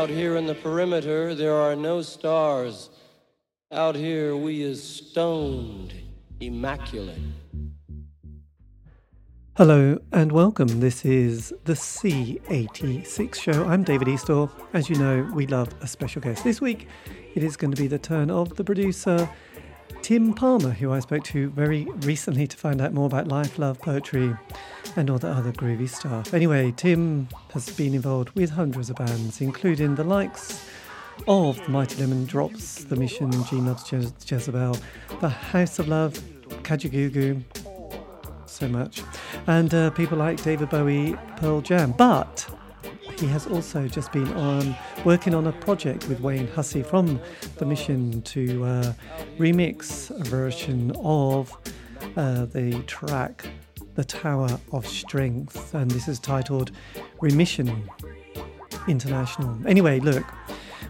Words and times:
Out 0.00 0.08
here 0.08 0.36
in 0.36 0.46
the 0.46 0.54
perimeter, 0.54 1.34
there 1.34 1.56
are 1.56 1.76
no 1.76 2.00
stars. 2.00 2.88
Out 3.70 3.94
here, 3.94 4.34
we 4.34 4.62
is 4.62 4.82
stoned, 4.82 5.92
immaculate. 6.40 7.20
Hello 9.58 9.98
and 10.10 10.32
welcome. 10.32 10.80
This 10.80 11.04
is 11.04 11.52
the 11.66 11.74
C86 11.74 13.34
show. 13.34 13.66
I'm 13.66 13.84
David 13.84 14.08
Eastaugh. 14.08 14.50
As 14.72 14.88
you 14.88 14.96
know, 14.96 15.30
we 15.34 15.46
love 15.46 15.68
a 15.82 15.86
special 15.86 16.22
guest. 16.22 16.44
This 16.44 16.62
week, 16.62 16.88
it 17.34 17.44
is 17.44 17.58
going 17.58 17.72
to 17.72 17.82
be 17.82 17.86
the 17.86 17.98
turn 17.98 18.30
of 18.30 18.56
the 18.56 18.64
producer, 18.64 19.28
Tim 20.02 20.32
Palmer, 20.34 20.70
who 20.70 20.92
I 20.92 21.00
spoke 21.00 21.24
to 21.24 21.50
very 21.50 21.84
recently 22.00 22.46
to 22.46 22.56
find 22.56 22.80
out 22.80 22.92
more 22.92 23.06
about 23.06 23.28
life, 23.28 23.58
love, 23.58 23.78
poetry, 23.80 24.34
and 24.96 25.10
all 25.10 25.18
the 25.18 25.28
other 25.28 25.52
groovy 25.52 25.88
stuff. 25.88 26.32
Anyway, 26.34 26.72
Tim 26.76 27.28
has 27.52 27.68
been 27.70 27.94
involved 27.94 28.30
with 28.30 28.50
hundreds 28.50 28.90
of 28.90 28.96
bands, 28.96 29.40
including 29.40 29.94
the 29.94 30.04
likes 30.04 30.66
of 31.28 31.62
the 31.64 31.68
Mighty 31.68 32.00
Lemon 32.00 32.24
Drops, 32.24 32.84
The 32.84 32.96
Mission, 32.96 33.30
Gene 33.44 33.66
Loves 33.66 33.84
Je- 33.84 34.12
Jezebel, 34.26 34.76
The 35.20 35.28
House 35.28 35.78
of 35.78 35.88
Love, 35.88 36.14
Kajagoogoo, 36.62 37.42
so 38.46 38.68
much, 38.68 39.02
and 39.46 39.72
uh, 39.74 39.90
people 39.90 40.18
like 40.18 40.42
David 40.42 40.70
Bowie, 40.70 41.14
Pearl 41.36 41.60
Jam. 41.60 41.92
But 41.92 42.48
he 43.20 43.26
has 43.26 43.46
also 43.46 43.86
just 43.86 44.10
been 44.12 44.32
on 44.32 44.74
working 45.04 45.34
on 45.34 45.46
a 45.46 45.52
project 45.52 46.08
with 46.08 46.20
Wayne 46.20 46.48
Hussey 46.48 46.82
from 46.82 47.20
The 47.58 47.66
Mission 47.66 48.22
to 48.22 48.64
uh, 48.64 48.92
remix 49.38 50.10
a 50.10 50.24
version 50.24 50.92
of 51.04 51.54
uh, 52.16 52.46
the 52.46 52.82
track 52.86 53.46
The 53.94 54.04
Tower 54.04 54.58
of 54.72 54.86
Strength, 54.86 55.74
and 55.74 55.90
this 55.90 56.08
is 56.08 56.18
titled 56.18 56.70
Remission 57.20 57.90
International. 58.88 59.54
Anyway, 59.66 60.00
look, 60.00 60.24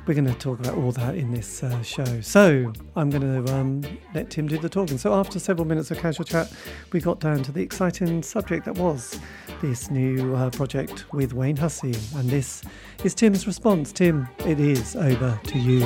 we're 0.06 0.14
going 0.14 0.24
to 0.24 0.34
talk 0.34 0.58
about 0.58 0.76
all 0.76 0.92
that 0.92 1.14
in 1.14 1.32
this 1.32 1.62
uh, 1.62 1.82
show. 1.82 2.20
So 2.20 2.72
I'm 2.96 3.10
going 3.10 3.44
to 3.44 3.54
um, 3.54 3.82
let 4.14 4.30
Tim 4.30 4.48
do 4.48 4.58
the 4.58 4.68
talking. 4.68 4.98
So 4.98 5.14
after 5.14 5.38
several 5.38 5.66
minutes 5.66 5.90
of 5.90 5.98
casual 5.98 6.24
chat, 6.24 6.52
we 6.92 7.00
got 7.00 7.20
down 7.20 7.42
to 7.44 7.52
the 7.52 7.62
exciting 7.62 8.22
subject 8.22 8.64
that 8.64 8.76
was 8.76 9.18
this 9.60 9.90
new 9.90 10.34
uh, 10.34 10.50
project 10.50 11.12
with 11.12 11.32
Wayne 11.32 11.56
Hussey. 11.56 11.94
And 12.16 12.28
this 12.28 12.62
is 13.04 13.14
Tim's 13.14 13.46
response. 13.46 13.92
Tim, 13.92 14.28
it 14.46 14.58
is 14.58 14.96
over 14.96 15.38
to 15.44 15.58
you. 15.58 15.82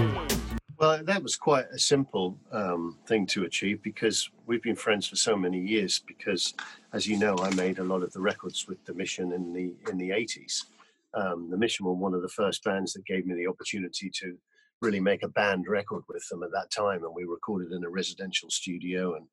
Well, 0.79 1.03
that 1.05 1.23
was 1.23 1.37
quite 1.37 1.67
a 1.73 1.79
simple 1.79 2.39
um, 2.53 2.99
thing 3.07 3.27
to 3.29 3.45
achieve 3.45 3.83
because 3.83 4.29
we've 4.47 4.63
been 4.63 4.77
friends 4.77 5.07
for 5.07 5.17
so 5.17 5.37
many 5.37 5.59
years. 5.59 6.03
Because, 6.07 6.55
as 6.93 7.07
you 7.07 7.17
know, 7.17 7.37
I 7.39 7.55
made 7.55 7.79
a 7.79 7.85
lot 7.85 8.03
of 8.03 8.13
the 8.13 8.21
records 8.21 8.67
with 8.69 8.85
the 8.85 8.93
Mission 8.93 9.33
in 9.33 9.53
the 9.53 9.73
in 9.91 9.99
the 9.99 10.11
eighties. 10.11 10.67
Um, 11.15 11.49
the 11.51 11.57
Mission 11.57 11.87
were 11.87 11.95
one 11.95 12.15
of 12.15 12.23
the 12.23 12.29
first 12.29 12.65
bands 12.65 12.93
that 12.93 13.07
gave 13.07 13.27
me 13.27 13.35
the 13.35 13.47
opportunity 13.47 14.11
to 14.21 14.37
really 14.81 15.01
make 15.01 15.23
a 15.23 15.29
band 15.29 15.67
record 15.69 16.03
with 16.09 16.27
them 16.29 16.43
at 16.43 16.51
that 16.53 16.71
time, 16.71 17.05
and 17.05 17.15
we 17.15 17.25
recorded 17.25 17.73
in 17.73 17.85
a 17.85 17.89
residential 17.91 18.51
studio, 18.51 19.15
and 19.15 19.27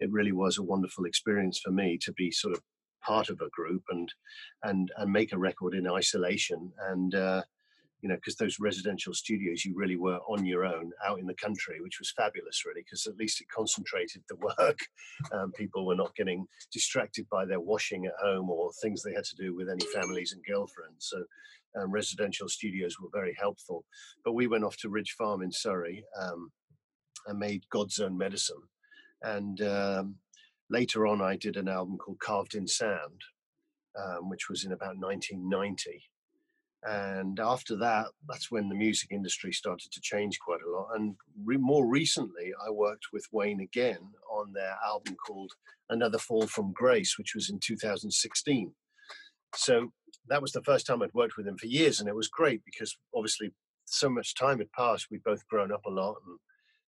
it 0.00 0.10
really 0.10 0.32
was 0.32 0.58
a 0.58 0.62
wonderful 0.62 1.04
experience 1.04 1.60
for 1.60 1.70
me 1.70 1.98
to 1.98 2.12
be 2.12 2.30
sort 2.30 2.54
of 2.54 2.62
part 3.02 3.28
of 3.28 3.40
a 3.40 3.50
group 3.50 3.82
and 3.90 4.12
and 4.62 4.90
and 4.96 5.12
make 5.12 5.32
a 5.32 5.38
record 5.38 5.74
in 5.74 5.88
isolation 5.88 6.72
and. 6.88 7.14
Uh, 7.14 7.42
you 8.02 8.08
know, 8.08 8.16
because 8.16 8.34
those 8.34 8.58
residential 8.58 9.14
studios, 9.14 9.64
you 9.64 9.74
really 9.76 9.96
were 9.96 10.18
on 10.28 10.44
your 10.44 10.64
own 10.64 10.90
out 11.06 11.20
in 11.20 11.26
the 11.26 11.34
country, 11.34 11.80
which 11.80 12.00
was 12.00 12.12
fabulous, 12.16 12.64
really, 12.66 12.82
because 12.82 13.06
at 13.06 13.16
least 13.16 13.40
it 13.40 13.48
concentrated 13.48 14.22
the 14.28 14.36
work. 14.58 14.78
Um, 15.32 15.52
people 15.52 15.86
were 15.86 15.94
not 15.94 16.14
getting 16.16 16.46
distracted 16.72 17.28
by 17.30 17.44
their 17.44 17.60
washing 17.60 18.06
at 18.06 18.12
home 18.20 18.50
or 18.50 18.72
things 18.82 19.02
they 19.02 19.14
had 19.14 19.24
to 19.24 19.36
do 19.36 19.54
with 19.54 19.68
any 19.70 19.86
families 19.94 20.32
and 20.32 20.42
girlfriends. 20.44 21.08
So, 21.10 21.22
um, 21.80 21.90
residential 21.90 22.48
studios 22.48 22.96
were 23.00 23.08
very 23.14 23.34
helpful. 23.38 23.84
But 24.24 24.32
we 24.32 24.48
went 24.48 24.64
off 24.64 24.76
to 24.78 24.90
Ridge 24.90 25.14
Farm 25.16 25.40
in 25.40 25.52
Surrey 25.52 26.04
um, 26.20 26.50
and 27.28 27.38
made 27.38 27.62
God's 27.70 28.00
Own 28.00 28.18
Medicine. 28.18 28.60
And 29.22 29.62
um, 29.62 30.16
later 30.68 31.06
on, 31.06 31.22
I 31.22 31.36
did 31.36 31.56
an 31.56 31.68
album 31.68 31.98
called 31.98 32.18
Carved 32.18 32.56
in 32.56 32.66
Sand, 32.66 33.22
um, 33.96 34.28
which 34.28 34.48
was 34.50 34.64
in 34.64 34.72
about 34.72 34.98
1990 34.98 36.02
and 36.84 37.38
after 37.38 37.76
that 37.76 38.06
that's 38.28 38.50
when 38.50 38.68
the 38.68 38.74
music 38.74 39.10
industry 39.12 39.52
started 39.52 39.90
to 39.92 40.00
change 40.00 40.38
quite 40.40 40.60
a 40.66 40.70
lot. 40.70 40.88
And 40.94 41.14
re- 41.44 41.56
more 41.56 41.86
recently 41.86 42.52
i 42.66 42.70
worked 42.70 43.06
with 43.12 43.26
wayne 43.32 43.60
again 43.60 44.00
on 44.30 44.52
their 44.52 44.76
album 44.84 45.16
called 45.26 45.52
another 45.90 46.18
fall 46.18 46.46
from 46.46 46.72
grace 46.72 47.16
which 47.18 47.34
was 47.34 47.50
in 47.50 47.60
2016 47.60 48.72
so 49.54 49.92
that 50.28 50.42
was 50.42 50.52
the 50.52 50.62
first 50.62 50.86
time 50.86 51.02
i'd 51.02 51.14
worked 51.14 51.36
with 51.36 51.46
him 51.46 51.56
for 51.56 51.66
years 51.66 52.00
and 52.00 52.08
it 52.08 52.16
was 52.16 52.28
great 52.28 52.62
because 52.64 52.96
obviously 53.14 53.52
so 53.92 54.08
much 54.08 54.34
time 54.34 54.58
had 54.58 54.72
passed. 54.72 55.08
We'd 55.10 55.24
both 55.24 55.46
grown 55.48 55.72
up 55.72 55.84
a 55.86 55.90
lot 55.90 56.16
and 56.26 56.38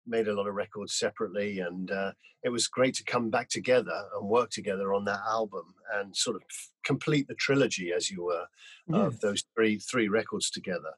made 0.06 0.28
a 0.28 0.34
lot 0.34 0.46
of 0.46 0.54
records 0.54 0.94
separately 0.94 1.60
and 1.60 1.90
uh, 1.90 2.12
it 2.42 2.50
was 2.50 2.68
great 2.68 2.94
to 2.94 3.04
come 3.04 3.30
back 3.30 3.48
together 3.48 4.04
and 4.18 4.28
work 4.28 4.50
together 4.50 4.92
on 4.92 5.04
that 5.04 5.20
album 5.28 5.74
and 5.94 6.14
sort 6.14 6.36
of 6.36 6.42
complete 6.84 7.26
the 7.26 7.34
trilogy 7.34 7.92
as 7.92 8.10
you 8.10 8.24
were 8.24 8.44
yes. 8.88 9.06
of 9.06 9.20
those 9.20 9.44
three 9.54 9.78
three 9.78 10.08
records 10.08 10.50
together. 10.50 10.92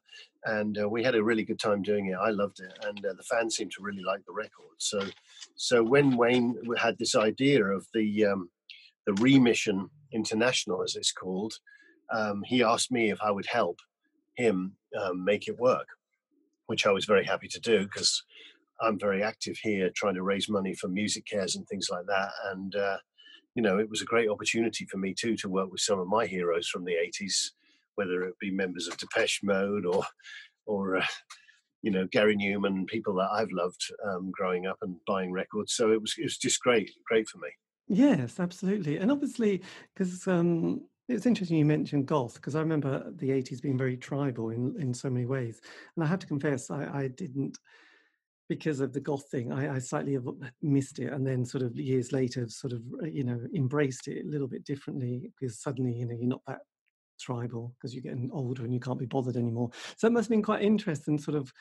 And 0.45 0.77
uh, 0.81 0.89
we 0.89 1.03
had 1.03 1.15
a 1.15 1.23
really 1.23 1.43
good 1.43 1.59
time 1.59 1.81
doing 1.81 2.07
it. 2.07 2.17
I 2.21 2.31
loved 2.31 2.59
it 2.59 2.73
and 2.85 3.05
uh, 3.05 3.13
the 3.13 3.23
fans 3.23 3.55
seemed 3.55 3.71
to 3.71 3.83
really 3.83 4.03
like 4.03 4.25
the 4.25 4.33
record. 4.33 4.75
So 4.77 5.01
so 5.55 5.83
when 5.83 6.17
wayne 6.17 6.55
had 6.77 6.97
this 6.97 7.15
idea 7.15 7.63
of 7.63 7.87
the 7.93 8.25
um, 8.25 8.49
the 9.07 9.13
remission 9.13 9.89
international 10.11 10.83
as 10.83 10.95
it's 10.95 11.11
called 11.11 11.53
um, 12.13 12.43
he 12.45 12.61
asked 12.61 12.91
me 12.91 13.09
if 13.09 13.19
i 13.21 13.31
would 13.31 13.47
help 13.47 13.79
him 14.35 14.73
um, 15.01 15.23
make 15.23 15.47
it 15.47 15.57
work 15.57 15.87
which 16.67 16.85
i 16.85 16.91
was 16.91 17.05
very 17.05 17.25
happy 17.25 17.47
to 17.47 17.59
do 17.59 17.83
because 17.83 18.23
I'm 18.81 18.99
very 18.99 19.23
active 19.23 19.57
here 19.61 19.89
trying 19.95 20.15
to 20.15 20.23
raise 20.23 20.49
money 20.49 20.73
for 20.73 20.87
MusiCares 20.87 21.55
and 21.55 21.67
things 21.67 21.89
like 21.89 22.05
that. 22.07 22.29
And, 22.51 22.75
uh, 22.75 22.97
you 23.55 23.61
know, 23.61 23.79
it 23.79 23.89
was 23.89 24.01
a 24.01 24.05
great 24.05 24.29
opportunity 24.29 24.85
for 24.85 24.97
me 24.97 25.13
too 25.13 25.35
to 25.37 25.49
work 25.49 25.71
with 25.71 25.81
some 25.81 25.99
of 25.99 26.07
my 26.07 26.25
heroes 26.25 26.67
from 26.67 26.85
the 26.85 26.93
80s, 26.93 27.51
whether 27.95 28.23
it 28.23 28.35
be 28.39 28.51
members 28.51 28.87
of 28.87 28.97
Depeche 28.97 29.41
Mode 29.43 29.85
or, 29.85 30.03
or, 30.65 30.97
uh, 30.97 31.05
you 31.81 31.91
know, 31.91 32.07
Gary 32.11 32.35
Numan, 32.35 32.87
people 32.87 33.15
that 33.15 33.29
I've 33.31 33.51
loved 33.51 33.81
um, 34.05 34.31
growing 34.31 34.67
up 34.67 34.77
and 34.81 34.97
buying 35.07 35.31
records. 35.31 35.73
So 35.73 35.91
it 35.91 36.01
was, 36.01 36.15
it 36.17 36.23
was 36.23 36.37
just 36.37 36.61
great, 36.61 36.91
great 37.07 37.27
for 37.27 37.39
me. 37.39 37.49
Yes, 37.87 38.39
absolutely. 38.39 38.97
And 38.97 39.11
obviously, 39.11 39.63
because 39.93 40.27
um, 40.27 40.81
it's 41.07 41.25
interesting 41.25 41.57
you 41.57 41.65
mentioned 41.65 42.05
goth, 42.05 42.35
because 42.35 42.55
I 42.55 42.59
remember 42.59 43.11
the 43.15 43.29
80s 43.29 43.61
being 43.61 43.77
very 43.77 43.95
tribal 43.95 44.49
in, 44.49 44.75
in 44.79 44.93
so 44.93 45.09
many 45.09 45.25
ways. 45.25 45.61
And 45.95 46.03
I 46.03 46.07
have 46.07 46.19
to 46.19 46.27
confess, 46.27 46.69
I, 46.69 46.89
I 46.93 47.07
didn't 47.07 47.57
because 48.49 48.79
of 48.79 48.93
the 48.93 48.99
goth 48.99 49.29
thing 49.29 49.51
I, 49.51 49.75
I, 49.75 49.79
slightly 49.79 50.17
missed 50.61 50.99
it 50.99 51.11
and 51.11 51.27
then 51.27 51.43
sort 51.43 51.63
of 51.63 51.75
years 51.75 52.13
later 52.13 52.47
sort 52.47 52.73
of 52.73 52.81
uh, 53.03 53.05
you 53.05 53.23
know 53.23 53.39
embraced 53.53 54.07
it 54.07 54.25
a 54.25 54.29
little 54.29 54.47
bit 54.47 54.63
differently 54.63 55.29
because 55.39 55.59
suddenly 55.59 55.93
you 55.93 56.05
know 56.05 56.15
you're 56.17 56.29
not 56.29 56.41
that 56.47 56.61
tribal 57.19 57.73
because 57.75 57.93
you're 57.93 58.03
getting 58.03 58.29
older 58.31 58.63
and 58.63 58.73
you 58.73 58.79
can't 58.79 58.99
be 58.99 59.05
bothered 59.05 59.35
anymore. 59.35 59.69
So 59.97 60.07
it 60.07 60.11
must 60.11 60.25
have 60.25 60.31
been 60.31 60.43
quite 60.43 60.61
interesting 60.61 61.17
sort 61.17 61.35
of 61.35 61.51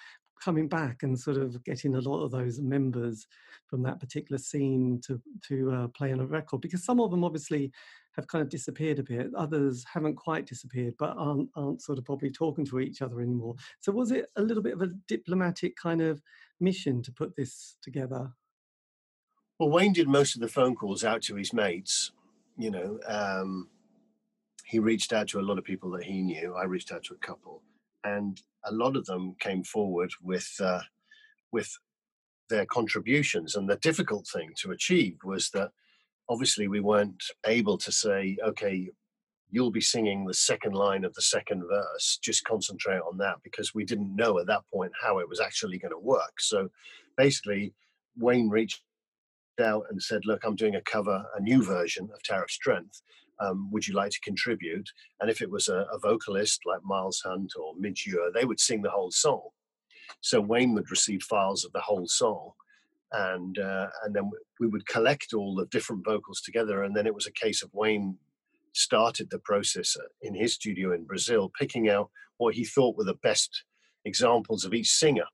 coming 0.42 0.68
back 0.68 1.02
and 1.02 1.18
sort 1.18 1.38
of 1.38 1.62
getting 1.64 1.94
a 1.94 2.00
lot 2.00 2.22
of 2.22 2.30
those 2.30 2.60
members 2.60 3.26
from 3.68 3.82
that 3.82 3.98
particular 3.98 4.38
scene 4.38 5.00
to 5.06 5.20
to 5.48 5.72
uh, 5.72 5.88
play 5.88 6.12
on 6.12 6.20
a 6.20 6.26
record 6.26 6.60
because 6.60 6.84
some 6.84 7.00
of 7.00 7.10
them 7.10 7.24
obviously 7.24 7.72
have 8.14 8.26
kind 8.26 8.42
of 8.42 8.48
disappeared 8.48 8.98
a 8.98 9.02
bit 9.02 9.34
others 9.34 9.84
haven't 9.92 10.14
quite 10.14 10.46
disappeared 10.46 10.94
but 10.98 11.14
aren't 11.16 11.48
aren't 11.56 11.82
sort 11.82 11.98
of 11.98 12.04
probably 12.04 12.30
talking 12.30 12.66
to 12.66 12.80
each 12.80 13.02
other 13.02 13.20
anymore. 13.20 13.54
So 13.80 13.92
was 13.92 14.10
it 14.10 14.26
a 14.36 14.42
little 14.42 14.62
bit 14.62 14.74
of 14.74 14.82
a 14.82 14.90
diplomatic 15.08 15.74
kind 15.76 16.02
of 16.02 16.20
mission 16.60 17.02
to 17.02 17.12
put 17.12 17.36
this 17.36 17.76
together? 17.82 18.32
Well, 19.58 19.70
Wayne 19.70 19.92
did 19.92 20.08
most 20.08 20.34
of 20.34 20.40
the 20.40 20.48
phone 20.48 20.74
calls 20.74 21.04
out 21.04 21.22
to 21.22 21.34
his 21.34 21.52
mates. 21.52 22.12
You 22.58 22.70
know, 22.70 22.98
um, 23.06 23.68
he 24.64 24.78
reached 24.78 25.12
out 25.12 25.28
to 25.28 25.40
a 25.40 25.42
lot 25.42 25.58
of 25.58 25.64
people 25.64 25.90
that 25.92 26.04
he 26.04 26.22
knew. 26.22 26.54
I 26.54 26.64
reached 26.64 26.92
out 26.92 27.04
to 27.04 27.14
a 27.14 27.26
couple, 27.26 27.62
and 28.04 28.40
a 28.64 28.72
lot 28.72 28.96
of 28.96 29.06
them 29.06 29.34
came 29.38 29.62
forward 29.62 30.10
with 30.22 30.50
uh, 30.60 30.82
with 31.52 31.70
their 32.48 32.66
contributions. 32.66 33.54
And 33.54 33.68
the 33.68 33.76
difficult 33.76 34.26
thing 34.26 34.52
to 34.58 34.72
achieve 34.72 35.18
was 35.24 35.50
that 35.50 35.70
obviously 36.28 36.68
we 36.68 36.80
weren't 36.80 37.22
able 37.46 37.78
to 37.78 37.92
say, 37.92 38.36
okay, 38.44 38.90
you'll 39.50 39.70
be 39.70 39.80
singing 39.80 40.24
the 40.24 40.34
second 40.34 40.74
line 40.74 41.04
of 41.04 41.14
the 41.14 41.22
second 41.22 41.64
verse. 41.68 42.18
Just 42.22 42.44
concentrate 42.44 43.00
on 43.00 43.18
that 43.18 43.36
because 43.42 43.74
we 43.74 43.84
didn't 43.84 44.14
know 44.14 44.38
at 44.38 44.46
that 44.46 44.62
point 44.72 44.92
how 45.00 45.18
it 45.18 45.28
was 45.28 45.40
actually 45.40 45.78
going 45.78 45.92
to 45.92 45.98
work. 45.98 46.40
So 46.40 46.68
basically, 47.16 47.72
Wayne 48.16 48.48
reached 48.48 48.82
out 49.60 49.84
and 49.90 50.02
said, 50.02 50.22
Look, 50.24 50.42
I'm 50.44 50.56
doing 50.56 50.76
a 50.76 50.82
cover, 50.82 51.24
a 51.36 51.40
new 51.40 51.62
version 51.62 52.08
of 52.12 52.36
of 52.36 52.50
Strength. 52.50 53.02
Um, 53.38 53.70
would 53.70 53.86
you 53.86 53.94
like 53.94 54.12
to 54.12 54.20
contribute? 54.20 54.88
And 55.20 55.30
if 55.30 55.42
it 55.42 55.50
was 55.50 55.68
a, 55.68 55.86
a 55.92 55.98
vocalist 55.98 56.60
like 56.64 56.80
Miles 56.82 57.20
Hunt 57.24 57.52
or 57.60 57.74
Midge 57.78 58.06
Ure, 58.06 58.32
they 58.32 58.46
would 58.46 58.58
sing 58.58 58.80
the 58.80 58.90
whole 58.90 59.10
song. 59.10 59.48
So 60.22 60.40
Wayne 60.40 60.74
would 60.74 60.90
receive 60.90 61.22
files 61.22 61.64
of 61.64 61.72
the 61.72 61.80
whole 61.80 62.08
song 62.08 62.52
and 63.12 63.58
uh, 63.58 63.86
and 64.04 64.14
then 64.14 64.30
we 64.58 64.66
would 64.66 64.86
collect 64.86 65.32
all 65.32 65.54
the 65.54 65.66
different 65.66 66.04
vocals 66.04 66.40
together 66.40 66.82
and 66.82 66.96
then 66.96 67.06
it 67.06 67.14
was 67.14 67.26
a 67.26 67.32
case 67.32 67.62
of 67.62 67.70
Wayne 67.72 68.16
started 68.76 69.30
the 69.30 69.38
process 69.38 69.96
uh, 69.98 70.06
in 70.22 70.34
his 70.34 70.54
studio 70.54 70.92
in 70.92 71.04
Brazil, 71.04 71.50
picking 71.58 71.88
out 71.88 72.10
what 72.38 72.54
he 72.54 72.64
thought 72.64 72.96
were 72.96 73.04
the 73.04 73.14
best 73.14 73.64
examples 74.04 74.64
of 74.64 74.74
each 74.74 74.90
singer, 74.90 75.24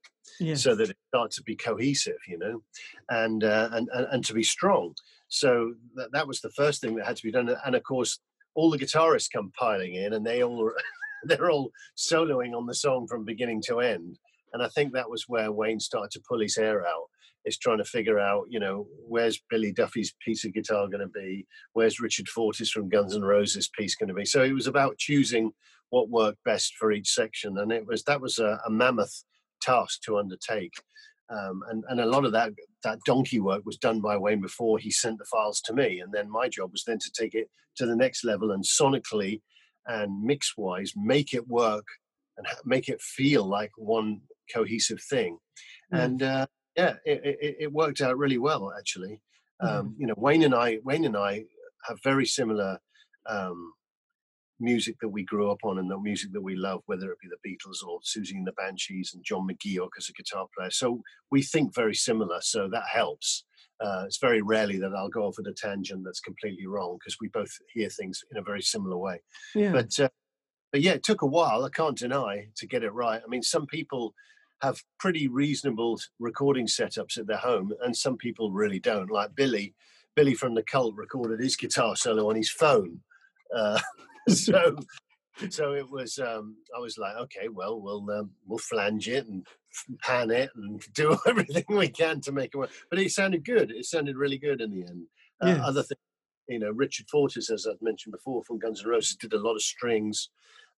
yes. 0.41 0.63
so 0.63 0.75
that 0.75 0.91
it 0.91 0.97
started 1.09 1.33
to 1.33 1.43
be 1.43 1.57
cohesive, 1.57 2.19
you 2.29 2.39
know, 2.39 2.63
and, 3.11 3.45
uh, 3.45 3.69
and, 3.73 3.89
and 3.93 4.07
and 4.13 4.25
to 4.25 4.35
be 4.35 4.43
strong. 4.43 4.95
So 5.29 5.75
that, 5.97 6.13
that 6.13 6.29
was 6.29 6.41
the 6.41 6.51
first 6.51 6.81
thing 6.81 6.95
that 6.97 7.07
had 7.07 7.17
to 7.17 7.23
be 7.23 7.33
done. 7.33 7.55
And 7.65 7.75
of 7.75 7.83
course, 7.83 8.21
all 8.55 8.71
the 8.71 8.79
guitarists 8.79 9.33
come 9.33 9.53
piling 9.59 9.95
in, 9.95 10.13
and 10.13 10.27
they 10.27 10.43
all 10.43 10.71
they're 11.25 11.51
all 11.51 11.71
soloing 11.97 12.57
on 12.57 12.67
the 12.67 12.75
song 12.75 13.07
from 13.07 13.25
beginning 13.25 13.63
to 13.67 13.81
end. 13.81 14.19
And 14.53 14.63
I 14.63 14.69
think 14.69 14.93
that 14.93 15.11
was 15.11 15.25
where 15.29 15.51
Wayne 15.51 15.81
started 15.81 16.11
to 16.13 16.23
pull 16.29 16.41
his 16.41 16.57
hair 16.57 16.87
out. 16.87 17.09
Is 17.45 17.59
trying 17.59 17.79
to 17.79 17.85
figure 17.85 18.21
out, 18.21 18.45
you 18.49 18.61
know, 18.61 18.87
where's 19.09 19.43
Billy 19.51 19.73
Duffy's 19.73 20.15
piece 20.25 20.45
of 20.45 20.55
guitar 20.55 20.87
going 20.87 21.01
to 21.01 21.09
be? 21.09 21.47
Where's 21.73 22.01
Richard 22.01 22.29
Fortus 22.29 22.71
from 22.71 22.89
Guns 22.89 23.17
N' 23.17 23.23
Roses 23.23 23.69
piece 23.77 23.97
going 23.97 24.09
to 24.09 24.15
be? 24.15 24.25
So 24.25 24.43
it 24.45 24.53
was 24.53 24.69
about 24.69 24.99
choosing 24.99 25.53
what 25.91 26.09
worked 26.09 26.43
best 26.45 26.75
for 26.77 26.93
each 26.93 27.11
section, 27.11 27.59
and 27.59 27.73
it 27.73 27.87
was 27.87 28.05
that 28.05 28.21
was 28.21 28.39
a, 28.39 28.61
a 28.67 28.71
mammoth 28.71 29.25
task 29.61 30.03
to 30.03 30.19
undertake. 30.19 30.75
Um, 31.31 31.63
and, 31.71 31.85
and 31.89 32.01
a 32.01 32.07
lot 32.07 32.25
of 32.25 32.33
that 32.33 32.53
that 32.85 33.01
donkey 33.07 33.41
work 33.41 33.63
was 33.65 33.77
done 33.77 34.01
by 34.01 34.17
Wayne 34.17 34.41
before 34.41 34.79
he 34.79 34.91
sent 34.91 35.19
the 35.19 35.25
files 35.25 35.61
to 35.63 35.73
me, 35.73 36.01
and 36.01 36.13
then 36.13 36.31
my 36.31 36.49
job 36.49 36.71
was 36.73 36.85
then 36.85 36.99
to 36.99 37.11
take 37.13 37.35
it 37.35 37.51
to 37.77 37.87
the 37.87 37.97
next 37.97 38.25
level 38.25 38.53
and 38.53 38.65
sonically 38.65 39.41
and 39.87 40.23
mix 40.23 40.57
wise 40.57 40.93
make 40.97 41.35
it 41.35 41.49
work 41.49 41.87
and 42.37 42.47
make 42.65 42.89
it 42.89 43.01
feel 43.01 43.45
like 43.45 43.71
one 43.77 44.21
cohesive 44.53 45.03
thing. 45.03 45.39
Mm. 45.93 46.05
And 46.05 46.23
uh, 46.23 46.47
yeah, 46.77 46.95
it, 47.05 47.21
it, 47.25 47.57
it, 47.61 47.73
worked 47.73 48.01
out 48.01 48.19
really 48.19 48.39
well 48.39 48.73
actually. 48.79 49.21
Um, 49.61 49.91
mm. 49.91 49.95
You 49.99 50.07
know, 50.09 50.15
Wayne 50.17 50.43
and 50.43 50.55
I, 50.55 50.79
Wayne 50.85 51.05
and 51.05 51.17
I 51.17 51.45
have 51.87 51.99
very 52.03 52.27
similar 52.27 52.79
um, 53.29 53.73
music 54.61 54.97
that 55.01 55.09
we 55.09 55.25
grew 55.25 55.51
up 55.51 55.59
on 55.65 55.79
and 55.79 55.91
the 55.91 55.99
music 55.99 56.33
that 56.33 56.41
we 56.41 56.55
love, 56.55 56.83
whether 56.87 57.11
it 57.11 57.19
be 57.21 57.29
the 57.29 57.49
Beatles 57.49 57.87
or 57.87 58.01
Siouxsie 58.01 58.37
and 58.37 58.47
the 58.47 58.53
Banshees 58.53 59.13
and 59.15 59.25
John 59.25 59.47
McGeoch 59.47 59.91
as 59.99 60.09
a 60.09 60.13
guitar 60.13 60.47
player. 60.57 60.71
So 60.71 61.03
we 61.31 61.43
think 61.43 61.75
very 61.75 61.95
similar, 61.95 62.41
so 62.41 62.69
that 62.69 62.85
helps. 62.91 63.45
Uh, 63.81 64.05
it's 64.07 64.19
very 64.19 64.43
rarely 64.43 64.79
that 64.79 64.95
I'll 64.97 65.09
go 65.09 65.25
off 65.27 65.39
at 65.41 65.49
a 65.49 65.53
tangent 65.53 66.05
that's 66.05 66.21
completely 66.21 66.67
wrong 66.67 66.99
because 67.01 67.17
we 67.21 67.29
both 67.29 67.51
hear 67.75 67.89
things 67.89 68.23
in 68.31 68.39
a 68.39 68.43
very 68.43 68.63
similar 68.63 68.97
way. 68.97 69.21
Yeah. 69.55 69.73
But 69.73 69.99
uh, 69.99 70.09
but 70.71 70.81
yeah, 70.81 70.93
it 70.93 71.03
took 71.03 71.23
a 71.23 71.27
while. 71.27 71.65
I 71.65 71.69
can't 71.69 71.99
deny 71.99 72.47
to 72.57 72.67
get 72.67 72.85
it 72.85 72.93
right. 72.93 73.21
I 73.23 73.29
mean, 73.29 73.43
some 73.43 73.67
people 73.67 74.15
have 74.63 74.83
pretty 74.99 75.29
reasonable 75.29 75.99
recording 76.21 76.67
setups 76.67 77.19
at 77.19 77.27
their 77.27 77.37
home, 77.37 77.73
and 77.83 77.97
some 77.97 78.17
people 78.17 78.53
really 78.53 78.79
don't. 78.79 79.11
Like 79.11 79.35
Billy, 79.35 79.75
Billy 80.15 80.35
from 80.35 80.55
the 80.55 80.63
Cult 80.63 80.95
recorded 80.97 81.41
his 81.41 81.57
guitar 81.57 81.97
solo 81.97 82.31
on 82.31 82.37
his 82.37 82.51
phone. 82.51 83.01
Uh, 83.55 83.81
so 84.29 84.77
so 85.51 85.73
it 85.73 85.91
was 85.91 86.19
um, 86.19 86.57
i 86.77 86.79
was 86.79 86.99
like 86.99 87.17
okay 87.17 87.49
well 87.49 87.81
we'll 87.81 88.09
um, 88.11 88.31
we'll 88.47 88.59
flange 88.59 89.09
it 89.09 89.27
and 89.27 89.47
pan 90.01 90.31
it 90.31 90.51
and 90.55 90.83
do 90.95 91.17
everything 91.27 91.65
we 91.69 91.89
can 91.89 92.21
to 92.21 92.33
make 92.33 92.51
it 92.55 92.59
work 92.59 92.71
but 92.91 92.99
it 92.99 93.11
sounded 93.11 93.45
good 93.45 93.71
it 93.71 93.85
sounded 93.85 94.17
really 94.17 94.39
good 94.39 94.61
in 94.61 94.71
the 94.71 94.87
end 94.87 95.07
uh, 95.43 95.49
yes. 95.49 95.61
other 95.65 95.83
thing 95.83 95.97
you 96.49 96.59
know 96.59 96.71
richard 96.71 97.07
fortus 97.11 97.51
as 97.51 97.67
i've 97.67 97.81
mentioned 97.81 98.13
before 98.13 98.43
from 98.45 98.59
guns 98.59 98.83
n' 98.85 98.91
roses 98.91 99.17
did 99.17 99.33
a 99.33 99.41
lot 99.41 99.55
of 99.55 99.63
strings 99.63 100.29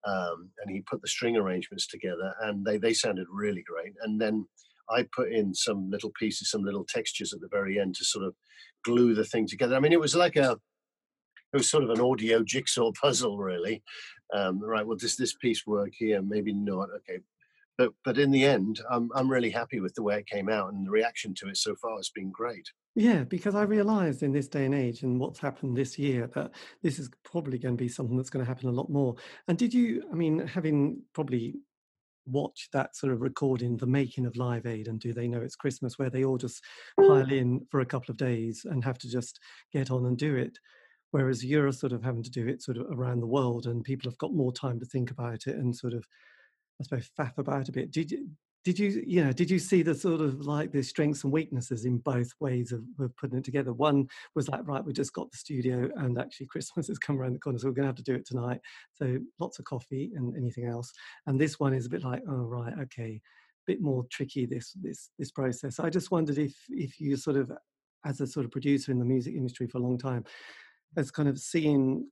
um, 0.06 0.51
and 0.62 0.75
he 0.75 0.83
put 0.83 1.01
the 1.03 1.09
string 1.09 1.37
arrangements 1.37 1.87
together 1.87 2.35
and 2.43 2.65
they 2.65 2.79
they 2.79 2.93
sounded 2.93 3.27
really 3.31 3.62
great 3.62 3.93
and 4.03 4.21
then 4.21 4.47
i 4.91 5.06
put 5.15 5.33
in 5.33 5.55
some 5.55 5.91
little 5.91 6.12
pieces 6.19 6.51
some 6.51 6.62
little 6.62 6.85
textures 6.89 7.33
at 7.33 7.41
the 7.41 7.49
very 7.51 7.79
end 7.79 7.95
to 7.95 8.05
sort 8.05 8.25
of 8.25 8.35
glue 8.85 9.15
the 9.15 9.25
thing 9.25 9.47
together 9.47 9.77
i 9.77 9.81
mean 9.81 9.93
it 9.93 10.01
was 10.01 10.15
like 10.15 10.37
a 10.37 10.56
it 11.55 11.59
was 11.59 11.71
sort 11.71 11.85
of 11.85 11.91
an 11.91 12.01
audio 12.01 12.43
jigsaw 12.43 12.91
puzzle, 13.01 13.39
really. 13.39 13.83
Um, 14.35 14.61
right, 14.61 14.85
well, 14.85 14.97
does 14.97 15.17
this 15.17 15.35
piece 15.35 15.65
work 15.67 15.93
here? 15.97 16.21
Maybe 16.21 16.53
not. 16.53 16.89
Okay, 16.97 17.21
but 17.76 17.93
but 18.05 18.19
in 18.19 18.31
the 18.31 18.44
end, 18.44 18.81
I'm 18.91 19.11
I'm 19.15 19.31
really 19.31 19.50
happy 19.50 19.81
with 19.81 19.94
the 19.94 20.03
way 20.03 20.19
it 20.19 20.26
came 20.26 20.49
out, 20.49 20.73
and 20.73 20.87
the 20.87 20.91
reaction 20.91 21.35
to 21.35 21.49
it 21.49 21.56
so 21.56 21.75
far 21.75 21.97
has 21.97 22.11
been 22.11 22.31
great. 22.31 22.71
Yeah, 22.94 23.25
because 23.25 23.55
I 23.55 23.62
realised 23.62 24.23
in 24.23 24.32
this 24.32 24.49
day 24.49 24.65
and 24.65 24.75
age, 24.75 25.03
and 25.03 25.19
what's 25.19 25.41
happened 25.41 25.76
this 25.76 25.99
year, 25.99 26.29
that 26.35 26.53
this 26.82 26.99
is 26.99 27.11
probably 27.25 27.59
going 27.59 27.76
to 27.76 27.82
be 27.82 27.88
something 27.88 28.17
that's 28.17 28.31
going 28.31 28.44
to 28.44 28.49
happen 28.49 28.69
a 28.69 28.73
lot 28.73 28.91
more. 28.91 29.17
And 29.49 29.59
did 29.59 29.75
you? 29.75 30.05
I 30.12 30.15
mean, 30.15 30.47
having 30.47 31.03
probably 31.12 31.55
watched 32.26 32.73
that 32.73 32.97
sort 32.97 33.12
of 33.12 33.21
recording, 33.21 33.77
the 33.77 33.87
making 33.87 34.25
of 34.25 34.37
Live 34.37 34.67
Aid, 34.67 34.88
and 34.88 35.00
do 35.00 35.12
they 35.12 35.29
know 35.29 35.41
it's 35.41 35.56
Christmas, 35.56 35.99
where 35.99 36.11
they 36.11 36.25
all 36.25 36.38
just 36.38 36.62
pile 36.99 37.27
mm. 37.27 37.32
in 37.32 37.67
for 37.70 37.81
a 37.81 37.87
couple 37.87 38.12
of 38.12 38.17
days 38.17 38.65
and 38.65 38.85
have 38.85 38.99
to 38.99 39.11
just 39.11 39.41
get 39.73 39.91
on 39.91 40.06
and 40.06 40.17
do 40.17 40.37
it 40.37 40.59
whereas 41.15 41.44
you're 41.44 41.70
sort 41.70 41.93
of 41.93 42.03
having 42.03 42.25
to 42.25 42.31
do 42.31 42.49
it 42.49 42.61
sort 42.61 42.77
of 42.77 42.87
around 42.91 43.20
the 43.20 43.27
world 43.27 43.67
and 43.67 43.85
people 43.85 44.11
have 44.11 44.19
got 44.19 44.35
more 44.35 44.53
time 44.53 44.81
to 44.81 44.87
think 44.87 45.12
about 45.12 45.47
it 45.47 45.55
and 45.55 45.77
sort 45.77 45.93
of 45.93 46.05
i 46.81 46.85
suppose 46.85 47.11
faff 47.19 47.38
about 47.38 47.69
a 47.69 47.73
bit. 47.73 47.91
Did 47.91 48.11
you 48.11 48.29
did 48.65 48.79
you 48.79 49.05
you 49.06 49.23
know 49.23 49.32
did 49.32 49.50
you 49.50 49.59
see 49.59 49.82
the 49.82 49.94
sort 49.94 50.21
of 50.21 50.41
like 50.41 50.73
the 50.73 50.82
strengths 50.82 51.23
and 51.25 51.32
weaknesses 51.32 51.85
in 51.85 51.99
both 51.99 52.31
ways 52.41 52.73
of, 52.73 52.82
of 52.99 53.15
putting 53.17 53.38
it 53.38 53.44
together? 53.44 53.73
One 53.73 54.09
was 54.35 54.49
like 54.49 54.67
right 54.67 54.85
we 54.85 54.93
just 54.93 55.12
got 55.12 55.31
the 55.31 55.37
studio 55.37 55.88
and 55.97 56.19
actually 56.19 56.47
christmas 56.50 56.88
has 56.88 56.99
come 56.99 57.21
around 57.21 57.35
the 57.35 57.38
corner 57.38 57.59
so 57.59 57.69
we're 57.69 57.75
going 57.75 57.85
to 57.85 57.88
have 57.88 57.97
to 57.97 58.03
do 58.03 58.15
it 58.15 58.26
tonight. 58.26 58.61
So 58.94 59.19
lots 59.38 59.59
of 59.59 59.67
coffee 59.67 60.12
and 60.17 60.35
anything 60.37 60.67
else. 60.67 60.93
And 61.26 61.41
this 61.41 61.61
one 61.61 61.75
is 61.75 61.87
a 61.87 61.91
bit 61.91 62.05
like 62.05 62.23
oh 62.29 62.44
right 62.44 62.73
okay 62.82 63.20
a 63.20 63.73
bit 63.73 63.81
more 63.81 64.05
tricky 64.11 64.47
this 64.47 64.73
this 64.81 65.11
this 65.19 65.31
process. 65.31 65.79
I 65.79 65.91
just 65.91 66.11
wondered 66.11 66.38
if 66.38 66.55
if 66.70 67.00
you 67.00 67.17
sort 67.17 67.37
of 67.37 67.53
as 68.06 68.20
a 68.20 68.27
sort 68.27 68.44
of 68.47 68.53
producer 68.53 68.93
in 68.93 68.99
the 68.99 69.05
music 69.05 69.35
industry 69.35 69.67
for 69.67 69.79
a 69.79 69.82
long 69.82 69.99
time 69.99 70.25
as 70.97 71.11
kind 71.11 71.29
of 71.29 71.38
seeing 71.38 72.06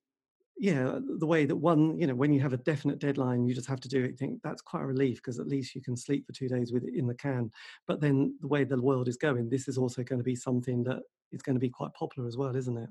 yeah 0.59 0.99
the 1.19 1.27
way 1.27 1.45
that 1.45 1.57
one 1.57 1.99
you 1.99 2.07
know 2.07 2.15
when 2.15 2.33
you 2.33 2.41
have 2.41 2.53
a 2.53 2.59
definite 2.59 2.99
deadline 2.99 3.45
you 3.45 3.55
just 3.55 3.69
have 3.69 3.81
to 3.81 3.89
do 3.89 4.05
it 4.05 4.19
think 4.19 4.41
that's 4.43 4.63
quite 4.63 4.83
a 4.83 4.87
relief 4.87 5.17
because 5.17 5.41
at 5.41 5.49
least 5.49 5.75
you 5.75 5.83
can 5.83 5.97
sleep 5.97 6.27
for 6.27 6.33
two 6.33 6.49
days 6.49 6.73
with 6.73 6.85
it 6.85 6.95
in 6.95 7.07
the 7.07 7.15
can. 7.15 7.51
But 7.87 8.01
then 8.01 8.37
the 8.41 8.49
way 8.49 8.65
the 8.65 8.81
world 8.81 9.09
is 9.09 9.17
going 9.17 9.49
this 9.49 9.69
is 9.69 9.79
also 9.79 10.03
going 10.03 10.19
to 10.19 10.25
be 10.25 10.37
something 10.37 10.85
that 10.85 11.01
is 11.33 11.43
going 11.43 11.57
to 11.57 11.61
be 11.61 11.71
quite 11.71 11.95
popular 11.95 12.29
as 12.29 12.37
well 12.37 12.55
isn't 12.55 12.77
it? 12.77 12.91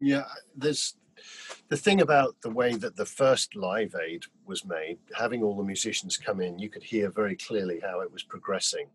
Yeah 0.00 0.24
there's 0.56 0.94
the 1.68 1.76
thing 1.76 2.00
about 2.00 2.36
the 2.42 2.50
way 2.50 2.74
that 2.74 2.96
the 2.96 3.04
first 3.04 3.54
live 3.54 3.94
aid 4.06 4.24
was 4.46 4.64
made 4.64 4.98
having 5.14 5.42
all 5.42 5.56
the 5.56 5.62
musicians 5.62 6.16
come 6.16 6.40
in 6.40 6.58
you 6.58 6.70
could 6.70 6.82
hear 6.82 7.10
very 7.10 7.36
clearly 7.36 7.80
how 7.80 8.00
it 8.00 8.12
was 8.12 8.22
progressing 8.22 8.86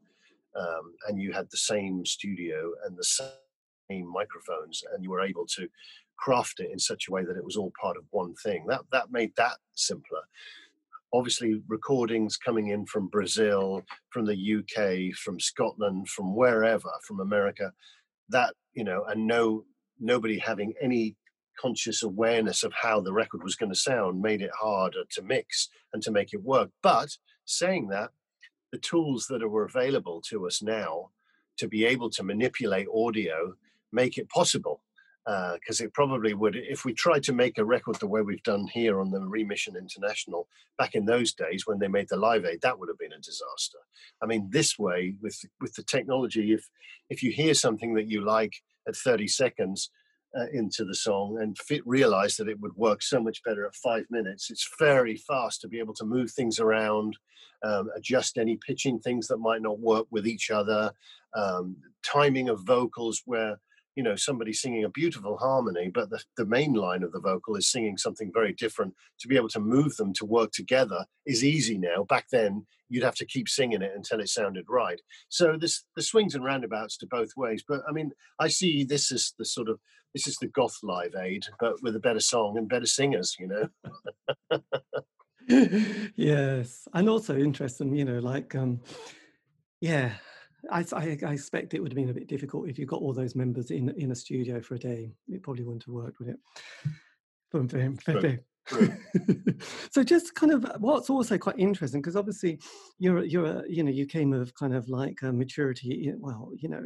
um, 0.56 0.94
and 1.08 1.22
you 1.22 1.32
had 1.32 1.50
the 1.50 1.58
same 1.58 2.06
studio 2.06 2.72
and 2.86 2.98
the 2.98 3.04
same 3.04 4.12
microphones 4.12 4.84
and 4.94 5.04
you 5.04 5.10
were 5.10 5.22
able 5.22 5.46
to 5.46 5.68
craft 6.18 6.60
it 6.60 6.72
in 6.72 6.80
such 6.80 7.08
a 7.08 7.12
way 7.12 7.24
that 7.24 7.38
it 7.38 7.46
was 7.46 7.58
all 7.58 7.72
part 7.80 7.98
of 7.98 8.04
one 8.12 8.34
thing. 8.36 8.66
That 8.68 8.82
that 8.92 9.12
made 9.12 9.34
that 9.38 9.58
simpler. 9.76 10.22
Obviously, 11.14 11.62
recordings 11.68 12.36
coming 12.36 12.68
in 12.70 12.86
from 12.86 13.08
Brazil, 13.08 13.82
from 14.10 14.26
the 14.26 14.56
UK, 14.58 15.16
from 15.18 15.40
Scotland, 15.40 16.10
from 16.10 16.36
wherever, 16.36 16.90
from 17.08 17.22
America, 17.22 17.72
that 18.30 18.54
you 18.74 18.84
know, 18.84 19.06
and 19.06 19.26
no 19.26 19.64
nobody 20.00 20.38
having 20.38 20.74
any 20.82 21.16
conscious 21.60 22.04
awareness 22.04 22.64
of 22.64 22.72
how 22.74 23.02
the 23.02 23.14
record 23.14 23.44
was 23.44 23.56
going 23.56 23.72
to 23.72 23.78
sound 23.78 24.22
made 24.22 24.42
it 24.42 24.52
harder 24.60 25.04
to 25.10 25.22
mix 25.24 25.70
and 25.94 26.04
to 26.04 26.12
make 26.12 26.34
it 26.34 26.44
work. 26.44 26.70
But 26.84 27.10
saying 27.46 27.88
that, 27.90 28.12
the 28.72 28.78
tools 28.78 29.26
that 29.30 29.42
are 29.42 29.64
available 29.64 30.22
to 30.30 30.46
us 30.46 30.62
now 30.62 31.10
to 31.58 31.68
be 31.68 31.86
able 31.86 32.10
to 32.12 32.24
manipulate 32.24 32.88
audio 32.94 33.56
make 33.92 34.18
it 34.18 34.30
possible 34.30 34.82
because 35.28 35.82
uh, 35.82 35.84
it 35.84 35.94
probably 35.94 36.34
would 36.34 36.56
if 36.56 36.86
we 36.86 36.94
tried 36.94 37.22
to 37.22 37.34
make 37.34 37.58
a 37.58 37.66
record 37.66 37.98
the 37.98 38.08
way 38.08 38.22
we've 38.22 38.44
done 38.44 38.66
here 38.68 39.02
on 39.02 39.12
the 39.12 39.20
remission 39.20 39.76
international 39.76 40.48
back 40.78 40.96
in 40.96 41.04
those 41.04 41.34
days 41.34 41.68
when 41.68 41.80
they 41.80 41.90
made 41.90 42.08
the 42.10 42.16
live 42.16 42.46
aid 42.46 42.60
that 42.62 42.80
would 42.80 42.88
have 42.88 42.98
been 42.98 43.12
a 43.12 43.20
disaster. 43.20 43.80
I 44.24 44.26
mean 44.26 44.48
this 44.50 44.80
way 44.80 45.16
with 45.22 45.38
with 45.60 45.74
the 45.74 45.84
technology 45.84 46.54
if 46.54 46.70
if 47.10 47.22
you 47.22 47.32
hear 47.32 47.54
something 47.54 47.94
that 47.96 48.08
you 48.08 48.22
like 48.22 48.54
at 48.88 48.96
30 48.96 49.28
seconds 49.28 49.90
uh, 50.38 50.46
into 50.54 50.86
the 50.86 50.96
song 50.96 51.40
and 51.42 51.58
fit, 51.58 51.86
realize 51.86 52.38
that 52.38 52.48
it 52.48 52.60
would 52.62 52.76
work 52.76 53.02
so 53.02 53.22
much 53.22 53.44
better 53.44 53.66
at 53.66 53.76
five 53.76 54.06
minutes 54.10 54.50
it's 54.50 54.70
very 54.80 55.18
fast 55.18 55.60
to 55.60 55.68
be 55.68 55.80
able 55.80 55.94
to 55.94 56.06
move 56.06 56.32
things 56.32 56.58
around 56.58 57.18
um, 57.66 57.90
adjust 57.98 58.38
any 58.38 58.58
pitching 58.66 59.00
things 59.00 59.28
that 59.28 59.40
might 59.40 59.62
not 59.62 59.80
work 59.80 60.08
with 60.10 60.26
each 60.26 60.52
other 60.52 60.92
um, 61.36 61.76
timing 62.02 62.48
of 62.48 62.62
vocals 62.62 63.24
where 63.26 63.60
you 63.98 64.04
know 64.04 64.16
somebody 64.16 64.54
singing 64.54 64.84
a 64.84 64.90
beautiful 64.90 65.38
harmony 65.38 65.90
but 65.92 66.10
the, 66.12 66.22
the 66.38 66.46
main 66.46 66.74
line 66.74 67.02
of 67.02 67.12
the 67.12 67.20
vocal 67.20 67.56
is 67.56 67.72
singing 67.72 67.98
something 67.98 68.32
very 68.32 68.54
different. 68.54 68.94
To 69.22 69.28
be 69.28 69.36
able 69.36 69.50
to 69.50 69.60
move 69.60 69.98
them 69.98 70.14
to 70.14 70.26
work 70.26 70.52
together 70.52 71.04
is 71.26 71.44
easy 71.44 71.78
now. 71.80 72.04
Back 72.04 72.28
then 72.32 72.68
you'd 72.90 73.04
have 73.04 73.16
to 73.16 73.26
keep 73.26 73.50
singing 73.50 73.82
it 73.82 73.92
until 73.96 74.20
it 74.20 74.30
sounded 74.30 74.66
right. 74.70 75.02
So 75.30 75.58
this 75.60 75.84
the 75.96 76.04
swings 76.04 76.36
and 76.36 76.46
roundabouts 76.46 76.98
to 76.98 77.08
both 77.08 77.32
ways 77.36 77.64
but 77.68 77.82
i 77.90 77.92
mean 77.92 78.12
i 78.40 78.48
see 78.48 78.84
this 78.84 79.12
as 79.12 79.34
the 79.40 79.46
sort 79.46 79.70
of 79.70 79.80
this 80.14 80.28
is 80.28 80.38
the 80.38 80.48
goth 80.48 80.78
live 80.84 81.16
aid 81.20 81.46
but 81.60 81.82
with 81.82 81.96
a 81.96 82.00
better 82.00 82.20
song 82.20 82.58
and 82.58 82.70
better 82.70 82.86
singers 82.86 83.36
you 83.40 83.48
know? 83.48 84.60
Yes 86.16 86.88
and 86.94 87.10
also 87.10 87.38
interesting 87.38 87.96
you 87.96 88.04
know 88.06 88.20
like 88.20 88.54
um 88.54 88.82
yeah 89.80 90.12
I, 90.72 90.86
I, 90.94 91.18
I, 91.26 91.34
expect 91.34 91.74
it 91.74 91.82
would 91.82 91.92
have 91.92 91.96
been 91.96 92.10
a 92.10 92.14
bit 92.14 92.28
difficult 92.28 92.70
if 92.70 92.78
you 92.78 92.86
got 92.86 93.02
all 93.02 93.14
those 93.14 93.36
members 93.36 93.72
in 93.72 93.90
in 93.98 94.12
a 94.12 94.16
studio 94.16 94.62
for 94.62 94.76
a 94.76 94.80
day. 94.80 95.14
It 95.28 95.44
probably 95.44 95.64
wouldn't 95.64 95.86
have 95.86 95.94
worked, 95.94 96.20
would 96.20 96.30
it? 96.30 96.40
Boom, 97.52 97.68
boom, 97.68 97.98
boom, 98.06 98.22
boom. 98.22 98.40
so 99.92 100.04
just 100.04 100.36
kind 100.36 100.52
of 100.52 100.66
uh, 100.66 100.78
what's 100.80 101.10
also 101.10 101.38
quite 101.38 101.58
interesting 101.58 102.02
because 102.02 102.16
obviously 102.16 102.60
you're 103.00 103.24
you're 103.24 103.46
a, 103.46 103.64
you 103.70 103.84
know 103.84 103.92
you 103.92 104.06
came 104.06 104.34
of 104.34 104.54
kind 104.56 104.76
of 104.76 104.90
like 104.90 105.20
a 105.24 105.32
maturity 105.32 106.12
well 106.20 106.52
you 106.58 106.68
know 106.68 106.84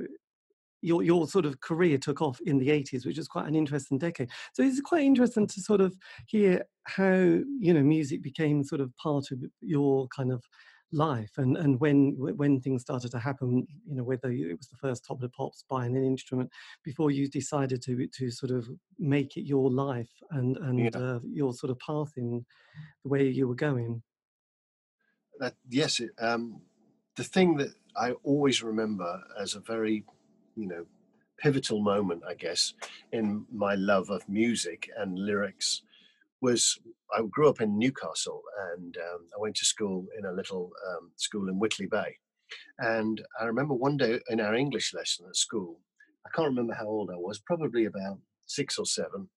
your 0.81 1.03
your 1.03 1.27
sort 1.27 1.45
of 1.45 1.59
career 1.59 1.97
took 1.97 2.21
off 2.21 2.39
in 2.45 2.57
the 2.57 2.69
80s 2.69 3.05
which 3.05 3.17
is 3.17 3.27
quite 3.27 3.47
an 3.47 3.55
interesting 3.55 3.97
decade 3.97 4.29
so 4.53 4.63
it's 4.63 4.81
quite 4.81 5.03
interesting 5.03 5.47
to 5.47 5.61
sort 5.61 5.81
of 5.81 5.95
hear 6.27 6.63
how 6.83 7.13
you 7.13 7.73
know 7.73 7.81
music 7.81 8.21
became 8.21 8.63
sort 8.63 8.81
of 8.81 8.95
part 8.97 9.31
of 9.31 9.39
your 9.61 10.07
kind 10.15 10.31
of 10.31 10.43
life 10.91 11.31
and 11.37 11.57
and 11.57 11.79
when 11.79 12.15
when 12.17 12.59
things 12.59 12.81
started 12.81 13.11
to 13.11 13.19
happen 13.19 13.65
you 13.87 13.95
know 13.95 14.03
whether 14.03 14.29
it 14.29 14.57
was 14.57 14.67
the 14.67 14.77
first 14.77 15.05
top 15.05 15.17
of 15.17 15.21
the 15.21 15.29
pops 15.29 15.63
buying 15.69 15.95
an 15.95 16.03
instrument 16.03 16.49
before 16.83 17.11
you 17.11 17.29
decided 17.29 17.81
to 17.81 18.07
to 18.07 18.29
sort 18.29 18.51
of 18.51 18.67
make 18.99 19.37
it 19.37 19.47
your 19.47 19.71
life 19.71 20.11
and 20.31 20.57
and 20.57 20.79
yeah. 20.79 20.99
uh, 20.99 21.19
your 21.23 21.53
sort 21.53 21.71
of 21.71 21.79
path 21.79 22.11
in 22.17 22.45
the 23.03 23.09
way 23.09 23.25
you 23.27 23.47
were 23.47 23.55
going 23.55 24.01
that 25.39 25.55
yes 25.69 25.99
it, 25.99 26.11
um 26.19 26.61
the 27.15 27.23
thing 27.23 27.55
that 27.55 27.73
i 27.95 28.11
always 28.23 28.61
remember 28.61 29.21
as 29.39 29.55
a 29.55 29.59
very 29.61 30.03
you 30.57 30.67
know 30.67 30.85
pivotal 31.37 31.79
moment 31.79 32.21
i 32.27 32.33
guess 32.33 32.73
in 33.13 33.45
my 33.51 33.75
love 33.75 34.09
of 34.09 34.27
music 34.27 34.89
and 34.97 35.17
lyrics 35.17 35.83
was 36.41 36.77
I 37.13 37.21
grew 37.29 37.49
up 37.49 37.61
in 37.61 37.77
Newcastle 37.77 38.41
and 38.73 38.97
um, 38.97 39.27
I 39.35 39.39
went 39.39 39.55
to 39.57 39.65
school 39.65 40.07
in 40.17 40.25
a 40.25 40.31
little 40.31 40.71
um, 40.89 41.11
school 41.17 41.49
in 41.49 41.59
Whitley 41.59 41.85
Bay. 41.85 42.17
And 42.79 43.21
I 43.39 43.45
remember 43.45 43.73
one 43.73 43.97
day 43.97 44.19
in 44.29 44.39
our 44.39 44.55
English 44.55 44.93
lesson 44.93 45.25
at 45.29 45.35
school, 45.35 45.79
I 46.25 46.29
can't 46.35 46.49
remember 46.49 46.73
how 46.73 46.87
old 46.87 47.09
I 47.11 47.17
was, 47.17 47.39
probably 47.39 47.85
about 47.85 48.19
six 48.45 48.77
or 48.77 48.85
seven. 48.85 49.29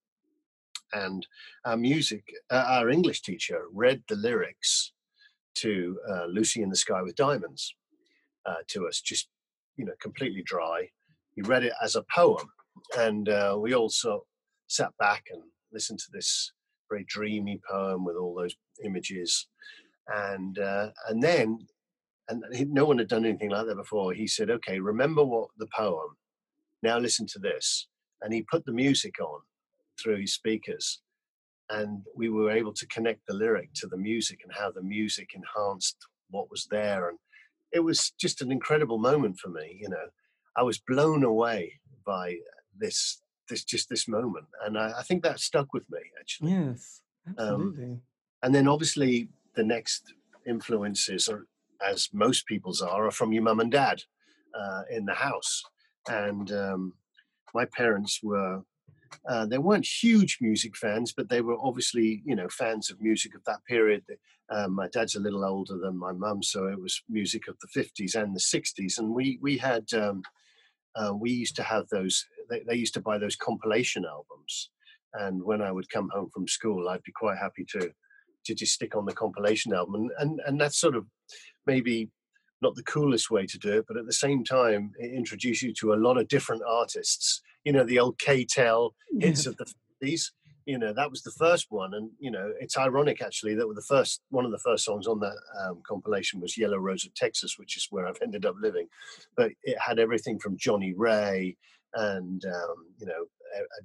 And 0.93 1.27
our 1.65 1.77
music, 1.77 2.25
uh, 2.51 2.65
our 2.69 2.91
English 2.91 3.23
teacher 3.23 3.63
read 3.73 4.03
the 4.09 4.17
lyrics 4.17 4.93
to 5.57 5.99
uh, 6.09 6.27
Lucy 6.27 6.63
in 6.63 6.71
the 6.71 6.77
Sky 6.77 7.03
with 7.03 7.17
Diamonds 7.17 7.75
uh, 8.47 8.63
to 8.69 8.87
us, 8.87 9.01
just, 9.01 9.29
you 9.77 9.85
know, 9.85 9.95
completely 10.01 10.43
dry. 10.45 10.89
He 11.35 11.43
read 11.43 11.65
it 11.65 11.73
as 11.83 11.97
a 11.97 12.05
poem. 12.15 12.47
And 12.97 13.29
uh, 13.29 13.57
we 13.61 13.75
also 13.75 14.27
sat 14.69 14.91
back 14.99 15.25
and 15.33 15.43
listened 15.73 16.01
to 16.01 16.11
this 16.13 16.53
very 16.95 17.07
dreamy 17.09 17.61
poem 17.69 18.05
with 18.05 18.17
all 18.17 18.35
those 18.35 18.55
images, 18.85 19.49
and 20.09 20.59
uh, 20.59 20.91
and 21.09 21.23
then, 21.23 21.59
and 22.29 22.43
he, 22.53 22.65
no 22.65 22.85
one 22.85 22.99
had 22.99 23.09
done 23.09 23.25
anything 23.25 23.51
like 23.51 23.67
that 23.67 23.77
before. 23.77 24.13
He 24.13 24.27
said, 24.27 24.51
"Okay, 24.51 24.79
remember 24.79 25.25
what 25.25 25.49
the 25.59 25.69
poem. 25.77 26.17
Now 26.83 26.99
listen 26.99 27.27
to 27.33 27.39
this." 27.39 27.89
And 28.23 28.33
he 28.33 28.43
put 28.43 28.65
the 28.65 28.73
music 28.73 29.21
on 29.21 29.41
through 30.03 30.21
his 30.21 30.35
speakers, 30.35 31.03
and 31.69 32.03
we 32.17 32.29
were 32.29 32.51
able 32.51 32.73
to 32.75 32.87
connect 32.87 33.21
the 33.27 33.35
lyric 33.35 33.71
to 33.77 33.87
the 33.89 33.99
music 33.99 34.39
and 34.45 34.53
how 34.57 34.71
the 34.71 34.83
music 34.83 35.31
enhanced 35.35 35.97
what 36.31 36.51
was 36.51 36.67
there, 36.71 37.09
and 37.09 37.19
it 37.73 37.81
was 37.81 38.13
just 38.21 38.41
an 38.41 38.53
incredible 38.53 38.99
moment 38.99 39.39
for 39.39 39.49
me. 39.49 39.79
You 39.81 39.89
know, 39.89 40.07
I 40.57 40.63
was 40.63 40.79
blown 40.79 41.25
away 41.25 41.81
by 42.07 42.37
this 42.79 43.21
this 43.49 43.65
just 43.65 43.89
this 43.89 44.09
moment, 44.09 44.47
and 44.65 44.79
I, 44.79 44.93
I 44.99 45.03
think 45.03 45.23
that 45.23 45.41
stuck 45.41 45.73
with 45.73 45.85
me 45.91 46.01
actually. 46.19 46.53
Yes, 46.53 47.03
um, 47.27 47.35
absolutely. 47.39 47.85
Um, 47.85 48.01
and 48.43 48.55
then 48.55 48.69
obviously 48.69 49.29
the 49.55 49.65
next 49.65 50.13
influences 50.47 51.29
are, 51.29 51.47
as 51.87 52.09
most 52.13 52.47
people's 52.47 52.83
are, 52.83 53.07
are 53.07 53.11
from 53.11 53.33
your 53.33 53.43
mum 53.43 53.61
and 53.61 53.73
dad 53.73 54.03
uh, 54.59 54.83
in 54.91 55.05
the 55.05 55.15
house, 55.15 55.63
and 56.09 56.51
um, 56.53 56.93
my 57.55 57.65
parents 57.65 58.21
were. 58.23 58.63
Uh, 59.29 59.47
they 59.47 59.59
weren't 59.59 59.87
huge 59.87 60.39
music 60.41 60.77
fans, 60.77 61.15
but 61.17 61.29
they 61.29 61.41
were 61.41 61.57
obviously, 61.63 62.21
you 62.27 62.35
know, 62.35 62.49
fans 62.49 62.91
of 62.91 63.01
music 63.01 63.33
of 63.37 63.45
that 63.45 63.65
period. 63.65 64.03
Um, 64.51 64.75
my 64.75 64.89
dad's 64.89 65.15
a 65.15 65.21
little 65.21 65.45
older 65.45 65.79
than 65.79 65.97
my 65.97 66.11
mum, 66.11 66.43
so 66.43 66.67
it 66.67 66.81
was 66.81 67.01
music 67.09 67.47
of 67.47 67.57
the 67.61 67.81
50s 67.81 68.17
and 68.17 68.35
the 68.35 68.41
60s. 68.41 68.99
And 68.99 69.15
we 69.15 69.39
we 69.41 69.57
had 69.57 69.85
um, 69.95 70.23
uh, 70.97 71.13
we 71.15 71.31
used 71.31 71.57
to 71.57 71.63
have 71.63 71.89
those 71.89 72.25
they, 72.51 72.63
they 72.67 72.75
used 72.75 72.95
to 72.95 73.01
buy 73.01 73.19
those 73.19 73.37
compilation 73.37 74.05
albums. 74.05 74.71
And 75.15 75.43
when 75.43 75.63
i 75.63 75.71
would 75.71 75.89
come 75.91 76.09
home 76.13 76.31
from 76.33 76.49
school 76.49 76.89
i'd 76.89 77.03
be 77.03 77.13
quite 77.13 77.39
happy 77.39 77.65
to 77.73 77.91
to 78.47 78.55
just 78.55 78.75
stick 78.75 78.97
on 78.97 79.07
the 79.07 79.13
compilation 79.13 79.73
album. 79.73 79.95
And 79.95 80.11
and, 80.19 80.41
and 80.47 80.61
that's 80.61 80.79
sort 80.79 80.97
of 80.97 81.07
maybe 81.67 82.11
not 82.63 82.75
the 82.75 82.83
coolest 82.83 83.31
way 83.31 83.47
to 83.47 83.59
do 83.59 83.79
it 83.79 83.85
but 83.87 83.97
at 83.97 84.07
the 84.07 84.13
same 84.13 84.45
time 84.45 84.93
it 84.99 85.13
introduces 85.13 85.63
you 85.63 85.75
to 85.75 85.93
a 85.93 86.03
lot 86.07 86.19
of 86.19 86.29
different 86.29 86.63
artists. 86.67 87.43
You 87.65 87.73
know 87.73 87.85
the 87.85 87.99
old 87.99 88.19
k-tel 88.19 88.95
hits 89.21 89.47
of 89.47 89.57
the 89.57 89.67
50s 90.03 90.31
you 90.67 90.79
know 90.79 90.93
that 90.93 91.11
was 91.11 91.23
the 91.23 91.31
first 91.33 91.67
one 91.71 91.95
and 91.95 92.11
you 92.19 92.31
know 92.31 92.53
it's 92.61 92.79
ironic 92.79 93.21
actually 93.23 93.55
that 93.55 93.71
the 93.75 93.83
first 93.83 94.23
one 94.31 94.45
of 94.45 94.51
the 94.51 94.59
first 94.59 94.85
songs 94.85 95.07
on 95.07 95.21
that 95.21 95.37
um, 95.63 95.81
compilation 95.87 96.41
was 96.41 96.57
yellow 96.57 96.79
rose 96.79 97.05
of 97.05 97.15
texas 97.15 97.59
which 97.59 97.77
is 97.77 97.89
where 97.91 98.07
i've 98.07 98.19
ended 98.23 98.47
up 98.47 98.55
living. 98.61 98.87
But 99.37 99.53
it 99.63 99.77
had 99.79 99.99
everything 99.99 100.39
from 100.39 100.57
johnnie 100.57 100.95
ray 100.97 101.57
and 101.95 102.45
um, 102.45 102.87
you 102.99 103.07
know 103.07 103.25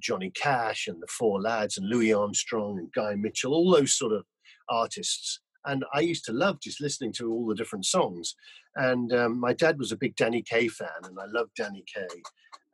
johnny 0.00 0.30
cash 0.30 0.88
and 0.88 1.00
the 1.00 1.06
four 1.06 1.40
lads 1.40 1.78
and 1.78 1.88
louis 1.88 2.12
armstrong 2.12 2.78
and 2.78 2.92
guy 2.92 3.14
mitchell 3.14 3.54
all 3.54 3.70
those 3.70 3.96
sort 3.96 4.12
of 4.12 4.24
artists. 4.68 5.40
And 5.66 5.84
i 5.92 6.00
used 6.00 6.24
to 6.26 6.32
love 6.32 6.60
just 6.60 6.80
listening 6.80 7.12
to 7.14 7.30
all 7.30 7.46
the 7.46 7.54
different 7.54 7.84
songs. 7.84 8.34
And 8.76 9.12
um, 9.12 9.38
my 9.38 9.52
dad 9.52 9.78
was 9.78 9.92
a 9.92 9.96
big 9.96 10.16
danny 10.16 10.42
kaye 10.42 10.68
fan 10.68 10.88
and 11.04 11.18
i 11.20 11.26
loved 11.26 11.52
danny 11.56 11.84
kaye. 11.94 12.22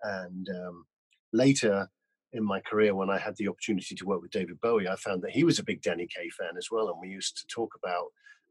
And 0.03 0.49
um, 0.49 0.85
later 1.33 1.89
in 2.37 2.45
my 2.45 2.61
career 2.61 2.95
when 2.95 3.11
I 3.11 3.19
had 3.19 3.37
the 3.37 3.49
opportunity 3.49 3.95
to 3.95 4.05
work 4.05 4.21
with 4.23 4.31
David 4.31 4.61
Bowie, 4.61 4.89
I 4.89 4.97
found 4.97 5.23
that 5.23 5.33
he 5.33 5.45
was 5.45 5.59
a 5.59 5.65
big 5.65 5.83
Danny 5.83 6.07
Kaye 6.07 6.31
fan 6.31 6.57
as 6.59 6.69
well, 6.71 6.89
and 6.89 7.01
we 7.01 7.09
used 7.09 7.37
to 7.39 7.47
talk 7.47 7.73
about 7.83 8.07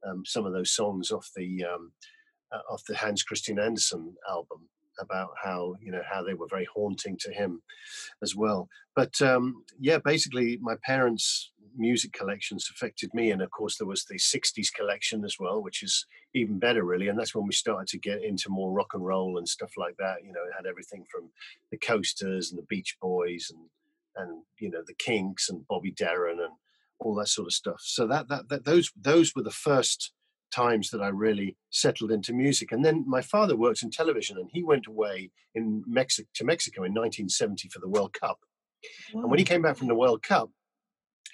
um, 0.07 0.23
some 0.25 0.45
of 0.45 0.53
those 0.53 0.71
songs 0.71 1.11
off 1.11 1.29
the 1.35 1.63
um, 1.63 1.91
uh, 2.51 2.73
off 2.73 2.83
the 2.87 2.95
Hans 2.95 3.23
Christian 3.23 3.59
Andersen 3.59 4.15
album 4.29 4.67
about 4.99 5.29
how 5.43 5.75
you 5.81 5.91
know 5.91 6.01
how 6.09 6.23
they 6.23 6.33
were 6.33 6.47
very 6.49 6.67
haunting 6.73 7.17
to 7.19 7.31
him 7.31 7.61
as 8.23 8.35
well. 8.35 8.67
But 8.95 9.21
um, 9.21 9.63
yeah, 9.79 9.99
basically, 10.03 10.57
my 10.61 10.75
parents' 10.83 11.51
music 11.77 12.13
collections 12.13 12.69
affected 12.71 13.13
me, 13.13 13.31
and 13.31 13.41
of 13.41 13.51
course, 13.51 13.77
there 13.77 13.87
was 13.87 14.05
the 14.05 14.15
'60s 14.15 14.73
collection 14.73 15.23
as 15.23 15.37
well, 15.39 15.61
which 15.61 15.83
is 15.83 16.05
even 16.33 16.59
better, 16.59 16.83
really. 16.83 17.07
And 17.07 17.17
that's 17.17 17.35
when 17.35 17.45
we 17.45 17.53
started 17.53 17.87
to 17.89 17.99
get 17.99 18.23
into 18.23 18.49
more 18.49 18.71
rock 18.71 18.93
and 18.93 19.05
roll 19.05 19.37
and 19.37 19.47
stuff 19.47 19.71
like 19.77 19.95
that. 19.97 20.23
You 20.23 20.33
know, 20.33 20.43
it 20.43 20.55
had 20.55 20.65
everything 20.65 21.05
from 21.11 21.29
the 21.71 21.77
Coasters 21.77 22.51
and 22.51 22.59
the 22.59 22.65
Beach 22.67 22.97
Boys 23.01 23.51
and 23.53 23.69
and 24.17 24.43
you 24.59 24.69
know 24.69 24.81
the 24.85 24.93
Kinks 24.93 25.49
and 25.49 25.67
Bobby 25.67 25.91
Darin 25.91 26.39
and 26.39 26.53
all 26.99 27.15
that 27.15 27.27
sort 27.27 27.47
of 27.47 27.53
stuff. 27.53 27.81
So 27.81 28.07
that 28.07 28.27
that, 28.29 28.49
that 28.49 28.65
those 28.65 28.91
those 28.95 29.35
were 29.35 29.43
the 29.43 29.51
first 29.51 30.13
times 30.53 30.89
that 30.91 31.01
I 31.01 31.07
really 31.09 31.57
settled 31.69 32.11
into 32.11 32.33
music. 32.33 32.71
And 32.71 32.85
then 32.85 33.03
my 33.07 33.21
father 33.21 33.55
worked 33.55 33.83
in 33.83 33.91
television, 33.91 34.37
and 34.37 34.49
he 34.51 34.63
went 34.63 34.87
away 34.87 35.31
in 35.53 35.83
Mexico 35.85 36.27
to 36.35 36.45
Mexico 36.45 36.81
in 36.83 36.93
1970 36.93 37.69
for 37.69 37.79
the 37.79 37.89
World 37.89 38.13
Cup. 38.13 38.39
Wow. 39.13 39.21
And 39.21 39.29
when 39.29 39.39
he 39.39 39.45
came 39.45 39.61
back 39.61 39.77
from 39.77 39.87
the 39.87 39.95
World 39.95 40.23
Cup, 40.23 40.49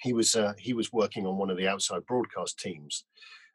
he 0.02 0.12
was 0.12 0.34
uh, 0.34 0.52
he 0.58 0.74
was 0.74 0.92
working 0.92 1.26
on 1.26 1.38
one 1.38 1.50
of 1.50 1.56
the 1.56 1.68
outside 1.68 2.04
broadcast 2.06 2.58
teams, 2.58 3.04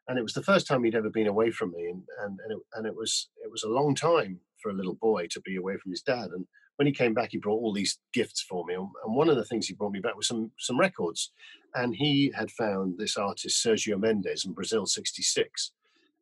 and 0.08 0.18
it 0.18 0.22
was 0.22 0.32
the 0.32 0.42
first 0.42 0.66
time 0.66 0.82
he'd 0.82 0.94
ever 0.94 1.10
been 1.10 1.26
away 1.26 1.50
from 1.50 1.72
me, 1.72 1.86
and 1.86 2.02
and 2.24 2.38
and 2.44 2.52
it, 2.52 2.58
and 2.74 2.86
it 2.86 2.96
was 2.96 3.28
it 3.44 3.50
was 3.50 3.62
a 3.62 3.68
long 3.68 3.94
time 3.94 4.40
for 4.62 4.70
a 4.70 4.74
little 4.74 4.94
boy 4.94 5.26
to 5.30 5.40
be 5.42 5.56
away 5.56 5.76
from 5.76 5.92
his 5.92 6.02
dad. 6.02 6.30
And 6.30 6.46
when 6.76 6.86
he 6.86 6.92
came 6.92 7.14
back, 7.14 7.30
he 7.30 7.38
brought 7.38 7.60
all 7.60 7.72
these 7.72 7.98
gifts 8.12 8.42
for 8.42 8.64
me, 8.64 8.74
and 8.74 8.88
one 9.04 9.28
of 9.28 9.36
the 9.36 9.44
things 9.44 9.66
he 9.66 9.74
brought 9.74 9.92
me 9.92 10.00
back 10.00 10.16
was 10.16 10.28
some 10.28 10.50
some 10.58 10.80
records, 10.80 11.32
and 11.74 11.94
he 11.94 12.32
had 12.34 12.50
found 12.50 12.98
this 12.98 13.16
artist 13.16 13.64
Sergio 13.64 14.00
Mendes 14.00 14.44
in 14.46 14.52
Brazil 14.52 14.86
'66, 14.86 15.72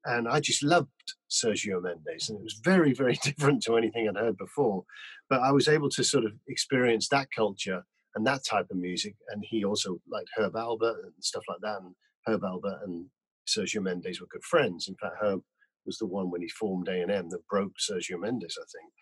and 0.06 0.28
I 0.28 0.40
just 0.40 0.64
loved 0.64 1.14
Sergio 1.30 1.80
Mendes, 1.80 2.28
and 2.28 2.38
it 2.38 2.42
was 2.42 2.60
very 2.64 2.92
very 2.92 3.14
different 3.22 3.62
to 3.64 3.76
anything 3.76 4.08
I'd 4.08 4.20
heard 4.20 4.38
before, 4.38 4.84
but 5.30 5.40
I 5.40 5.52
was 5.52 5.68
able 5.68 5.90
to 5.90 6.02
sort 6.02 6.24
of 6.24 6.32
experience 6.48 7.08
that 7.08 7.28
culture 7.30 7.84
and 8.16 8.26
that 8.26 8.44
type 8.44 8.66
of 8.70 8.78
music, 8.78 9.14
and 9.28 9.44
he 9.46 9.64
also 9.64 10.00
liked 10.10 10.30
Herb 10.36 10.54
Alpert 10.54 11.04
and 11.04 11.12
stuff 11.20 11.44
like 11.48 11.60
that, 11.62 11.82
and 11.82 11.94
Herb 12.26 12.42
Alpert 12.42 12.82
and 12.82 13.06
Sergio 13.46 13.82
Mendes 13.82 14.20
were 14.20 14.26
good 14.30 14.42
friends. 14.42 14.88
In 14.88 14.96
fact, 14.96 15.16
Herb 15.20 15.42
was 15.84 15.98
the 15.98 16.06
one 16.06 16.30
when 16.30 16.40
he 16.40 16.48
formed 16.48 16.88
A 16.88 17.02
and 17.02 17.10
M 17.10 17.28
that 17.30 17.46
broke 17.46 17.74
Sergio 17.78 18.18
Mendes, 18.18 18.58
I 18.60 18.64
think. 18.72 18.92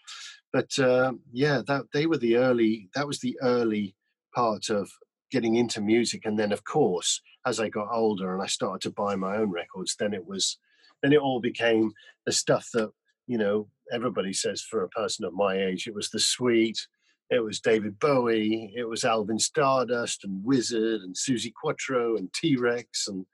But 0.53 0.85
uh, 0.85 1.13
yeah, 1.33 1.63
that 1.67 1.85
they 1.93 2.07
were 2.07 2.19
the 2.19 2.37
early. 2.37 2.91
That 2.95 3.07
was 3.07 3.21
the 3.21 3.39
early 3.41 3.95
part 4.35 4.69
of 4.69 4.91
getting 5.31 5.55
into 5.57 5.81
music, 5.81 6.23
and 6.25 6.39
then 6.39 6.53
of 6.53 6.65
course, 6.65 7.21
as 7.47 7.61
I 7.61 7.69
got 7.69 7.89
older 7.93 8.35
and 8.35 8.43
I 8.43 8.47
started 8.47 8.83
to 8.83 8.95
buy 8.95 9.15
my 9.17 9.37
own 9.37 9.51
records, 9.51 9.97
then 9.99 10.13
it 10.13 10.27
was, 10.27 10.59
then 11.03 11.13
it 11.13 11.21
all 11.21 11.41
became 11.41 11.93
the 12.27 12.33
stuff 12.33 12.69
that 12.75 12.91
you 13.29 13.39
know 13.39 13.69
everybody 13.93 14.33
says 14.33 14.61
for 14.61 14.83
a 14.83 14.89
person 14.89 15.25
of 15.25 15.35
my 15.35 15.57
age. 15.57 15.87
It 15.87 15.95
was 15.95 16.11
the 16.11 16.21
sweet. 16.21 16.79
It 17.35 17.43
was 17.43 17.59
David 17.59 17.99
Bowie. 17.99 18.73
It 18.77 18.89
was 18.89 19.05
Alvin 19.05 19.41
Stardust 19.41 20.23
and 20.23 20.45
Wizzard 20.45 21.01
and 21.01 21.17
Suzi 21.17 21.53
Quatro 21.53 22.17
and 22.17 22.33
T 22.33 22.55
Rex 22.55 23.09
and 23.09 23.27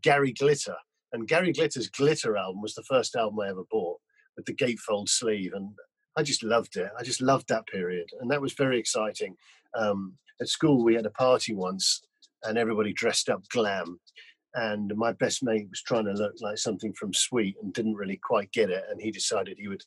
Gary 0.00 0.32
Glitter. 0.32 0.76
And 1.12 1.28
Gary 1.28 1.52
Glitter's 1.52 1.90
Glitter 1.90 2.38
album 2.38 2.62
was 2.62 2.74
the 2.74 2.82
first 2.84 3.14
album 3.14 3.40
I 3.40 3.50
ever 3.50 3.64
bought 3.70 4.00
with 4.38 4.46
the 4.46 4.54
gatefold 4.54 5.10
sleeve. 5.10 5.52
And 5.52 5.68
I 6.16 6.22
just 6.22 6.42
loved 6.42 6.76
it. 6.76 6.90
I 6.98 7.02
just 7.02 7.20
loved 7.20 7.48
that 7.48 7.66
period. 7.66 8.08
And 8.22 8.30
that 8.30 8.40
was 8.40 8.54
very 8.54 8.78
exciting. 8.78 9.36
Um, 9.74 10.14
at 10.40 10.48
school, 10.48 10.82
we 10.82 10.94
had 10.94 11.04
a 11.04 11.10
party 11.10 11.52
once 11.52 12.00
and 12.44 12.56
everybody 12.56 12.94
dressed 12.94 13.28
up 13.28 13.46
glam. 13.50 14.00
And 14.54 14.94
my 14.96 15.12
best 15.12 15.42
mate 15.42 15.68
was 15.68 15.82
trying 15.82 16.06
to 16.06 16.12
look 16.12 16.36
like 16.40 16.56
something 16.56 16.94
from 16.94 17.12
Sweet 17.12 17.56
and 17.62 17.74
didn't 17.74 17.96
really 17.96 18.18
quite 18.24 18.50
get 18.50 18.70
it. 18.70 18.84
And 18.90 18.98
he 18.98 19.10
decided 19.10 19.58
he 19.58 19.68
would 19.68 19.84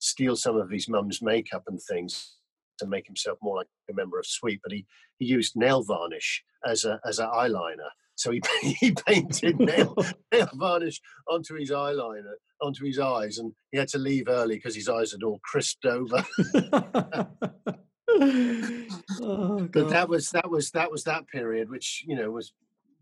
steal 0.00 0.36
some 0.36 0.56
of 0.56 0.68
his 0.68 0.86
mum's 0.86 1.22
makeup 1.22 1.62
and 1.66 1.80
things 1.80 2.35
to 2.78 2.86
make 2.86 3.06
himself 3.06 3.38
more 3.42 3.56
like 3.56 3.68
a 3.90 3.94
member 3.94 4.18
of 4.18 4.26
Sweet. 4.26 4.60
But 4.62 4.72
he, 4.72 4.86
he 5.18 5.26
used 5.26 5.56
nail 5.56 5.82
varnish 5.82 6.42
as 6.64 6.84
a 6.84 7.00
as 7.06 7.18
an 7.18 7.28
eyeliner. 7.28 7.90
So 8.16 8.30
he, 8.30 8.42
he 8.80 8.92
painted 8.92 9.58
nail, 9.60 9.94
nail 10.32 10.50
varnish 10.54 11.00
onto 11.28 11.54
his 11.54 11.70
eyeliner, 11.70 12.34
onto 12.60 12.84
his 12.84 12.98
eyes, 12.98 13.38
and 13.38 13.52
he 13.70 13.78
had 13.78 13.88
to 13.88 13.98
leave 13.98 14.28
early 14.28 14.56
because 14.56 14.74
his 14.74 14.88
eyes 14.88 15.12
had 15.12 15.22
all 15.22 15.40
crisped 15.44 15.84
over. 15.84 16.24
oh, 19.20 19.68
but 19.72 19.90
that 19.90 20.08
was 20.08 20.30
that 20.30 20.50
was 20.50 20.70
that 20.70 20.90
was 20.90 21.04
that 21.04 21.28
period, 21.28 21.70
which 21.70 22.04
you 22.06 22.16
know 22.16 22.30
was 22.30 22.52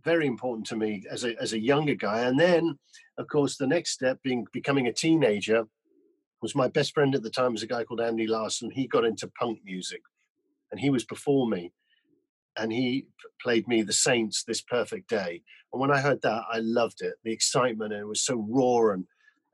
very 0.04 0.26
important 0.26 0.66
to 0.66 0.76
me 0.76 1.04
as 1.10 1.24
a 1.24 1.40
as 1.40 1.52
a 1.52 1.60
younger 1.60 1.94
guy. 1.94 2.20
And 2.20 2.38
then, 2.38 2.78
of 3.16 3.28
course, 3.28 3.56
the 3.56 3.66
next 3.66 3.92
step 3.92 4.18
being 4.22 4.46
becoming 4.52 4.86
a 4.86 4.92
teenager 4.92 5.64
was 6.44 6.54
my 6.54 6.68
best 6.68 6.94
friend 6.94 7.14
at 7.14 7.24
the 7.24 7.30
time 7.30 7.52
was 7.52 7.64
a 7.64 7.66
guy 7.66 7.82
called 7.82 8.00
Andy 8.00 8.28
Larson. 8.28 8.70
He 8.70 8.86
got 8.86 9.04
into 9.04 9.26
punk 9.40 9.60
music, 9.64 10.02
and 10.70 10.80
he 10.80 10.90
was 10.90 11.04
before 11.04 11.48
me 11.48 11.72
and 12.56 12.72
he 12.72 13.06
played 13.42 13.66
me 13.68 13.82
the 13.82 13.92
Saints 13.92 14.44
this 14.44 14.60
perfect 14.60 15.08
day. 15.08 15.42
And 15.72 15.80
when 15.80 15.90
I 15.90 16.00
heard 16.00 16.22
that, 16.22 16.42
I 16.50 16.58
loved 16.58 17.00
it. 17.00 17.14
The 17.24 17.32
excitement 17.32 17.92
and 17.92 18.02
it 18.02 18.06
was 18.06 18.24
so 18.24 18.46
raw 18.48 18.92
and 18.92 19.06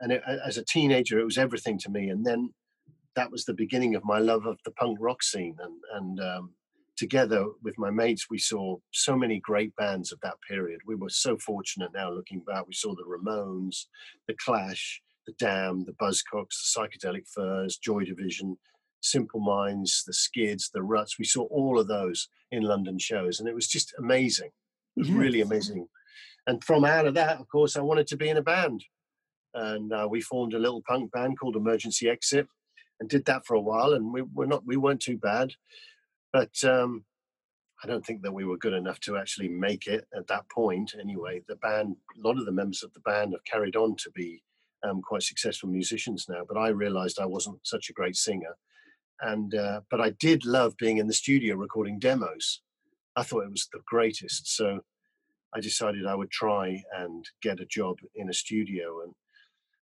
and 0.02 0.12
it, 0.12 0.22
as 0.46 0.56
a 0.56 0.64
teenager, 0.64 1.18
it 1.18 1.26
was 1.26 1.36
everything 1.36 1.78
to 1.80 1.90
me. 1.90 2.08
And 2.08 2.24
then 2.24 2.54
that 3.16 3.30
was 3.30 3.44
the 3.44 3.52
beginning 3.52 3.94
of 3.94 4.04
my 4.04 4.18
love 4.18 4.46
of 4.46 4.58
the 4.64 4.70
punk 4.70 4.96
rock 5.00 5.22
scene. 5.22 5.56
And 5.60 5.74
and 5.94 6.20
um, 6.20 6.54
together 6.96 7.44
with 7.62 7.78
my 7.78 7.90
mates, 7.90 8.26
we 8.30 8.38
saw 8.38 8.78
so 8.92 9.16
many 9.16 9.40
great 9.40 9.76
bands 9.76 10.10
of 10.10 10.20
that 10.22 10.36
period. 10.48 10.80
We 10.86 10.94
were 10.94 11.10
so 11.10 11.36
fortunate 11.36 11.90
now 11.94 12.10
looking 12.10 12.40
back. 12.40 12.66
We 12.66 12.74
saw 12.74 12.94
the 12.94 13.04
Ramones, 13.04 13.86
the 14.26 14.34
Clash, 14.42 15.02
the 15.30 15.44
Damned, 15.44 15.86
the 15.86 15.92
Buzzcocks, 15.92 16.74
the 16.74 16.76
Psychedelic 16.76 17.28
Furs, 17.28 17.76
Joy 17.76 18.04
Division, 18.04 18.56
Simple 19.00 19.40
Minds, 19.40 20.04
the 20.06 20.12
Skids, 20.12 20.70
the 20.72 20.82
Ruts. 20.82 21.18
We 21.18 21.24
saw 21.24 21.44
all 21.44 21.78
of 21.78 21.88
those 21.88 22.28
in 22.50 22.62
London 22.62 22.98
shows, 22.98 23.40
and 23.40 23.48
it 23.48 23.54
was 23.54 23.68
just 23.68 23.94
amazing. 23.98 24.50
It 24.96 25.00
was 25.00 25.08
yes. 25.08 25.18
really 25.18 25.40
amazing. 25.40 25.86
And 26.46 26.62
from 26.64 26.84
out 26.84 27.06
of 27.06 27.14
that, 27.14 27.38
of 27.38 27.48
course, 27.48 27.76
I 27.76 27.80
wanted 27.80 28.06
to 28.08 28.16
be 28.16 28.28
in 28.28 28.36
a 28.36 28.42
band, 28.42 28.84
and 29.54 29.92
uh, 29.92 30.08
we 30.10 30.20
formed 30.20 30.54
a 30.54 30.58
little 30.58 30.82
punk 30.86 31.12
band 31.12 31.38
called 31.38 31.56
Emergency 31.56 32.08
Exit, 32.08 32.46
and 32.98 33.08
did 33.08 33.24
that 33.26 33.46
for 33.46 33.54
a 33.54 33.60
while. 33.60 33.94
And 33.94 34.12
we 34.12 34.22
were 34.22 34.46
not, 34.46 34.66
we 34.66 34.76
weren't 34.76 35.00
too 35.00 35.16
bad, 35.16 35.52
but 36.32 36.52
um, 36.64 37.04
I 37.82 37.86
don't 37.86 38.04
think 38.04 38.22
that 38.22 38.34
we 38.34 38.44
were 38.44 38.58
good 38.58 38.74
enough 38.74 39.00
to 39.00 39.16
actually 39.16 39.48
make 39.48 39.86
it 39.86 40.06
at 40.14 40.26
that 40.26 40.48
point. 40.50 40.94
Anyway, 41.00 41.42
the 41.48 41.56
band, 41.56 41.96
a 42.16 42.26
lot 42.26 42.38
of 42.38 42.44
the 42.44 42.52
members 42.52 42.82
of 42.82 42.92
the 42.92 43.00
band 43.00 43.32
have 43.32 43.44
carried 43.44 43.76
on 43.76 43.96
to 43.96 44.10
be 44.10 44.42
um, 44.82 45.02
quite 45.02 45.22
successful 45.22 45.68
musicians 45.68 46.26
now, 46.28 46.42
but 46.48 46.58
I 46.58 46.68
realized 46.68 47.18
I 47.18 47.26
wasn't 47.26 47.58
such 47.62 47.90
a 47.90 47.92
great 47.92 48.16
singer 48.16 48.56
and 49.22 49.54
uh, 49.54 49.80
but 49.90 50.00
I 50.00 50.10
did 50.10 50.44
love 50.44 50.76
being 50.76 50.98
in 50.98 51.06
the 51.06 51.12
studio 51.12 51.56
recording 51.56 51.98
demos. 51.98 52.62
I 53.16 53.22
thought 53.22 53.44
it 53.44 53.50
was 53.50 53.68
the 53.72 53.80
greatest. 53.86 54.54
So 54.56 54.80
I 55.54 55.60
decided 55.60 56.06
I 56.06 56.14
would 56.14 56.30
try 56.30 56.82
and 56.96 57.24
get 57.42 57.60
a 57.60 57.66
job 57.66 57.96
in 58.14 58.30
a 58.30 58.34
studio. 58.34 59.02
And 59.02 59.14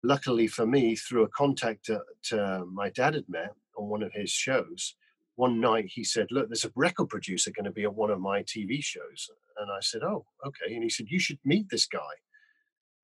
luckily 0.04 0.48
for 0.48 0.66
me, 0.66 0.96
through 0.96 1.24
a 1.24 1.30
contact 1.30 1.88
that 1.88 2.40
uh, 2.40 2.66
my 2.66 2.90
dad 2.90 3.16
had 3.16 3.30
met 3.30 3.54
on 3.78 3.90
one 3.90 4.04
of 4.04 4.14
his 4.14 4.30
shows, 4.30 4.96
one 5.36 5.60
night 5.60 5.86
he 5.88 6.04
said, 6.04 6.28
"Look, 6.30 6.50
there's 6.50 6.66
a 6.66 6.72
record 6.76 7.10
producer 7.10 7.52
going 7.52 7.66
to 7.66 7.72
be 7.72 7.84
at 7.84 7.96
one 7.96 8.12
of 8.12 8.20
my 8.20 8.44
TV 8.44 8.84
shows." 8.84 9.30
And 9.58 9.72
I 9.72 9.80
said, 9.82 10.04
"Oh, 10.04 10.26
okay." 10.46 10.74
And 10.74 10.84
he 10.84 10.90
said, 10.90 11.08
"You 11.10 11.20
should 11.20 11.40
meet 11.44 11.70
this 11.70 11.88
guy." 11.88 12.00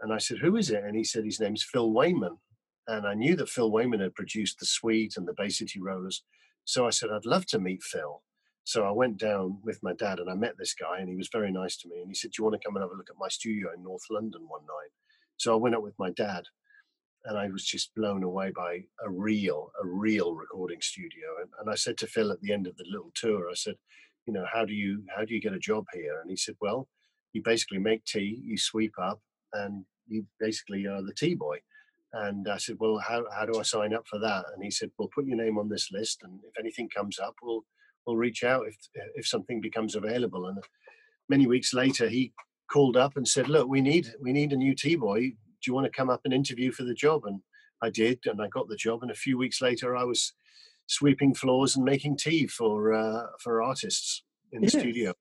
And 0.02 0.14
I 0.14 0.18
said, 0.18 0.40
"Who 0.40 0.56
is 0.58 0.70
it?" 0.72 0.84
And 0.84 0.96
he 0.96 1.04
said, 1.04 1.26
"His 1.26 1.40
name's 1.40 1.64
Phil 1.64 1.92
Wainman." 1.92 2.38
and 2.88 3.08
I 3.08 3.14
knew 3.14 3.36
that 3.38 3.50
Phil 3.50 3.72
Wainman 3.72 4.02
had 4.02 4.16
produced 4.16 4.60
The 4.60 4.66
Sweet 4.66 5.16
and 5.18 5.28
the 5.28 5.34
Bay 5.34 5.50
City 5.50 5.80
Rollers. 5.80 6.24
So 6.66 6.86
I 6.86 6.90
said, 6.90 7.10
I'd 7.12 7.26
love 7.26 7.46
to 7.48 7.60
meet 7.60 7.84
Phil. 7.84 8.22
So 8.64 8.86
I 8.86 8.92
went 8.92 9.18
down 9.18 9.60
with 9.64 9.82
my 9.82 9.94
dad 9.94 10.20
and 10.20 10.30
I 10.30 10.36
met 10.36 10.56
this 10.58 10.74
guy, 10.74 11.00
and 11.00 11.10
he 11.10 11.16
was 11.16 11.30
very 11.32 11.52
nice 11.52 11.78
to 11.78 11.90
me. 11.90 12.00
And 12.00 12.10
he 12.10 12.14
said, 12.14 12.32
Do 12.32 12.36
you 12.40 12.44
want 12.46 12.62
to 12.62 12.66
come 12.66 12.76
and 12.76 12.84
have 12.84 12.92
a 12.92 12.96
look 12.96 13.10
at 13.10 13.16
my 13.20 13.28
studio 13.28 13.70
in 13.76 13.84
North 13.84 14.04
London 14.10 14.42
one 14.48 14.62
night? 14.62 14.92
So 15.38 15.54
I 15.54 15.58
went 15.58 15.76
up 15.76 15.82
with 15.82 15.98
my 15.98 16.12
dad, 16.12 16.44
and 17.26 17.38
I 17.38 17.50
was 17.50 17.66
just 17.66 17.94
blown 17.96 18.24
away 18.24 18.52
by 18.56 18.82
a 19.04 19.10
real, 19.10 19.72
a 19.82 19.88
real 19.88 20.36
recording 20.36 20.82
studio. 20.82 21.28
And, 21.42 21.50
and 21.60 21.70
I 21.72 21.76
said 21.76 21.98
to 22.00 22.08
Phil 22.08 22.32
at 22.32 22.42
the 22.42 22.54
end 22.54 22.68
of 22.68 22.78
the 22.78 22.86
little 22.92 23.12
tour, 23.16 23.50
I 23.50 23.56
said, 23.56 23.76
You 24.28 24.34
know, 24.34 24.46
how 24.52 24.66
do 24.66 24.74
you 24.74 25.04
how 25.16 25.26
do 25.26 25.34
you 25.34 25.42
get 25.42 25.54
a 25.54 25.60
job 25.60 25.86
here? 25.94 26.20
And 26.22 26.30
he 26.30 26.38
said, 26.38 26.56
Well, 26.62 26.88
you 27.34 27.42
basically 27.44 27.80
make 27.80 28.06
tea, 28.06 28.40
you 28.44 28.58
sweep 28.58 28.94
up, 29.02 29.22
and 29.54 29.86
you 30.12 30.26
basically 30.40 30.86
are 30.86 31.02
the 31.02 31.14
tea 31.14 31.34
boy. 31.34 31.60
And 32.14 32.48
I 32.50 32.58
said, 32.58 32.76
well, 32.80 32.98
how, 32.98 33.24
how 33.34 33.46
do 33.46 33.58
I 33.58 33.64
sign 33.64 33.94
up 33.94 34.06
for 34.06 34.20
that? 34.20 34.44
And 34.54 34.64
he 34.64 34.70
said, 34.70 34.92
well, 34.98 35.10
put 35.16 35.26
your 35.26 35.38
name 35.38 35.58
on 35.58 35.70
this 35.70 35.92
list, 35.92 36.20
and 36.24 36.40
if 36.44 36.60
anything 36.60 36.90
comes 36.90 37.20
up, 37.20 37.36
we'll 37.42 37.64
we'll 38.06 38.18
reach 38.18 38.44
out 38.44 38.68
if 38.68 38.76
if 39.16 39.26
something 39.26 39.62
becomes 39.62 39.96
available. 39.96 40.48
And 40.48 40.58
many 41.30 41.48
weeks 41.48 41.74
later, 41.74 42.10
he 42.10 42.34
called 42.70 42.98
up 42.98 43.16
and 43.16 43.28
said, 43.28 43.48
look, 43.48 43.70
we 43.70 43.82
need 43.82 44.14
we 44.22 44.34
need 44.34 44.52
a 44.52 44.58
new 44.58 44.76
T 44.76 44.96
boy. 44.96 45.20
Do 45.22 45.68
you 45.68 45.74
want 45.74 45.86
to 45.86 45.98
come 45.98 46.10
up 46.10 46.22
and 46.26 46.34
interview 46.34 46.72
for 46.72 46.84
the 46.84 46.94
job? 46.94 47.26
And 47.26 47.40
I 47.82 47.90
did, 47.90 48.20
and 48.26 48.42
I 48.42 48.48
got 48.48 48.68
the 48.68 48.76
job. 48.76 49.04
And 49.04 49.12
a 49.12 49.16
few 49.16 49.38
weeks 49.38 49.62
later, 49.62 49.96
I 49.96 50.04
was 50.04 50.34
sweeping 50.88 51.34
floors 51.34 51.78
and 51.78 51.86
making 51.86 52.18
tea 52.18 52.46
for 52.46 52.94
uh, 52.94 53.28
for 53.40 53.62
artists 53.62 54.24
in 54.52 54.62
the 54.62 54.70
studio 54.70 55.14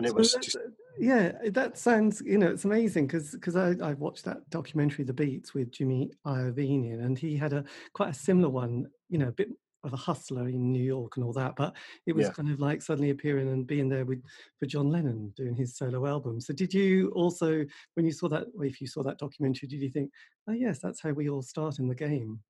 and 0.00 0.06
it 0.06 0.10
so 0.10 0.16
was 0.16 0.34
just 0.34 0.56
yeah 0.98 1.32
that 1.50 1.76
sounds 1.76 2.22
you 2.24 2.38
know 2.38 2.48
it's 2.48 2.64
amazing 2.64 3.06
because 3.06 3.32
because 3.32 3.54
I, 3.54 3.74
I 3.82 3.92
watched 3.94 4.24
that 4.24 4.48
documentary 4.48 5.04
the 5.04 5.12
beats 5.12 5.52
with 5.52 5.70
jimmy 5.70 6.10
iovine 6.26 7.04
and 7.04 7.18
he 7.18 7.36
had 7.36 7.52
a 7.52 7.64
quite 7.92 8.10
a 8.10 8.14
similar 8.14 8.48
one 8.48 8.86
you 9.10 9.18
know 9.18 9.28
a 9.28 9.32
bit 9.32 9.50
of 9.84 9.92
a 9.92 9.96
hustler 9.96 10.48
in 10.48 10.72
new 10.72 10.82
york 10.82 11.16
and 11.16 11.24
all 11.24 11.32
that 11.34 11.54
but 11.56 11.74
it 12.06 12.14
was 12.14 12.26
yeah. 12.26 12.32
kind 12.32 12.50
of 12.50 12.60
like 12.60 12.80
suddenly 12.80 13.10
appearing 13.10 13.48
and 13.48 13.66
being 13.66 13.88
there 13.88 14.04
with 14.06 14.22
for 14.58 14.66
john 14.66 14.90
lennon 14.90 15.32
doing 15.36 15.54
his 15.54 15.76
solo 15.76 16.06
album 16.06 16.40
so 16.40 16.52
did 16.52 16.72
you 16.72 17.10
also 17.14 17.64
when 17.94 18.06
you 18.06 18.12
saw 18.12 18.28
that 18.28 18.46
if 18.60 18.80
you 18.80 18.86
saw 18.86 19.02
that 19.02 19.18
documentary 19.18 19.68
did 19.68 19.80
you 19.80 19.90
think 19.90 20.10
oh 20.48 20.52
yes 20.52 20.78
that's 20.78 21.02
how 21.02 21.10
we 21.10 21.28
all 21.28 21.42
start 21.42 21.78
in 21.78 21.88
the 21.88 21.94
game 21.94 22.40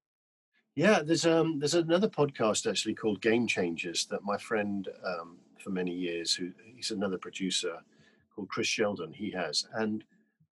yeah, 0.77 1.03
there's 1.03 1.27
um 1.27 1.59
there's 1.59 1.75
another 1.75 2.09
podcast 2.09 2.69
actually 2.69 2.95
called 2.95 3.21
Game 3.21 3.47
Changers 3.47 4.07
that 4.07 4.23
my 4.23 4.39
friend 4.39 4.89
um, 5.05 5.37
for 5.61 5.71
many 5.71 5.93
years, 5.93 6.35
who 6.35 6.51
he's 6.75 6.91
another 6.91 7.19
producer 7.19 7.79
called 8.35 8.49
Chris 8.49 8.67
Sheldon, 8.67 9.13
he 9.13 9.31
has, 9.33 9.67
and 9.75 10.05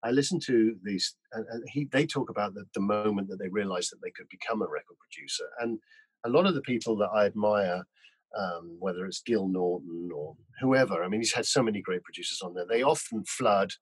I 0.04 0.10
listen 0.12 0.38
to 0.40 0.76
these, 0.84 1.16
and, 1.32 1.44
and 1.50 1.64
he 1.68 1.88
they 1.90 2.06
talk 2.06 2.30
about 2.30 2.54
the, 2.54 2.64
the 2.74 2.80
moment 2.80 3.28
that 3.28 3.38
they 3.38 3.48
realized 3.48 3.92
that 3.92 4.00
they 4.02 4.10
could 4.10 4.28
become 4.28 4.62
a 4.62 4.68
record 4.68 4.96
producer, 4.98 5.44
and 5.60 5.78
a 6.24 6.28
lot 6.28 6.46
of 6.46 6.54
the 6.54 6.62
people 6.62 6.96
that 6.96 7.10
I 7.14 7.26
admire. 7.26 7.84
Um, 8.38 8.76
whether 8.78 9.06
it's 9.06 9.22
Gil 9.22 9.48
Norton 9.48 10.10
or 10.14 10.36
whoever, 10.60 11.02
I 11.02 11.08
mean, 11.08 11.22
he's 11.22 11.32
had 11.32 11.46
so 11.46 11.62
many 11.62 11.80
great 11.80 12.04
producers 12.04 12.42
on 12.42 12.52
there. 12.52 12.66
They 12.68 12.82
often 12.82 13.24
flood 13.24 13.72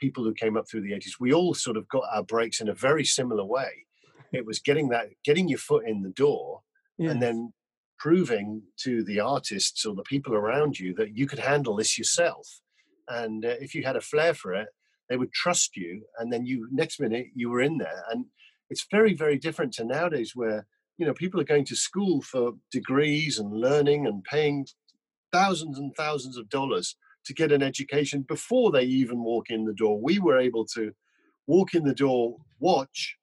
people 0.00 0.24
who 0.24 0.34
came 0.34 0.56
up 0.56 0.68
through 0.68 0.80
the 0.80 0.90
80s. 0.90 1.20
We 1.20 1.32
all 1.32 1.54
sort 1.54 1.76
of 1.76 1.86
got 1.86 2.02
our 2.12 2.24
breaks 2.24 2.60
in 2.60 2.68
a 2.68 2.74
very 2.74 3.04
similar 3.04 3.44
way 3.44 3.84
it 4.34 4.44
was 4.44 4.58
getting 4.58 4.88
that 4.88 5.08
getting 5.24 5.48
your 5.48 5.58
foot 5.58 5.86
in 5.86 6.02
the 6.02 6.10
door 6.10 6.60
yes. 6.98 7.12
and 7.12 7.22
then 7.22 7.52
proving 8.04 8.60
to 8.76 9.02
the 9.04 9.18
artists 9.18 9.86
or 9.86 9.94
the 9.94 10.02
people 10.02 10.34
around 10.34 10.78
you 10.78 10.92
that 10.94 11.16
you 11.16 11.26
could 11.26 11.38
handle 11.38 11.74
this 11.76 11.96
yourself. 11.96 12.60
And 13.08 13.46
uh, 13.46 13.56
if 13.60 13.74
you 13.74 13.82
had 13.82 13.96
a 13.96 14.08
flair 14.10 14.34
for 14.34 14.52
it 14.52 14.68
they 15.08 15.16
would 15.16 15.32
trust 15.32 15.76
you 15.76 16.02
and 16.18 16.32
then 16.32 16.44
you 16.46 16.68
next 16.70 17.00
minute 17.00 17.26
you 17.34 17.48
were 17.50 17.62
in 17.62 17.78
there. 17.78 18.04
And 18.10 18.26
it's 18.68 18.86
very 18.90 19.14
very 19.14 19.38
different 19.38 19.72
to 19.74 19.84
nowadays 19.84 20.32
where 20.34 20.66
you 20.98 21.06
know 21.06 21.14
people 21.14 21.40
are 21.40 21.52
going 21.52 21.64
to 21.66 21.76
school 21.88 22.20
for 22.20 22.52
degrees 22.70 23.38
and 23.38 23.50
learning 23.68 24.06
and 24.06 24.22
paying 24.24 24.66
thousands 25.32 25.78
and 25.78 25.90
thousands 25.96 26.36
of 26.36 26.50
dollars 26.50 26.96
to 27.26 27.32
get 27.32 27.52
an 27.52 27.62
education 27.62 28.20
before 28.28 28.70
they 28.70 28.84
even 28.84 29.24
walk 29.24 29.46
in 29.48 29.64
the 29.64 29.78
door. 29.82 29.98
We 29.98 30.18
were 30.18 30.38
able 30.38 30.66
to 30.74 30.92
walk 31.46 31.74
in 31.74 31.84
the 31.84 31.94
door 31.94 32.36
watch 32.60 33.16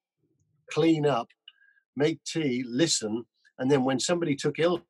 clean 0.72 1.06
up, 1.06 1.28
make 1.96 2.24
tea, 2.24 2.64
listen, 2.66 3.26
and 3.62 3.70
then 3.70 3.84
when 3.84 4.00
somebody 4.00 4.36
took 4.36 4.58
ill 4.58 4.82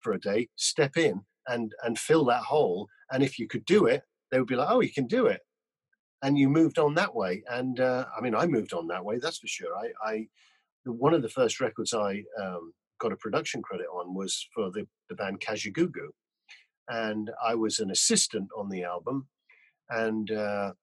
for 0.00 0.12
a 0.12 0.20
day, 0.20 0.48
step 0.56 0.96
in 0.96 1.22
and 1.48 1.72
and 1.82 1.98
fill 1.98 2.24
that 2.26 2.44
hole. 2.44 2.88
And 3.10 3.22
if 3.22 3.38
you 3.38 3.48
could 3.48 3.64
do 3.64 3.86
it, 3.86 4.04
they 4.30 4.38
would 4.38 4.48
be 4.48 4.54
like, 4.54 4.70
"Oh, 4.70 4.80
you 4.80 4.92
can 4.92 5.08
do 5.08 5.26
it," 5.26 5.40
and 6.22 6.38
you 6.38 6.48
moved 6.48 6.78
on 6.78 6.94
that 6.94 7.14
way. 7.14 7.42
And 7.50 7.80
uh, 7.80 8.06
I 8.16 8.20
mean, 8.20 8.36
I 8.36 8.46
moved 8.46 8.72
on 8.72 8.86
that 8.86 9.04
way. 9.04 9.18
That's 9.18 9.38
for 9.38 9.48
sure. 9.48 9.76
I, 9.76 9.90
I 10.08 10.28
one 10.84 11.14
of 11.14 11.22
the 11.22 11.28
first 11.28 11.60
records 11.60 11.92
I 11.92 12.22
um, 12.40 12.72
got 13.00 13.12
a 13.12 13.16
production 13.16 13.60
credit 13.60 13.86
on 13.92 14.14
was 14.14 14.48
for 14.54 14.70
the, 14.70 14.86
the 15.08 15.16
band 15.16 15.40
Kajagoogoo, 15.40 16.10
and 16.88 17.28
I 17.44 17.56
was 17.56 17.80
an 17.80 17.90
assistant 17.90 18.48
on 18.56 18.68
the 18.68 18.84
album, 18.84 19.26
and 19.90 20.30
uh, 20.30 20.74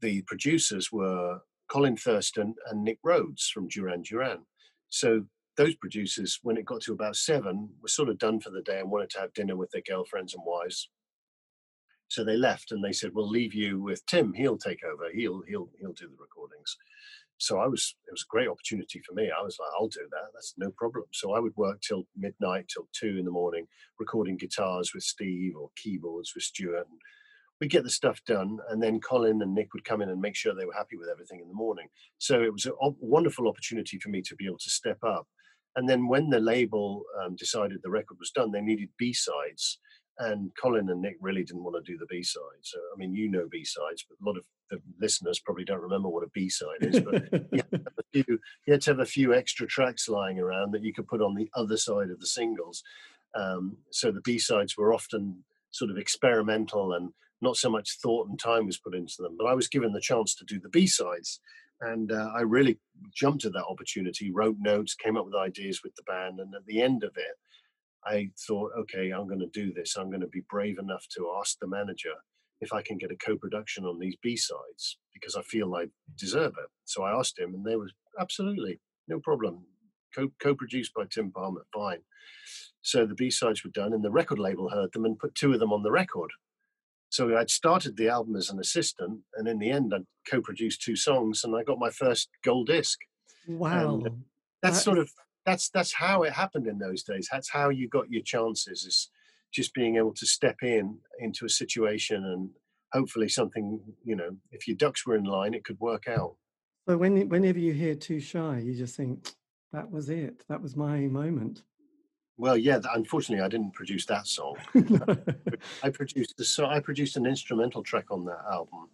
the 0.00 0.22
producers 0.22 0.90
were 0.90 1.38
Colin 1.68 1.96
Thurston 1.96 2.56
and 2.68 2.82
Nick 2.82 2.98
Rhodes 3.04 3.48
from 3.48 3.68
Duran 3.68 4.02
Duran. 4.02 4.44
So 4.88 5.24
those 5.56 5.74
producers, 5.76 6.38
when 6.42 6.56
it 6.56 6.64
got 6.66 6.82
to 6.82 6.92
about 6.92 7.16
seven, 7.16 7.70
were 7.80 7.88
sort 7.88 8.08
of 8.08 8.18
done 8.18 8.40
for 8.40 8.50
the 8.50 8.62
day 8.62 8.80
and 8.80 8.90
wanted 8.90 9.10
to 9.10 9.20
have 9.20 9.34
dinner 9.34 9.56
with 9.56 9.70
their 9.70 9.82
girlfriends 9.88 10.34
and 10.34 10.42
wives. 10.46 10.90
So 12.08 12.24
they 12.24 12.36
left 12.36 12.72
and 12.72 12.84
they 12.84 12.92
said, 12.92 13.12
"We'll 13.14 13.28
leave 13.28 13.54
you 13.54 13.80
with 13.82 14.04
Tim. 14.06 14.32
He'll 14.32 14.58
take 14.58 14.84
over. 14.84 15.10
He'll 15.12 15.42
he'll 15.48 15.70
he'll 15.78 15.92
do 15.92 16.08
the 16.08 16.16
recordings." 16.20 16.76
So 17.38 17.58
I 17.58 17.66
was 17.66 17.96
it 18.06 18.12
was 18.12 18.22
a 18.22 18.30
great 18.32 18.48
opportunity 18.48 19.00
for 19.06 19.14
me. 19.14 19.30
I 19.30 19.42
was 19.42 19.58
like, 19.58 19.70
"I'll 19.78 19.88
do 19.88 20.06
that. 20.10 20.30
That's 20.34 20.54
no 20.56 20.70
problem." 20.70 21.06
So 21.12 21.32
I 21.32 21.40
would 21.40 21.56
work 21.56 21.80
till 21.80 22.06
midnight, 22.16 22.68
till 22.68 22.88
two 22.92 23.16
in 23.18 23.24
the 23.24 23.30
morning, 23.30 23.66
recording 23.98 24.36
guitars 24.36 24.92
with 24.94 25.02
Steve 25.02 25.56
or 25.56 25.70
keyboards 25.76 26.32
with 26.34 26.44
Stuart. 26.44 26.86
And 26.88 27.00
we'd 27.60 27.70
get 27.70 27.84
the 27.84 27.90
stuff 27.90 28.22
done, 28.26 28.58
and 28.70 28.82
then 28.82 29.00
Colin 29.00 29.42
and 29.42 29.54
Nick 29.54 29.72
would 29.74 29.84
come 29.84 30.02
in 30.02 30.10
and 30.10 30.20
make 30.20 30.36
sure 30.36 30.54
they 30.54 30.66
were 30.66 30.74
happy 30.74 30.96
with 30.96 31.08
everything 31.08 31.40
in 31.40 31.48
the 31.48 31.54
morning. 31.54 31.88
So 32.18 32.42
it 32.42 32.52
was 32.52 32.66
a 32.66 32.72
wonderful 33.00 33.48
opportunity 33.48 33.98
for 33.98 34.10
me 34.10 34.22
to 34.22 34.36
be 34.36 34.46
able 34.46 34.58
to 34.58 34.70
step 34.70 34.98
up. 35.02 35.26
And 35.76 35.88
then 35.88 36.06
when 36.06 36.30
the 36.30 36.40
label 36.40 37.02
um, 37.22 37.36
decided 37.36 37.80
the 37.82 37.90
record 37.90 38.18
was 38.18 38.30
done, 38.30 38.52
they 38.52 38.60
needed 38.60 38.90
B 38.98 39.12
sides 39.12 39.78
and 40.18 40.50
Colin 40.60 40.90
and 40.90 41.02
Nick 41.02 41.16
really 41.20 41.42
didn't 41.42 41.64
want 41.64 41.84
to 41.84 41.92
do 41.92 41.98
the 41.98 42.06
B 42.06 42.22
side. 42.22 42.40
So, 42.62 42.78
I 42.78 42.96
mean, 42.96 43.14
you 43.14 43.28
know 43.28 43.48
B 43.50 43.64
sides, 43.64 44.04
but 44.08 44.16
a 44.22 44.28
lot 44.28 44.38
of 44.38 44.44
the 44.70 44.80
listeners 45.00 45.40
probably 45.40 45.64
don't 45.64 45.80
remember 45.80 46.08
what 46.08 46.24
a 46.24 46.30
B 46.32 46.48
side 46.48 46.82
is. 46.82 47.00
But 47.00 47.24
you, 47.52 47.62
had 47.70 47.82
few, 48.12 48.24
you, 48.66 48.72
had 48.72 48.80
to 48.82 48.90
have 48.90 49.00
a 49.00 49.06
few 49.06 49.34
extra 49.34 49.66
tracks 49.66 50.08
lying 50.08 50.38
around 50.38 50.72
that 50.72 50.82
you 50.82 50.92
could 50.92 51.08
put 51.08 51.20
on 51.20 51.34
the 51.34 51.50
other 51.54 51.76
side 51.76 52.10
of 52.10 52.20
the 52.20 52.26
singles. 52.26 52.82
Um, 53.34 53.78
so 53.90 54.12
the 54.12 54.20
B 54.20 54.38
sides 54.38 54.76
were 54.76 54.94
often 54.94 55.44
sort 55.72 55.90
of 55.90 55.98
experimental 55.98 56.92
and 56.92 57.10
not 57.42 57.56
so 57.56 57.68
much 57.68 57.98
thought 58.00 58.28
and 58.28 58.38
time 58.38 58.66
was 58.66 58.78
put 58.78 58.94
into 58.94 59.16
them. 59.18 59.36
But 59.36 59.46
I 59.46 59.54
was 59.54 59.68
given 59.68 59.92
the 59.92 60.00
chance 60.00 60.34
to 60.36 60.44
do 60.44 60.60
the 60.60 60.68
B 60.68 60.86
sides. 60.86 61.40
And 61.80 62.12
uh, 62.12 62.30
I 62.34 62.42
really 62.42 62.78
jumped 63.14 63.44
at 63.44 63.52
that 63.52 63.66
opportunity, 63.68 64.30
wrote 64.30 64.56
notes, 64.58 64.94
came 64.94 65.16
up 65.16 65.26
with 65.26 65.34
ideas 65.34 65.80
with 65.82 65.94
the 65.96 66.02
band. 66.04 66.40
And 66.40 66.54
at 66.54 66.64
the 66.66 66.80
end 66.80 67.02
of 67.02 67.16
it, 67.16 67.36
I 68.06 68.30
thought, 68.46 68.72
okay, 68.78 69.10
I'm 69.10 69.26
going 69.26 69.40
to 69.40 69.48
do 69.52 69.72
this. 69.72 69.96
I'm 69.96 70.10
going 70.10 70.20
to 70.20 70.28
be 70.28 70.42
brave 70.50 70.78
enough 70.78 71.06
to 71.16 71.34
ask 71.40 71.58
the 71.58 71.66
manager 71.66 72.12
if 72.60 72.72
I 72.72 72.82
can 72.82 72.98
get 72.98 73.10
a 73.10 73.16
co-production 73.16 73.84
on 73.84 73.98
these 73.98 74.16
B-sides 74.22 74.98
because 75.12 75.36
I 75.36 75.42
feel 75.42 75.74
I 75.74 75.86
deserve 76.16 76.52
it. 76.58 76.70
So 76.84 77.02
I 77.02 77.18
asked 77.18 77.38
him, 77.38 77.54
and 77.54 77.64
they 77.64 77.76
were 77.76 77.90
absolutely 78.20 78.80
no 79.08 79.20
problem. 79.20 79.66
Co- 80.14 80.32
co-produced 80.40 80.94
by 80.94 81.04
Tim 81.10 81.32
Palmer, 81.32 81.66
fine. 81.74 82.00
So 82.82 83.06
the 83.06 83.14
B-sides 83.14 83.64
were 83.64 83.70
done, 83.70 83.92
and 83.92 84.04
the 84.04 84.10
record 84.10 84.38
label 84.38 84.70
heard 84.70 84.92
them 84.92 85.04
and 85.04 85.18
put 85.18 85.34
two 85.34 85.52
of 85.52 85.60
them 85.60 85.72
on 85.72 85.82
the 85.82 85.90
record. 85.90 86.30
So 87.14 87.36
I'd 87.38 87.48
started 87.48 87.96
the 87.96 88.08
album 88.08 88.34
as 88.34 88.50
an 88.50 88.58
assistant, 88.58 89.20
and 89.36 89.46
in 89.46 89.60
the 89.60 89.70
end, 89.70 89.94
I 89.94 89.98
co-produced 90.28 90.82
two 90.82 90.96
songs, 90.96 91.44
and 91.44 91.54
I 91.54 91.62
got 91.62 91.78
my 91.78 91.90
first 91.90 92.28
gold 92.42 92.66
disc. 92.66 92.98
Wow, 93.46 93.94
and 93.94 94.24
that's 94.60 94.78
that 94.78 94.82
sort 94.82 94.98
is- 94.98 95.04
of 95.04 95.10
that's 95.46 95.70
that's 95.70 95.94
how 95.94 96.24
it 96.24 96.32
happened 96.32 96.66
in 96.66 96.78
those 96.78 97.04
days. 97.04 97.28
That's 97.30 97.50
how 97.50 97.68
you 97.68 97.88
got 97.88 98.10
your 98.10 98.22
chances. 98.24 98.84
Is 98.84 99.10
just 99.52 99.74
being 99.74 99.94
able 99.94 100.12
to 100.14 100.26
step 100.26 100.56
in 100.62 100.98
into 101.20 101.44
a 101.46 101.48
situation 101.48 102.24
and 102.24 102.50
hopefully 102.92 103.28
something 103.28 103.80
you 104.02 104.16
know 104.16 104.36
if 104.50 104.66
your 104.66 104.76
ducks 104.76 105.06
were 105.06 105.14
in 105.14 105.22
line 105.22 105.54
it 105.54 105.64
could 105.64 105.78
work 105.78 106.08
out 106.08 106.34
so 106.88 106.96
when 106.96 107.28
whenever 107.28 107.60
you 107.60 107.72
hear 107.72 107.94
too 107.94 108.18
shy 108.18 108.58
you 108.58 108.74
just 108.74 108.96
think 108.96 109.30
that 109.72 109.88
was 109.88 110.10
it 110.10 110.44
that 110.48 110.60
was 110.60 110.74
my 110.74 110.98
moment 111.06 111.62
well 112.36 112.56
yeah 112.56 112.78
unfortunately 112.94 113.44
i 113.44 113.48
didn't 113.48 113.72
produce 113.72 114.06
that 114.06 114.26
song 114.26 114.56
i 115.82 115.90
produced 115.90 116.36
the 116.36 116.44
so 116.44 116.66
i 116.66 116.80
produced 116.80 117.16
an 117.16 117.26
instrumental 117.26 117.82
track 117.82 118.10
on 118.10 118.24
that 118.24 118.42
album 118.50 118.88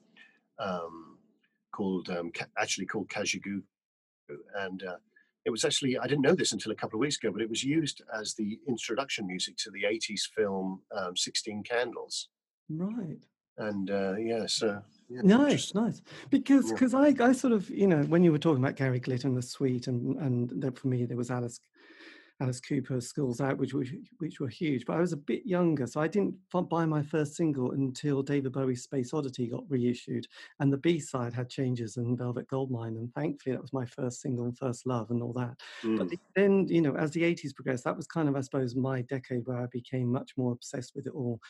um, 0.59 1.19
called 1.73 2.11
um, 2.11 2.31
actually 2.59 2.87
called 2.87 3.09
kajagoogoo 3.09 3.63
and 4.57 4.85
uh, 4.85 4.97
it 5.45 5.51
was 5.51 5.65
actually 5.65 5.99
I 5.99 6.07
didn't 6.07 6.23
know 6.23 6.35
this 6.35 6.53
until 6.53 6.73
a 6.73 6.75
couple 6.75 6.99
of 6.99 7.01
weeks 7.01 7.17
ago, 7.17 7.33
but 7.33 7.43
it 7.43 7.49
was 7.49 7.65
used 7.65 8.03
as 8.15 8.35
the 8.35 8.59
introduction 8.69 9.27
music 9.27 9.57
to 9.59 9.71
the 9.71 9.85
'80s 9.85 10.29
film 10.35 10.81
um, 10.97 11.17
Sixteen 11.17 11.63
Candles. 11.63 12.29
Right. 12.69 13.19
And 13.59 13.91
uh, 13.91 14.15
yeah, 14.17 14.47
so 14.47 14.81
yeah, 15.09 15.21
nice, 15.23 15.75
nice. 15.75 16.01
Because 16.31 16.71
because 16.71 16.93
yeah. 16.93 17.01
I 17.01 17.15
I 17.21 17.33
sort 17.33 17.53
of 17.53 17.69
you 17.71 17.87
know 17.87 18.03
when 18.05 18.23
you 18.23 18.33
were 18.33 18.39
talking 18.39 18.63
about 18.63 18.77
Gary 18.77 19.01
Glitter 19.01 19.29
and 19.29 19.37
the 19.37 19.43
Sweet 19.43 19.87
and 19.87 20.17
and 20.17 20.79
for 20.79 20.89
me 20.89 21.05
there 21.05 21.17
was 21.17 21.31
Alice 21.31 21.61
Alice 22.41 22.61
Cooper 22.61 23.01
Schools 23.01 23.41
Out, 23.41 23.59
which, 23.59 23.75
which 23.75 23.93
which 24.19 24.41
were 24.41 24.49
huge. 24.49 24.87
But 24.87 24.97
I 24.97 25.01
was 25.01 25.13
a 25.13 25.19
bit 25.19 25.45
younger, 25.45 25.87
so 25.87 26.01
I 26.01 26.09
didn't 26.09 26.35
buy 26.69 26.87
my 26.87 27.03
first 27.03 27.37
single 27.37 27.73
until 27.73 28.23
David 28.23 28.53
Bowie's 28.53 28.83
Space 28.83 29.13
Oddity 29.13 29.49
got 29.49 29.65
reissued, 29.69 30.27
and 30.59 30.73
the 30.73 30.79
B 30.79 30.99
side 30.99 31.35
had 31.35 31.51
changes 31.51 31.97
and 31.99 32.17
Velvet 32.17 32.49
Goldmine, 32.49 32.97
and 32.97 33.13
thankfully 33.15 33.55
that 33.55 33.63
was 33.63 33.73
my 33.73 33.85
first 33.85 34.23
single 34.23 34.47
and 34.47 34.57
first 34.57 34.87
love 34.87 35.11
and 35.11 35.23
all 35.23 35.35
that. 35.35 35.57
Mm. 35.83 35.99
But 35.99 36.19
then, 36.35 36.67
you 36.69 36.81
know, 36.81 36.97
as 36.97 37.11
the 37.11 37.23
'80s 37.23 37.55
progressed, 37.55 37.85
that 37.85 37.97
was 37.97 38.07
kind 38.07 38.29
of, 38.29 38.37
I 38.37 38.41
suppose, 38.41 38.75
my 38.75 39.03
decade 39.03 39.43
where 39.45 39.59
I 39.59 39.67
became 39.67 40.11
much 40.11 40.33
more 40.37 40.53
obsessed 40.53 40.95
with 40.95 41.07
it 41.07 41.13
all. 41.15 41.41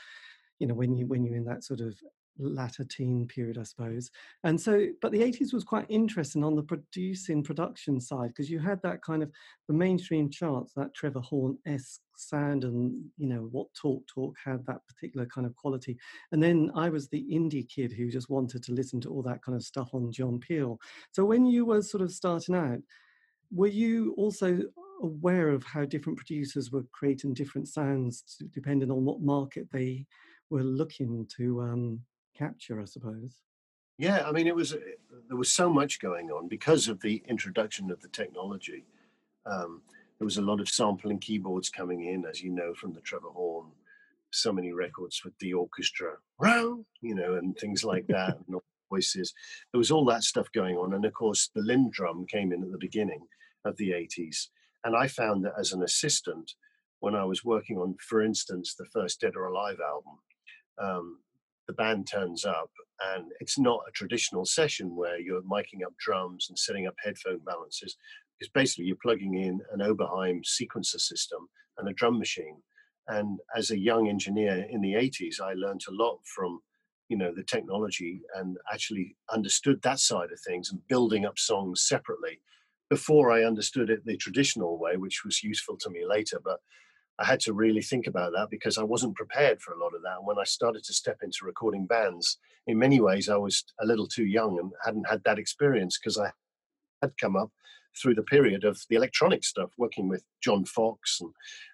You 0.59 0.67
know, 0.67 0.75
when 0.75 0.97
you 0.97 1.07
when 1.07 1.25
you're 1.25 1.37
in 1.37 1.45
that 1.45 1.65
sort 1.65 1.81
of 1.81 1.95
latter 2.41 2.85
teen 2.85 3.27
period, 3.27 3.59
I 3.59 3.63
suppose. 3.63 4.11
And 4.45 4.61
so, 4.61 4.87
but 5.03 5.13
the 5.13 5.21
80s 5.21 5.53
was 5.53 5.65
quite 5.65 5.87
interesting 5.89 6.45
on 6.45 6.57
the 6.57 6.63
producing 6.63 7.43
production 7.43 8.01
side 8.01 8.29
because 8.29 8.51
you 8.51 8.59
had 8.59 8.81
that 8.83 9.03
kind 9.03 9.23
of 9.23 9.31
the 9.69 9.75
mainstream 9.75 10.31
charts, 10.31 10.73
that 10.75 10.95
Trevor 10.95 11.21
Horn 11.21 11.59
esque 11.67 12.01
sound, 12.17 12.65
and 12.65 13.05
you 13.19 13.27
know 13.27 13.49
what 13.51 13.69
Talk 13.75 14.07
Talk 14.07 14.37
had 14.45 14.65
that 14.67 14.81
particular 14.87 15.27
kind 15.27 15.47
of 15.47 15.55
quality. 15.57 15.97
And 16.33 16.43
then 16.43 16.71
I 16.75 16.89
was 16.89 17.09
the 17.09 17.27
indie 17.33 17.69
kid 17.69 17.93
who 17.93 18.11
just 18.11 18.31
wanted 18.31 18.63
to 18.65 18.73
listen 18.73 19.01
to 19.03 19.11
all 19.11 19.23
that 19.23 19.43
kind 19.43 19.57
of 19.57 19.63
stuff 19.63 19.91
on 19.93 20.13
John 20.13 20.39
Peel. 20.39 20.79
So 21.13 21.25
when 21.25 21.47
you 21.47 21.65
were 21.65 21.83
sort 21.83 22.03
of 22.03 22.13
starting 22.13 22.55
out, 22.55 22.81
were 23.53 23.69
you 23.69 24.15
also 24.17 24.61
aware 25.03 25.49
of 25.49 25.65
how 25.65 25.85
different 25.85 26.19
producers 26.19 26.71
were 26.71 26.85
creating 26.93 27.35
different 27.35 27.67
sounds 27.67 28.23
depending 28.53 28.91
on 28.91 29.05
what 29.05 29.21
market 29.21 29.67
they 29.73 30.07
were 30.51 30.63
looking 30.63 31.27
to 31.37 31.61
um, 31.63 32.01
capture, 32.37 32.81
I 32.81 32.85
suppose. 32.85 33.43
Yeah, 33.99 34.25
I 34.27 34.33
mean, 34.33 34.47
it 34.47 34.55
was 34.55 34.71
there 35.29 35.37
was 35.37 35.53
so 35.53 35.69
much 35.69 36.01
going 36.01 36.31
on 36.31 36.49
because 36.49 36.89
of 36.89 37.01
the 37.01 37.23
introduction 37.29 37.91
of 37.91 38.01
the 38.01 38.09
technology. 38.09 38.87
Um, 39.45 39.83
there 40.19 40.25
was 40.25 40.39
a 40.39 40.43
lot 40.43 40.61
of 40.61 40.69
sampling 40.69 41.19
keyboards 41.19 41.69
coming 41.69 42.07
in, 42.07 42.25
as 42.25 42.43
you 42.43 42.51
know, 42.51 42.75
from 42.75 42.93
the 42.93 43.01
Trevor 43.01 43.29
Horn. 43.29 43.67
So 44.33 44.53
many 44.53 44.73
records 44.73 45.23
with 45.25 45.37
the 45.39 45.53
orchestra, 45.55 46.13
you 47.01 47.15
know, 47.15 47.35
and 47.35 47.57
things 47.59 47.85
like 47.85 48.07
that, 48.07 48.39
and 48.47 48.61
voices. 48.91 49.35
There 49.73 49.79
was 49.79 49.91
all 49.91 50.05
that 50.07 50.23
stuff 50.23 50.51
going 50.53 50.77
on, 50.77 50.95
and 50.95 51.05
of 51.05 51.13
course, 51.13 51.51
the 51.55 51.63
LinnDrum 51.63 52.29
came 52.29 52.53
in 52.53 52.63
at 52.63 52.71
the 52.71 52.79
beginning 52.79 53.27
of 53.65 53.77
the 53.77 53.91
'80s. 53.91 54.49
And 54.85 54.97
I 54.97 55.09
found 55.09 55.45
that 55.45 55.55
as 55.59 55.73
an 55.73 55.83
assistant, 55.83 56.55
when 57.01 57.15
I 57.15 57.25
was 57.25 57.45
working 57.45 57.79
on, 57.79 57.97
for 58.01 58.23
instance, 58.23 58.75
the 58.75 58.87
first 58.87 59.21
Dead 59.21 59.37
or 59.37 59.47
Alive 59.47 59.79
album, 59.81 60.19
um, 60.79 61.19
the 61.71 61.75
band 61.75 62.09
turns 62.09 62.45
up 62.45 62.71
and 63.15 63.27
it's 63.39 63.59
not 63.59 63.81
a 63.89 63.93
traditional 63.93 64.45
session 64.45 64.97
where 64.97 65.21
you're 65.21 65.43
miking 65.43 65.87
up 65.87 65.95
drums 66.01 66.47
and 66.49 66.59
setting 66.59 66.89
up 66.89 66.97
headphone 67.05 67.39
balances. 67.47 67.97
It's 68.41 68.51
basically 68.51 68.87
you're 68.87 68.97
plugging 69.01 69.35
in 69.35 69.61
an 69.73 69.79
Oberheim 69.79 70.41
sequencer 70.43 70.99
system 70.99 71.47
and 71.79 71.89
a 71.89 71.93
drum 71.93 72.19
machine. 72.19 72.57
And 73.07 73.39
as 73.57 73.71
a 73.71 73.79
young 73.79 74.09
engineer 74.09 74.67
in 74.69 74.81
the 74.81 74.95
80s, 74.95 75.41
I 75.41 75.53
learned 75.53 75.83
a 75.89 75.93
lot 75.93 76.19
from 76.25 76.61
you 77.09 77.17
know 77.17 77.33
the 77.35 77.45
technology 77.45 78.23
and 78.37 78.57
actually 78.73 79.17
understood 79.33 79.81
that 79.83 80.01
side 80.01 80.33
of 80.33 80.41
things 80.47 80.71
and 80.71 80.87
building 80.89 81.25
up 81.25 81.39
songs 81.39 81.83
separately 81.87 82.41
before 82.89 83.31
I 83.31 83.45
understood 83.45 83.91
it 83.91 84.05
the 84.05 84.17
traditional 84.17 84.77
way, 84.77 84.97
which 84.97 85.25
was 85.25 85.45
useful 85.45 85.77
to 85.79 85.91
me 85.91 86.05
later. 86.05 86.41
But 86.45 86.59
I 87.21 87.27
had 87.27 87.41
to 87.41 87.53
really 87.53 87.83
think 87.83 88.07
about 88.07 88.33
that 88.33 88.49
because 88.51 88.79
I 88.79 88.83
wasn't 88.83 89.15
prepared 89.15 89.61
for 89.61 89.75
a 89.75 89.79
lot 89.79 89.95
of 89.95 90.03
that. 90.03 90.19
And 90.19 90.27
when 90.27 90.39
I 90.39 90.45
started 90.45 90.83
to 90.85 90.95
step 90.95 91.19
into 91.23 91.45
recording 91.45 91.87
bands, 91.87 92.39
in 92.67 92.79
many 92.79 93.01
ways, 93.01 93.29
I 93.29 93.37
was 93.37 93.63
a 93.81 93.87
little 93.87 94.09
too 94.09 94.25
young 94.25 94.59
and 94.59 94.73
hadn't 94.85 95.09
had 95.09 95.23
that 95.25 95.39
experience 95.39 95.99
because 95.99 96.17
I 96.17 96.31
had 97.03 97.13
come 97.21 97.37
up 97.37 97.51
through 98.01 98.15
the 98.15 98.23
period 98.23 98.65
of 98.65 98.81
the 98.89 98.97
electronic 98.97 99.45
stuff, 99.45 99.71
working 99.77 100.09
with 100.09 100.25
John 100.43 100.65
Foxx. 100.65 101.21
And 101.21 101.33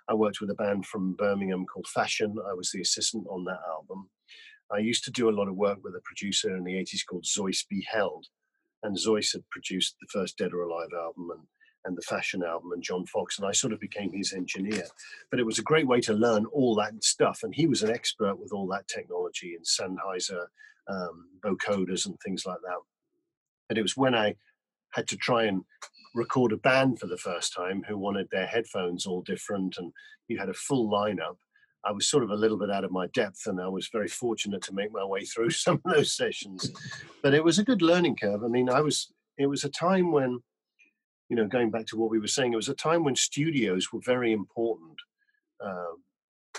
I 0.08 0.14
worked 0.14 0.40
with 0.40 0.50
a 0.50 0.54
band 0.54 0.86
from 0.86 1.14
Birmingham 1.14 1.64
called 1.66 1.86
Fashion. 1.86 2.36
I 2.48 2.54
was 2.54 2.70
the 2.70 2.80
assistant 2.80 3.26
on 3.30 3.44
that 3.44 3.60
album. 3.70 4.08
I 4.72 4.78
used 4.78 5.04
to 5.04 5.12
do 5.12 5.28
a 5.28 5.36
lot 5.36 5.48
of 5.48 5.54
work 5.54 5.78
with 5.84 5.94
a 5.94 6.00
producer 6.02 6.56
in 6.56 6.64
the 6.64 6.74
80s 6.74 7.06
called 7.08 7.26
Zeus 7.26 7.64
B. 7.68 7.86
Held. 7.88 8.26
And 8.82 8.98
Zeus 8.98 9.32
had 9.32 9.48
produced 9.50 9.96
the 10.00 10.08
first 10.10 10.38
Dead 10.38 10.52
or 10.52 10.62
Alive 10.62 10.90
album. 10.92 11.30
And 11.30 11.42
and 11.86 11.96
the 11.96 12.02
fashion 12.02 12.42
album 12.42 12.72
and 12.72 12.82
John 12.82 13.06
Foxx, 13.06 13.38
and 13.38 13.46
I 13.46 13.52
sort 13.52 13.72
of 13.72 13.80
became 13.80 14.12
his 14.12 14.32
engineer. 14.32 14.84
But 15.30 15.40
it 15.40 15.46
was 15.46 15.58
a 15.58 15.62
great 15.62 15.86
way 15.86 16.00
to 16.02 16.12
learn 16.12 16.46
all 16.46 16.74
that 16.76 17.02
stuff, 17.02 17.40
and 17.42 17.54
he 17.54 17.66
was 17.66 17.82
an 17.82 17.90
expert 17.90 18.38
with 18.38 18.52
all 18.52 18.66
that 18.68 18.88
technology 18.88 19.54
and 19.54 19.64
Sennheiser 19.64 20.46
um, 20.88 21.28
vocoders 21.44 22.06
and 22.06 22.18
things 22.20 22.44
like 22.44 22.60
that. 22.62 22.78
And 23.70 23.78
it 23.78 23.82
was 23.82 23.96
when 23.96 24.14
I 24.14 24.34
had 24.92 25.06
to 25.08 25.16
try 25.16 25.44
and 25.44 25.62
record 26.14 26.52
a 26.52 26.56
band 26.56 26.98
for 26.98 27.06
the 27.06 27.18
first 27.18 27.52
time 27.54 27.82
who 27.86 27.98
wanted 27.98 28.28
their 28.30 28.46
headphones 28.46 29.06
all 29.06 29.22
different, 29.22 29.76
and 29.78 29.92
you 30.28 30.38
had 30.38 30.48
a 30.48 30.54
full 30.54 30.90
lineup. 30.90 31.36
I 31.84 31.92
was 31.92 32.08
sort 32.08 32.24
of 32.24 32.30
a 32.30 32.36
little 32.36 32.58
bit 32.58 32.70
out 32.70 32.84
of 32.84 32.90
my 32.90 33.06
depth, 33.08 33.46
and 33.46 33.60
I 33.60 33.68
was 33.68 33.88
very 33.92 34.08
fortunate 34.08 34.62
to 34.62 34.74
make 34.74 34.92
my 34.92 35.04
way 35.04 35.24
through 35.24 35.50
some 35.50 35.80
of 35.84 35.94
those 35.94 36.16
sessions. 36.16 36.70
But 37.22 37.34
it 37.34 37.44
was 37.44 37.58
a 37.58 37.64
good 37.64 37.82
learning 37.82 38.16
curve. 38.16 38.42
I 38.42 38.48
mean, 38.48 38.68
I 38.68 38.80
was. 38.80 39.12
It 39.38 39.46
was 39.48 39.64
a 39.64 39.68
time 39.68 40.12
when 40.12 40.40
you 41.28 41.36
know, 41.36 41.46
going 41.46 41.70
back 41.70 41.86
to 41.86 41.96
what 41.96 42.10
we 42.10 42.18
were 42.18 42.26
saying, 42.26 42.52
it 42.52 42.56
was 42.56 42.68
a 42.68 42.74
time 42.74 43.04
when 43.04 43.16
studios 43.16 43.92
were 43.92 44.00
very 44.04 44.32
important. 44.32 44.98
Uh, 45.64 45.94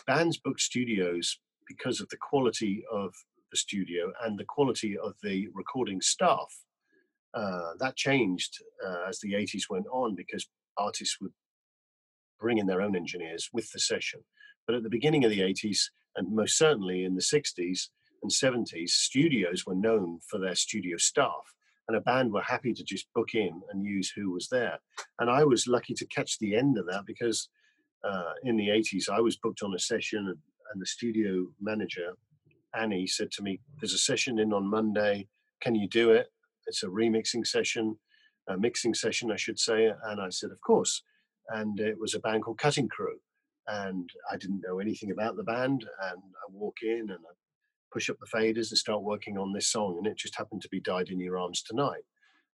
bands 0.06 0.38
booked 0.38 0.62
studios 0.62 1.40
because 1.68 2.02
of 2.02 2.10
the 2.10 2.18
quality 2.18 2.84
of 2.92 3.14
the 3.52 3.58
studio 3.58 4.12
and 4.24 4.38
the 4.38 4.46
quality 4.46 4.98
of 4.98 5.14
the 5.24 5.48
recording 5.54 6.02
staff. 6.02 6.54
Uh, 7.34 7.72
that 7.80 7.96
changed 7.96 8.62
uh, 8.86 9.08
as 9.08 9.20
the 9.20 9.34
80s 9.34 9.64
went 9.70 9.86
on 9.92 10.16
because 10.16 10.48
artists 10.78 11.18
would 11.22 11.34
bring 12.40 12.58
in 12.58 12.68
their 12.68 12.82
own 12.82 12.96
engineers 12.96 13.50
with 13.54 13.72
the 13.72 13.80
session. 13.80 14.22
But 14.66 14.76
at 14.76 14.84
the 14.84 14.90
beginning 14.90 15.24
of 15.24 15.32
the 15.32 15.42
80s, 15.42 15.80
and 16.16 16.34
most 16.34 16.58
certainly 16.58 17.04
in 17.04 17.16
the 17.16 17.22
60s 17.22 17.90
and 18.22 18.32
70s, 18.32 18.90
studios 18.90 19.66
were 19.66 19.76
known 19.76 20.20
for 20.30 20.40
their 20.40 20.56
studio 20.56 20.98
staff. 20.98 21.56
And 21.88 21.96
a 21.96 22.02
band 22.02 22.34
were 22.34 22.42
happy 22.42 22.74
to 22.74 22.84
just 22.84 23.08
book 23.14 23.34
in 23.34 23.62
and 23.72 23.86
use 23.86 24.12
who 24.12 24.32
was 24.32 24.50
there. 24.50 24.80
And 25.20 25.30
I 25.30 25.44
was 25.44 25.68
lucky 25.68 25.94
to 25.96 26.06
catch 26.08 26.38
the 26.38 26.56
end 26.56 26.78
of 26.78 26.86
that 26.88 27.06
because 27.06 27.50
uh, 28.04 28.34
in 28.44 28.58
the 28.58 28.68
80s, 28.68 29.10
I 29.10 29.22
was 29.22 29.38
booked 29.38 29.64
on 29.64 29.74
a 29.74 29.80
session, 29.80 30.20
and, 30.28 30.38
and 30.74 30.82
the 30.82 30.86
studio 30.86 31.48
manager, 31.62 32.14
Annie, 32.78 33.08
said 33.08 33.32
to 33.32 33.44
me, 33.44 33.62
There's 33.80 33.94
a 33.94 34.00
session 34.00 34.40
in 34.40 34.54
on 34.54 34.70
Monday. 34.70 35.28
Can 35.62 35.76
you 35.76 35.88
do 35.88 36.12
it? 36.12 36.28
It's 36.68 36.84
a 36.84 36.88
remixing 36.88 37.48
session, 37.48 37.98
a 38.50 38.58
mixing 38.58 38.94
session, 38.94 39.32
I 39.32 39.38
should 39.38 39.60
say. 39.60 39.92
And 40.04 40.22
I 40.22 40.30
said, 40.30 40.52
Of 40.52 40.62
course. 40.62 41.04
And 41.50 41.80
it 41.80 41.98
was 42.00 42.14
a 42.14 42.20
band 42.20 42.44
called 42.44 42.58
Cutting 42.58 42.90
Crew 42.90 43.20
and 43.68 44.10
I 44.32 44.38
didn't 44.38 44.64
know 44.66 44.80
anything 44.80 45.12
about 45.12 45.36
the 45.36 45.44
band. 45.44 45.86
And 46.10 46.22
I 46.22 46.52
walk 46.52 46.78
in 46.82 47.10
and 47.10 47.12
I 47.12 47.34
push 47.98 48.12
up 48.12 48.18
the 48.20 48.38
faders 48.38 48.70
and 48.70 48.78
start 48.78 49.02
working 49.02 49.40
on 49.40 49.54
this 49.54 49.70
song, 49.70 49.96
and 49.98 50.06
it 50.06 50.16
just 50.16 50.36
happened 50.36 50.62
to 50.62 50.70
be 50.70 50.80
"Died 50.80 51.10
in 51.10 51.20
Your 51.20 51.40
Arms 51.40 51.64
Tonight." 51.64 52.04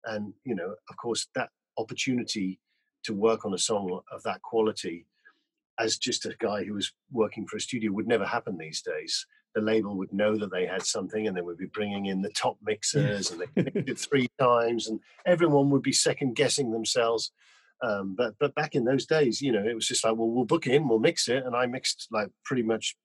And 0.06 0.34
you 0.44 0.54
know, 0.54 0.76
of 0.88 0.98
course, 0.98 1.28
that 1.34 1.50
opportunity 1.80 2.60
to 3.06 3.16
work 3.16 3.44
on 3.44 3.56
a 3.56 3.58
song 3.58 4.02
of 4.12 4.22
that 4.22 4.44
quality 4.44 5.08
as 5.80 5.98
just 5.98 6.28
a 6.28 6.36
guy 6.38 6.64
who 6.64 6.76
was 6.76 6.94
working 7.12 7.48
for 7.48 7.58
a 7.58 7.60
studio 7.60 7.92
would 7.92 8.08
never 8.08 8.26
happen 8.26 8.56
these 8.56 8.84
days. 8.84 9.26
The 9.56 9.62
label 9.62 9.98
would 9.98 10.14
know 10.14 10.38
that 10.38 10.52
they 10.52 10.68
had 10.68 10.84
something, 10.84 11.26
and 11.26 11.36
they 11.36 11.42
would 11.42 11.58
be 11.58 11.74
bringing 11.74 12.06
in 12.06 12.22
the 12.22 12.30
top 12.30 12.58
mixers, 12.62 13.32
and 13.32 13.42
they 13.42 13.48
it 13.88 13.98
three 13.98 14.30
times, 14.40 14.90
and 14.90 15.00
everyone 15.26 15.72
would 15.72 15.82
be 15.82 15.92
second 15.92 16.36
guessing 16.36 16.70
themselves. 16.70 17.32
Um, 17.82 18.14
but 18.16 18.36
but 18.40 18.54
back 18.54 18.76
in 18.76 18.86
those 18.86 19.08
days, 19.08 19.42
you 19.42 19.52
know, 19.52 19.66
it 19.68 19.74
was 19.74 19.88
just 19.88 20.04
like, 20.04 20.16
well, 20.16 20.30
we'll 20.30 20.46
book 20.46 20.68
in, 20.68 20.88
we'll 20.88 21.00
mix 21.00 21.28
it, 21.28 21.44
and 21.44 21.56
I 21.56 21.66
mixed 21.66 22.10
like 22.12 22.30
pretty 22.46 22.62
much 22.62 22.96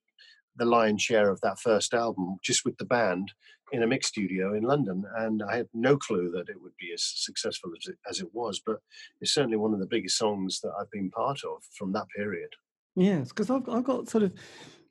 the 0.57 0.65
lion's 0.65 1.01
share 1.01 1.29
of 1.29 1.41
that 1.41 1.59
first 1.59 1.93
album 1.93 2.37
just 2.43 2.65
with 2.65 2.77
the 2.77 2.85
band 2.85 3.31
in 3.71 3.83
a 3.83 3.87
mix 3.87 4.07
studio 4.07 4.53
in 4.53 4.63
London, 4.63 5.03
and 5.17 5.43
I 5.43 5.57
had 5.57 5.67
no 5.73 5.97
clue 5.97 6.31
that 6.31 6.49
it 6.49 6.61
would 6.61 6.75
be 6.79 6.91
as 6.93 7.03
successful 7.03 7.71
as 7.77 7.87
it, 7.87 7.97
as 8.09 8.21
it 8.21 8.33
was. 8.33 8.61
But 8.65 8.77
it's 9.19 9.33
certainly 9.33 9.57
one 9.57 9.73
of 9.73 9.79
the 9.79 9.85
biggest 9.85 10.17
songs 10.17 10.61
that 10.61 10.71
I've 10.79 10.91
been 10.91 11.11
part 11.11 11.39
of 11.43 11.63
from 11.77 11.91
that 11.93 12.07
period. 12.15 12.49
Yes, 12.95 13.29
because 13.29 13.49
I've 13.49 13.67
I've 13.69 13.83
got 13.83 14.09
sort 14.09 14.23
of 14.23 14.33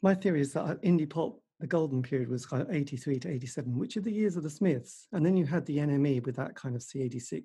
my 0.02 0.14
theory 0.14 0.40
is 0.40 0.52
that 0.52 0.64
uh, 0.64 0.74
indie 0.76 1.08
pop 1.08 1.38
the 1.60 1.66
golden 1.66 2.02
period 2.02 2.28
was 2.28 2.44
kind 2.44 2.62
of 2.62 2.70
83 2.70 3.18
to 3.20 3.30
87, 3.30 3.78
which 3.78 3.96
are 3.96 4.02
the 4.02 4.12
years 4.12 4.36
of 4.36 4.42
the 4.42 4.50
Smiths. 4.50 5.08
And 5.12 5.24
then 5.24 5.36
you 5.36 5.46
had 5.46 5.64
the 5.64 5.78
NME 5.78 6.24
with 6.26 6.36
that 6.36 6.54
kind 6.54 6.76
of 6.76 6.82
C86. 6.82 7.44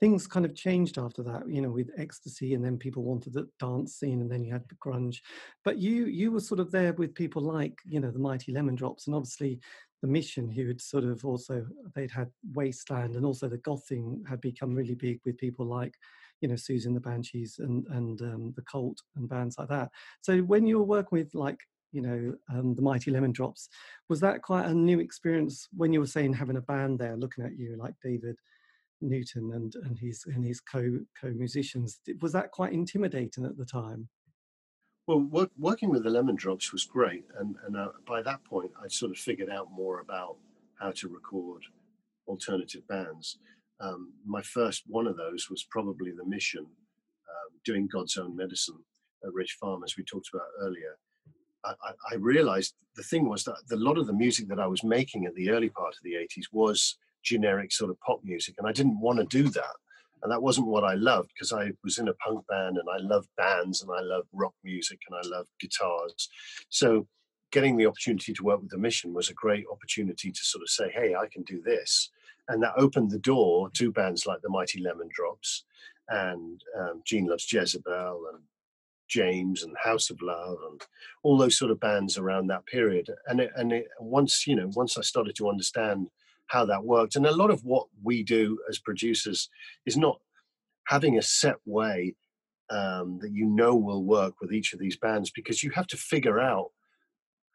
Things 0.00 0.26
kind 0.26 0.44
of 0.44 0.54
changed 0.54 0.98
after 0.98 1.22
that, 1.22 1.48
you 1.48 1.62
know, 1.62 1.70
with 1.70 1.90
ecstasy, 1.96 2.54
and 2.54 2.64
then 2.64 2.76
people 2.76 3.04
wanted 3.04 3.34
the 3.34 3.48
dance 3.60 3.94
scene, 3.94 4.20
and 4.20 4.30
then 4.30 4.42
you 4.42 4.52
had 4.52 4.68
the 4.68 4.74
grunge. 4.76 5.18
But 5.64 5.78
you 5.78 6.06
you 6.06 6.32
were 6.32 6.40
sort 6.40 6.60
of 6.60 6.72
there 6.72 6.92
with 6.94 7.14
people 7.14 7.42
like, 7.42 7.78
you 7.84 8.00
know, 8.00 8.10
the 8.10 8.18
Mighty 8.18 8.52
Lemon 8.52 8.74
Drops, 8.74 9.06
and 9.06 9.14
obviously 9.14 9.60
the 10.02 10.08
Mission, 10.08 10.50
who 10.50 10.66
had 10.66 10.80
sort 10.80 11.04
of 11.04 11.24
also 11.24 11.64
they'd 11.94 12.10
had 12.10 12.30
Wasteland, 12.54 13.14
and 13.14 13.24
also 13.24 13.48
the 13.48 13.58
goth 13.58 13.86
thing 13.86 14.24
had 14.28 14.40
become 14.40 14.74
really 14.74 14.96
big 14.96 15.20
with 15.24 15.38
people 15.38 15.66
like 15.66 15.94
you 16.40 16.48
know 16.48 16.54
Siouxsie 16.54 16.86
and 16.86 16.96
the 16.96 17.00
Banshees 17.00 17.60
and 17.60 17.86
and 17.90 18.20
um, 18.22 18.52
the 18.56 18.62
Cult 18.62 18.98
and 19.16 19.28
bands 19.28 19.56
like 19.56 19.68
that. 19.68 19.90
So 20.20 20.38
when 20.40 20.66
you 20.66 20.78
were 20.78 20.84
working 20.84 21.18
with 21.18 21.32
like 21.34 21.58
you 21.92 22.02
know, 22.02 22.34
um, 22.52 22.74
the 22.74 22.82
Mighty 22.82 23.10
Lemon 23.10 23.32
Drops. 23.32 23.68
Was 24.08 24.20
that 24.20 24.42
quite 24.42 24.66
a 24.66 24.74
new 24.74 24.98
experience 24.98 25.68
when 25.76 25.92
you 25.92 26.00
were 26.00 26.06
saying 26.06 26.32
having 26.32 26.56
a 26.56 26.62
band 26.62 26.98
there 26.98 27.16
looking 27.16 27.44
at 27.44 27.56
you 27.56 27.76
like 27.78 27.94
David 28.02 28.36
Newton 29.00 29.52
and 29.52 29.74
and 29.84 29.98
his 29.98 30.24
and 30.26 30.44
his 30.44 30.60
co 30.60 30.98
co 31.20 31.28
musicians? 31.28 32.00
Was 32.20 32.32
that 32.32 32.50
quite 32.50 32.72
intimidating 32.72 33.44
at 33.44 33.56
the 33.56 33.66
time? 33.66 34.08
Well, 35.06 35.20
work, 35.20 35.50
working 35.58 35.90
with 35.90 36.04
the 36.04 36.10
Lemon 36.10 36.36
Drops 36.36 36.72
was 36.72 36.84
great, 36.84 37.24
and 37.38 37.56
and 37.66 37.76
uh, 37.76 37.88
by 38.06 38.22
that 38.22 38.44
point, 38.44 38.70
I'd 38.82 38.92
sort 38.92 39.10
of 39.10 39.18
figured 39.18 39.50
out 39.50 39.68
more 39.70 40.00
about 40.00 40.36
how 40.80 40.92
to 40.92 41.08
record 41.08 41.62
alternative 42.26 42.86
bands. 42.88 43.38
Um, 43.80 44.12
my 44.24 44.42
first 44.42 44.84
one 44.86 45.08
of 45.08 45.16
those 45.16 45.50
was 45.50 45.64
probably 45.64 46.12
the 46.12 46.24
Mission, 46.24 46.60
um, 46.60 47.58
doing 47.64 47.88
God's 47.92 48.16
Own 48.16 48.36
Medicine 48.36 48.78
at 49.24 49.32
Ridge 49.32 49.56
Farm, 49.60 49.82
as 49.84 49.96
we 49.96 50.04
talked 50.04 50.28
about 50.32 50.46
earlier. 50.60 50.96
I, 51.64 51.92
I, 52.10 52.14
realized 52.16 52.74
the 52.96 53.02
thing 53.02 53.28
was 53.28 53.44
that 53.44 53.56
a 53.70 53.76
lot 53.76 53.98
of 53.98 54.06
the 54.06 54.12
music 54.12 54.48
that 54.48 54.58
I 54.58 54.66
was 54.66 54.82
making 54.82 55.26
at 55.26 55.34
the 55.34 55.50
early 55.50 55.68
part 55.68 55.94
of 55.94 56.02
the 56.02 56.14
80s 56.14 56.46
was 56.52 56.96
generic 57.22 57.72
sort 57.72 57.90
of 57.90 58.00
pop 58.00 58.20
music, 58.24 58.56
and 58.58 58.66
I 58.66 58.72
didn't 58.72 59.00
want 59.00 59.18
to 59.18 59.24
do 59.24 59.48
that. 59.50 59.76
And 60.22 60.30
that 60.30 60.42
wasn't 60.42 60.68
what 60.68 60.84
I 60.84 60.94
loved 60.94 61.30
because 61.34 61.52
I 61.52 61.72
was 61.82 61.98
in 61.98 62.08
a 62.08 62.14
punk 62.14 62.46
band 62.46 62.78
and 62.78 62.88
I 62.88 62.98
loved 62.98 63.28
bands 63.36 63.82
and 63.82 63.90
I 63.90 64.00
loved 64.00 64.28
rock 64.32 64.54
music 64.62 65.00
and 65.08 65.18
I 65.18 65.36
loved 65.36 65.48
guitars. 65.58 66.28
So 66.68 67.08
getting 67.50 67.76
the 67.76 67.86
opportunity 67.86 68.32
to 68.32 68.44
work 68.44 68.60
with 68.60 68.70
the 68.70 68.78
mission 68.78 69.12
was 69.12 69.30
a 69.30 69.34
great 69.34 69.64
opportunity 69.70 70.30
to 70.30 70.44
sort 70.44 70.62
of 70.62 70.68
say, 70.68 70.90
hey, 70.94 71.16
I 71.16 71.26
can 71.26 71.42
do 71.42 71.60
this. 71.60 72.10
And 72.48 72.62
that 72.62 72.74
opened 72.76 73.10
the 73.10 73.18
door 73.18 73.68
to 73.70 73.90
bands 73.90 74.24
like 74.24 74.40
the 74.42 74.48
Mighty 74.48 74.80
Lemon 74.80 75.08
Drops 75.12 75.64
and 76.08 76.62
um, 76.78 77.02
Gene 77.04 77.26
Loves 77.26 77.52
Jezebel 77.52 78.26
and 78.32 78.42
James 79.12 79.62
and 79.62 79.76
House 79.82 80.10
of 80.10 80.22
Love 80.22 80.58
and 80.70 80.80
all 81.22 81.36
those 81.36 81.58
sort 81.58 81.70
of 81.70 81.80
bands 81.80 82.16
around 82.16 82.46
that 82.46 82.66
period. 82.66 83.10
And 83.26 83.40
it, 83.40 83.50
and 83.56 83.72
it, 83.72 83.86
once 84.00 84.46
you 84.46 84.56
know, 84.56 84.70
once 84.74 84.96
I 84.96 85.02
started 85.02 85.36
to 85.36 85.48
understand 85.48 86.08
how 86.46 86.64
that 86.66 86.84
worked, 86.84 87.16
and 87.16 87.26
a 87.26 87.36
lot 87.36 87.50
of 87.50 87.64
what 87.64 87.86
we 88.02 88.22
do 88.22 88.58
as 88.68 88.78
producers 88.78 89.48
is 89.86 89.96
not 89.96 90.18
having 90.88 91.18
a 91.18 91.22
set 91.22 91.56
way 91.64 92.14
um, 92.70 93.18
that 93.20 93.32
you 93.32 93.46
know 93.46 93.76
will 93.76 94.04
work 94.04 94.34
with 94.40 94.52
each 94.52 94.72
of 94.72 94.78
these 94.78 94.96
bands 94.96 95.30
because 95.30 95.62
you 95.62 95.70
have 95.70 95.86
to 95.88 95.96
figure 95.96 96.40
out 96.40 96.70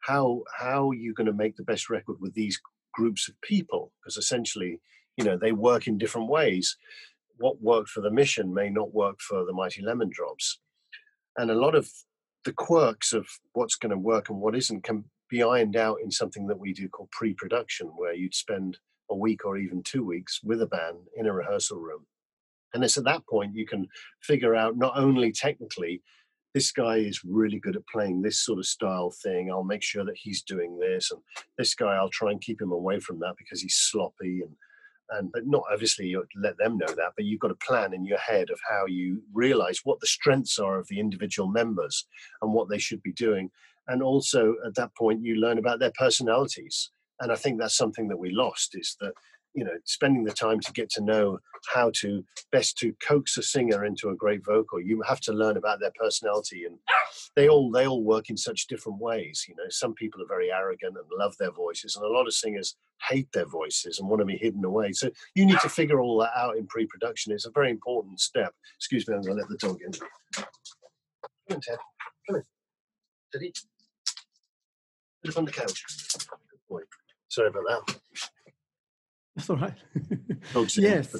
how 0.00 0.44
how 0.56 0.92
you're 0.92 1.14
going 1.14 1.26
to 1.26 1.32
make 1.32 1.56
the 1.56 1.64
best 1.64 1.90
record 1.90 2.16
with 2.20 2.34
these 2.34 2.60
groups 2.94 3.28
of 3.28 3.40
people 3.40 3.92
because 4.00 4.16
essentially 4.16 4.80
you 5.16 5.24
know 5.24 5.36
they 5.36 5.52
work 5.52 5.86
in 5.86 5.98
different 5.98 6.28
ways 6.28 6.76
what 7.38 7.60
worked 7.60 7.88
for 7.88 8.00
the 8.00 8.10
mission 8.10 8.54
may 8.54 8.70
not 8.70 8.94
work 8.94 9.20
for 9.20 9.44
the 9.44 9.52
mighty 9.52 9.82
lemon 9.82 10.08
drops 10.10 10.60
and 11.38 11.50
a 11.50 11.54
lot 11.54 11.74
of 11.74 11.88
the 12.44 12.52
quirks 12.52 13.12
of 13.12 13.26
what's 13.52 13.76
going 13.76 13.90
to 13.90 13.98
work 13.98 14.28
and 14.28 14.38
what 14.38 14.54
isn't 14.54 14.84
can 14.84 15.04
be 15.30 15.42
ironed 15.42 15.76
out 15.76 15.98
in 16.02 16.10
something 16.10 16.46
that 16.46 16.58
we 16.58 16.72
do 16.72 16.88
called 16.88 17.10
pre-production 17.10 17.88
where 17.96 18.14
you'd 18.14 18.34
spend 18.34 18.78
a 19.10 19.16
week 19.16 19.44
or 19.46 19.56
even 19.56 19.82
two 19.82 20.04
weeks 20.04 20.40
with 20.42 20.60
a 20.62 20.66
band 20.66 20.98
in 21.16 21.26
a 21.26 21.32
rehearsal 21.32 21.78
room. 21.78 22.06
And 22.74 22.84
it's 22.84 22.98
at 22.98 23.04
that 23.04 23.26
point 23.26 23.54
you 23.54 23.66
can 23.66 23.86
figure 24.22 24.54
out 24.54 24.76
not 24.76 24.92
only 24.96 25.32
technically 25.32 26.02
this 26.54 26.72
guy 26.72 26.96
is 26.96 27.24
really 27.24 27.58
good 27.58 27.76
at 27.76 27.86
playing 27.86 28.22
this 28.22 28.40
sort 28.40 28.58
of 28.58 28.66
style 28.66 29.12
thing 29.22 29.50
i'll 29.50 29.62
make 29.62 29.82
sure 29.82 30.04
that 30.04 30.16
he's 30.16 30.42
doing 30.42 30.78
this 30.78 31.10
and 31.10 31.20
this 31.58 31.74
guy 31.74 31.94
i'll 31.94 32.08
try 32.08 32.30
and 32.30 32.40
keep 32.40 32.60
him 32.60 32.72
away 32.72 32.98
from 32.98 33.18
that 33.20 33.34
because 33.36 33.60
he's 33.60 33.76
sloppy 33.76 34.40
and 34.40 34.50
and 35.10 35.30
but 35.32 35.46
not 35.46 35.62
obviously 35.72 36.06
you 36.06 36.24
let 36.36 36.56
them 36.58 36.76
know 36.76 36.86
that 36.86 37.12
but 37.16 37.24
you've 37.24 37.40
got 37.40 37.50
a 37.50 37.56
plan 37.66 37.94
in 37.94 38.04
your 38.04 38.18
head 38.18 38.50
of 38.50 38.60
how 38.68 38.86
you 38.86 39.22
realize 39.32 39.80
what 39.84 40.00
the 40.00 40.06
strengths 40.06 40.58
are 40.58 40.78
of 40.78 40.86
the 40.88 41.00
individual 41.00 41.48
members 41.48 42.06
and 42.42 42.52
what 42.52 42.68
they 42.68 42.78
should 42.78 43.02
be 43.02 43.12
doing. 43.12 43.50
And 43.86 44.02
also 44.02 44.54
at 44.66 44.74
that 44.74 44.94
point 44.96 45.24
you 45.24 45.36
learn 45.36 45.58
about 45.58 45.80
their 45.80 45.92
personalities. 45.98 46.90
And 47.20 47.32
i 47.32 47.36
think 47.36 47.58
that's 47.58 47.76
something 47.76 48.08
that 48.08 48.18
we 48.18 48.30
lost 48.30 48.76
is 48.78 48.96
that 49.00 49.12
you 49.58 49.64
know 49.64 49.76
spending 49.84 50.22
the 50.22 50.32
time 50.32 50.60
to 50.60 50.72
get 50.72 50.88
to 50.90 51.02
know 51.02 51.38
how 51.74 51.90
to 51.92 52.24
best 52.52 52.78
to 52.78 52.94
coax 53.04 53.36
a 53.36 53.42
singer 53.42 53.84
into 53.84 54.10
a 54.10 54.14
great 54.14 54.44
vocal. 54.44 54.80
You 54.80 55.02
have 55.02 55.20
to 55.22 55.32
learn 55.32 55.56
about 55.56 55.80
their 55.80 55.92
personality 55.98 56.64
and 56.64 56.78
they 57.34 57.48
all 57.48 57.70
they 57.72 57.86
all 57.86 58.04
work 58.04 58.30
in 58.30 58.36
such 58.36 58.68
different 58.68 59.00
ways 59.00 59.44
you 59.48 59.56
know. 59.56 59.68
Some 59.68 59.94
people 59.94 60.22
are 60.22 60.28
very 60.28 60.52
arrogant 60.52 60.96
and 60.96 61.06
love 61.18 61.36
their 61.38 61.50
voices 61.50 61.96
and 61.96 62.04
a 62.04 62.08
lot 62.08 62.28
of 62.28 62.34
singers 62.34 62.76
hate 63.08 63.30
their 63.32 63.46
voices 63.46 63.98
and 63.98 64.08
want 64.08 64.20
to 64.20 64.26
be 64.26 64.36
hidden 64.36 64.64
away. 64.64 64.92
So 64.92 65.10
you 65.34 65.44
need 65.44 65.60
to 65.60 65.68
figure 65.68 66.00
all 66.00 66.18
that 66.18 66.32
out 66.36 66.56
in 66.56 66.66
pre-production. 66.66 67.32
It's 67.32 67.46
a 67.46 67.50
very 67.50 67.70
important 67.70 68.20
step. 68.20 68.54
Excuse 68.76 69.08
me 69.08 69.14
i'm 69.14 69.22
going 69.22 69.36
to 69.36 69.42
let 69.42 69.48
the 69.48 69.56
dog 69.56 69.80
in. 69.84 69.92
Come 69.92 70.46
in 71.50 71.60
ted. 71.60 71.78
Come 72.26 72.36
in. 72.36 72.42
Teddy. 73.32 73.52
Put 75.22 75.30
it 75.32 75.36
on 75.36 75.44
the 75.44 75.52
couch. 75.52 75.84
Good 76.50 76.60
boy. 76.68 76.80
Sorry 77.28 77.48
about 77.48 77.64
that 77.86 78.00
that's 79.38 79.50
all 79.50 79.56
right. 79.56 79.74
yes. 80.76 81.14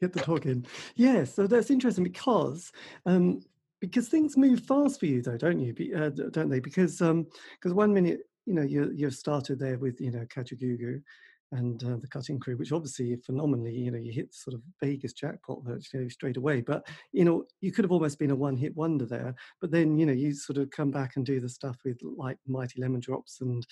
Get 0.00 0.12
the 0.12 0.20
talk 0.20 0.46
in. 0.46 0.64
Yes. 0.94 1.34
So 1.34 1.48
that's 1.48 1.70
interesting 1.70 2.04
because 2.04 2.70
um, 3.04 3.40
because 3.80 4.08
things 4.08 4.36
move 4.36 4.60
fast 4.60 5.00
for 5.00 5.06
you, 5.06 5.22
though, 5.22 5.36
don't 5.36 5.58
you? 5.58 5.74
Be, 5.74 5.92
Uh, 5.92 6.10
don't 6.10 6.48
they? 6.48 6.60
Because 6.60 7.02
um, 7.02 7.26
because 7.58 7.74
one 7.74 7.92
minute 7.92 8.20
you 8.46 8.54
know 8.54 8.62
you 8.62 8.92
you've 8.94 9.14
started 9.14 9.58
there 9.58 9.76
with 9.76 10.00
you 10.00 10.12
know 10.12 10.24
Kajagoogoo, 10.26 11.02
and 11.50 11.82
uh, 11.82 11.96
the 11.96 12.06
Cutting 12.06 12.38
Crew, 12.38 12.56
which 12.56 12.70
obviously 12.70 13.16
phenomenally, 13.16 13.74
you 13.74 13.90
know, 13.90 13.98
you 13.98 14.12
hit 14.12 14.32
sort 14.32 14.54
of 14.54 14.62
Vegas 14.80 15.12
jackpot 15.12 15.64
virtually 15.64 16.08
straight 16.10 16.36
away. 16.36 16.60
But 16.60 16.86
you 17.10 17.24
know, 17.24 17.44
you 17.60 17.72
could 17.72 17.84
have 17.84 17.92
almost 17.92 18.20
been 18.20 18.30
a 18.30 18.36
one-hit 18.36 18.76
wonder 18.76 19.04
there. 19.04 19.34
But 19.60 19.72
then 19.72 19.98
you 19.98 20.06
know, 20.06 20.12
you 20.12 20.32
sort 20.32 20.58
of 20.58 20.70
come 20.70 20.92
back 20.92 21.16
and 21.16 21.26
do 21.26 21.40
the 21.40 21.48
stuff 21.48 21.76
with 21.84 21.98
like 22.02 22.38
Mighty 22.46 22.80
Lemon 22.80 23.00
Drops 23.00 23.40
and 23.40 23.66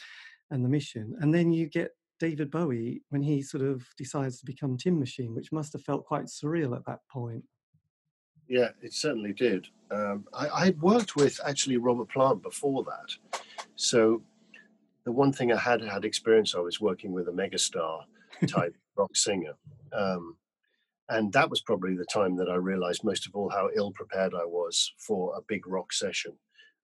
and 0.51 0.65
the 0.65 0.69
Mission, 0.69 1.15
and 1.21 1.33
then 1.33 1.53
you 1.53 1.69
get 1.69 1.93
David 2.21 2.51
Bowie 2.51 3.03
when 3.09 3.23
he 3.23 3.43
sort 3.43 3.65
of 3.65 3.85
decides 3.97 4.39
to 4.39 4.47
become 4.47 4.77
Tin 4.77 5.01
Machine, 5.01 5.35
which 5.35 5.51
must 5.51 5.73
have 5.73 5.83
felt 5.83 6.05
quite 6.05 6.27
surreal 6.27 6.77
at 6.77 6.85
that 6.87 7.01
point. 7.11 7.43
Yeah, 8.49 8.69
it 8.83 8.93
certainly 8.93 9.33
did. 9.33 9.67
Um, 9.91 10.27
I, 10.33 10.47
I 10.49 10.71
worked 10.81 11.17
with 11.17 11.41
actually 11.45 11.79
Robert 11.79 12.11
Plant 12.11 12.43
before 12.43 12.85
that, 12.85 13.41
so 13.75 14.23
the 15.05 15.13
one 15.13 15.33
thing 15.33 15.53
I 15.53 15.57
had 15.57 15.83
had 15.83 16.05
experience 16.05 16.55
of 16.55 16.67
is 16.69 16.81
working 16.81 17.13
with 17.13 17.29
a 17.29 17.33
megastar 17.33 18.03
type 18.47 18.77
rock 18.97 19.17
singer. 19.17 19.55
Um, 19.93 20.37
and 21.09 21.33
that 21.33 21.51
was 21.51 21.63
probably 21.63 21.97
the 21.97 22.07
time 22.13 22.37
that 22.37 22.49
I 22.49 22.55
realized 22.55 23.03
most 23.03 23.27
of 23.27 23.35
all 23.35 23.51
how 23.51 23.69
ill 23.75 23.91
prepared 23.91 24.33
I 24.35 24.45
was 24.45 24.93
for 24.99 25.35
a 25.37 25.43
big 25.49 25.67
rock 25.67 25.93
session. 25.93 26.33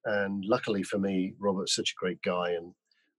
And 0.05 0.44
luckily 0.44 0.83
for 0.83 0.99
me, 0.99 1.35
Robert's 1.38 1.75
such 1.77 1.92
a 1.92 2.01
great 2.01 2.20
guy 2.22 2.51
and 2.51 2.72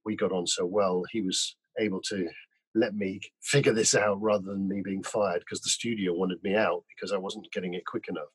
we 0.03 0.15
got 0.15 0.31
on 0.31 0.47
so 0.47 0.65
well, 0.65 1.03
he 1.11 1.21
was 1.21 1.55
able 1.79 2.01
to 2.09 2.27
let 2.75 2.95
me 2.95 3.19
figure 3.41 3.73
this 3.73 3.95
out 3.95 4.21
rather 4.21 4.45
than 4.45 4.67
me 4.67 4.81
being 4.83 5.03
fired 5.03 5.39
because 5.39 5.61
the 5.61 5.69
studio 5.69 6.13
wanted 6.13 6.41
me 6.43 6.55
out 6.55 6.83
because 6.95 7.11
I 7.11 7.17
wasn't 7.17 7.51
getting 7.51 7.73
it 7.73 7.85
quick 7.85 8.05
enough. 8.07 8.29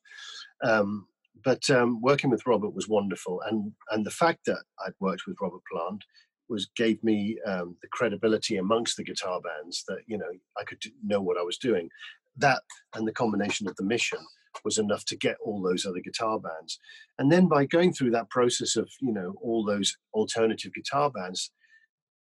Um, 0.63 1.07
but 1.43 1.69
um, 1.69 2.01
working 2.01 2.29
with 2.29 2.45
Robert 2.45 2.73
was 2.73 2.87
wonderful, 2.87 3.41
and 3.49 3.71
and 3.91 4.05
the 4.05 4.11
fact 4.11 4.45
that 4.45 4.63
I'd 4.85 4.93
worked 4.99 5.23
with 5.27 5.37
Robert 5.41 5.61
Plant 5.71 6.03
was 6.49 6.69
gave 6.75 7.03
me 7.03 7.37
um, 7.45 7.75
the 7.81 7.87
credibility 7.91 8.57
amongst 8.57 8.97
the 8.97 9.03
guitar 9.03 9.41
bands 9.41 9.83
that 9.87 9.99
you 10.07 10.17
know 10.17 10.31
I 10.59 10.63
could 10.63 10.81
know 11.03 11.21
what 11.21 11.37
I 11.37 11.41
was 11.43 11.57
doing. 11.57 11.89
That 12.37 12.61
and 12.93 13.07
the 13.07 13.13
combination 13.13 13.67
of 13.67 13.75
the 13.75 13.83
mission 13.83 14.19
was 14.63 14.77
enough 14.77 15.03
to 15.05 15.17
get 15.17 15.37
all 15.43 15.61
those 15.61 15.85
other 15.85 15.99
guitar 15.99 16.39
bands. 16.39 16.79
And 17.17 17.31
then 17.31 17.47
by 17.47 17.65
going 17.65 17.91
through 17.91 18.11
that 18.11 18.29
process 18.29 18.75
of 18.75 18.89
you 19.01 19.11
know 19.11 19.35
all 19.41 19.65
those 19.65 19.97
alternative 20.13 20.73
guitar 20.73 21.09
bands, 21.09 21.51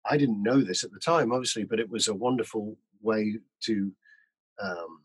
I 0.05 0.17
didn't 0.17 0.43
know 0.43 0.61
this 0.61 0.83
at 0.83 0.91
the 0.91 0.99
time, 0.99 1.31
obviously, 1.31 1.63
but 1.63 1.79
it 1.79 1.89
was 1.89 2.07
a 2.07 2.13
wonderful 2.13 2.77
way 3.01 3.35
to 3.63 3.91
um, 4.61 5.03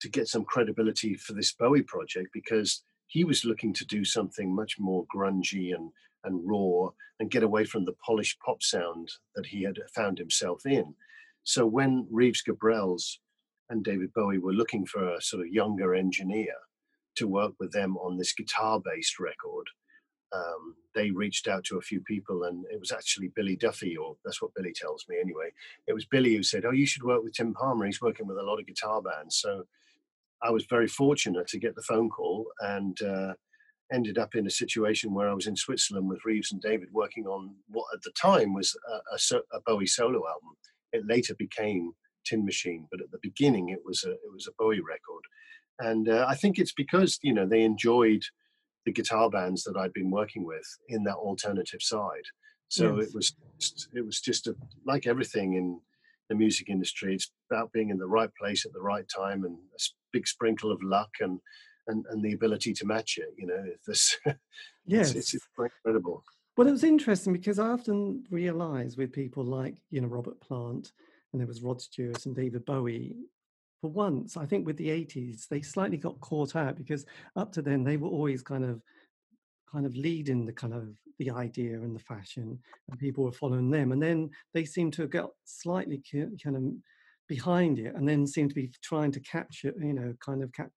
to 0.00 0.08
get 0.08 0.28
some 0.28 0.44
credibility 0.44 1.14
for 1.14 1.32
this 1.32 1.52
Bowie 1.52 1.82
project 1.82 2.28
because 2.32 2.82
he 3.06 3.24
was 3.24 3.44
looking 3.44 3.72
to 3.74 3.84
do 3.86 4.04
something 4.04 4.54
much 4.54 4.76
more 4.78 5.06
grungy 5.14 5.74
and 5.74 5.90
and 6.24 6.42
raw 6.44 6.90
and 7.20 7.30
get 7.30 7.42
away 7.42 7.64
from 7.64 7.84
the 7.84 7.94
polished 8.04 8.38
pop 8.40 8.62
sound 8.62 9.10
that 9.34 9.46
he 9.46 9.62
had 9.62 9.78
found 9.94 10.18
himself 10.18 10.66
in. 10.66 10.94
So 11.44 11.64
when 11.64 12.06
Reeves 12.10 12.42
Gabrels 12.46 13.18
and 13.70 13.84
David 13.84 14.12
Bowie 14.12 14.38
were 14.38 14.52
looking 14.52 14.84
for 14.84 15.14
a 15.14 15.22
sort 15.22 15.46
of 15.46 15.52
younger 15.52 15.94
engineer 15.94 16.54
to 17.16 17.28
work 17.28 17.52
with 17.58 17.72
them 17.72 17.96
on 17.96 18.18
this 18.18 18.32
guitar 18.32 18.80
based 18.84 19.18
record, 19.18 19.66
um, 20.36 20.74
they 20.94 21.10
reached 21.10 21.48
out 21.48 21.64
to 21.64 21.78
a 21.78 21.82
few 21.82 22.00
people, 22.00 22.44
and 22.44 22.64
it 22.70 22.80
was 22.80 22.92
actually 22.92 23.28
Billy 23.34 23.56
Duffy, 23.56 23.96
or 23.96 24.16
that's 24.24 24.42
what 24.42 24.54
Billy 24.54 24.72
tells 24.74 25.04
me 25.08 25.16
anyway. 25.20 25.50
It 25.86 25.92
was 25.92 26.04
Billy 26.06 26.34
who 26.34 26.42
said, 26.42 26.64
"Oh, 26.64 26.72
you 26.72 26.86
should 26.86 27.02
work 27.02 27.22
with 27.22 27.34
Tim 27.34 27.54
Palmer. 27.54 27.86
He's 27.86 28.00
working 28.00 28.26
with 28.26 28.38
a 28.38 28.42
lot 28.42 28.58
of 28.58 28.66
guitar 28.66 29.02
bands." 29.02 29.36
So 29.36 29.64
I 30.42 30.50
was 30.50 30.66
very 30.66 30.88
fortunate 30.88 31.46
to 31.48 31.58
get 31.58 31.74
the 31.74 31.82
phone 31.82 32.10
call 32.10 32.46
and 32.60 33.00
uh, 33.02 33.34
ended 33.92 34.18
up 34.18 34.34
in 34.34 34.46
a 34.46 34.50
situation 34.50 35.14
where 35.14 35.28
I 35.28 35.34
was 35.34 35.46
in 35.46 35.56
Switzerland 35.56 36.08
with 36.08 36.24
Reeves 36.24 36.52
and 36.52 36.60
David 36.60 36.88
working 36.92 37.26
on 37.26 37.54
what 37.68 37.86
at 37.94 38.02
the 38.02 38.12
time 38.20 38.54
was 38.54 38.76
a, 38.90 39.36
a, 39.36 39.40
a 39.56 39.60
Bowie 39.66 39.86
solo 39.86 40.26
album. 40.26 40.56
It 40.92 41.06
later 41.06 41.34
became 41.38 41.92
Tin 42.24 42.44
Machine, 42.44 42.86
but 42.90 43.00
at 43.00 43.10
the 43.10 43.18
beginning 43.22 43.68
it 43.70 43.80
was 43.84 44.04
a 44.04 44.12
it 44.12 44.32
was 44.32 44.46
a 44.46 44.54
Bowie 44.58 44.80
record, 44.80 45.24
and 45.78 46.08
uh, 46.08 46.26
I 46.28 46.34
think 46.34 46.58
it's 46.58 46.72
because 46.72 47.18
you 47.22 47.32
know 47.32 47.46
they 47.46 47.62
enjoyed 47.62 48.22
the 48.86 48.92
guitar 48.92 49.28
bands 49.28 49.64
that 49.64 49.76
I'd 49.76 49.92
been 49.92 50.10
working 50.10 50.46
with 50.46 50.64
in 50.88 51.04
that 51.04 51.16
alternative 51.16 51.82
side. 51.82 52.24
So 52.68 52.98
yes. 52.98 53.08
it 53.08 53.14
was 53.14 53.36
it 53.94 54.06
was 54.06 54.20
just 54.20 54.46
a, 54.46 54.56
like 54.86 55.06
everything 55.06 55.54
in 55.54 55.78
the 56.28 56.34
music 56.34 56.68
industry. 56.68 57.14
It's 57.14 57.30
about 57.50 57.72
being 57.72 57.90
in 57.90 57.98
the 57.98 58.06
right 58.06 58.30
place 58.40 58.64
at 58.64 58.72
the 58.72 58.80
right 58.80 59.06
time 59.14 59.44
and 59.44 59.56
a 59.56 59.82
big 60.12 60.26
sprinkle 60.26 60.72
of 60.72 60.82
luck 60.82 61.10
and 61.20 61.38
and, 61.88 62.04
and 62.10 62.24
the 62.24 62.32
ability 62.32 62.72
to 62.74 62.86
match 62.86 63.18
it. 63.18 63.28
You 63.36 63.46
know, 63.46 63.64
this 63.86 64.16
yes, 64.86 65.10
it's, 65.14 65.34
it's 65.34 65.46
incredible. 65.58 66.24
Well, 66.56 66.66
it 66.66 66.72
was 66.72 66.84
interesting 66.84 67.34
because 67.34 67.58
I 67.58 67.68
often 67.68 68.24
realise 68.30 68.96
with 68.96 69.12
people 69.12 69.44
like 69.44 69.76
you 69.90 70.00
know 70.00 70.08
Robert 70.08 70.40
Plant 70.40 70.92
and 71.32 71.40
there 71.40 71.46
was 71.46 71.62
Rod 71.62 71.80
Stewart 71.80 72.24
and 72.26 72.34
David 72.34 72.64
Bowie 72.64 73.16
for 73.86 73.92
once, 73.92 74.36
I 74.36 74.46
think 74.46 74.66
with 74.66 74.76
the 74.78 74.88
80s, 74.88 75.46
they 75.48 75.60
slightly 75.60 75.96
got 75.96 76.20
caught 76.20 76.56
out 76.56 76.76
because 76.76 77.06
up 77.36 77.52
to 77.52 77.62
then 77.62 77.84
they 77.84 77.96
were 77.96 78.08
always 78.08 78.42
kind 78.42 78.64
of 78.64 78.82
kind 79.70 79.86
of 79.86 79.94
leading 79.94 80.44
the 80.44 80.52
kind 80.52 80.74
of 80.74 80.88
the 81.18 81.30
idea 81.30 81.74
and 81.74 81.94
the 81.94 82.00
fashion 82.00 82.58
and 82.90 82.98
people 82.98 83.24
were 83.24 83.32
following 83.32 83.70
them 83.70 83.92
and 83.92 84.02
then 84.02 84.28
they 84.54 84.64
seem 84.64 84.90
to 84.90 85.02
have 85.02 85.10
got 85.10 85.30
slightly 85.44 86.02
kind 86.12 86.56
of 86.56 86.62
behind 87.28 87.78
it 87.78 87.94
and 87.94 88.08
then 88.08 88.26
seem 88.26 88.48
to 88.48 88.54
be 88.54 88.70
trying 88.82 89.10
to 89.10 89.20
capture 89.20 89.72
you 89.80 89.92
know 89.92 90.14
kind 90.24 90.42
of 90.42 90.52
catch 90.52 90.70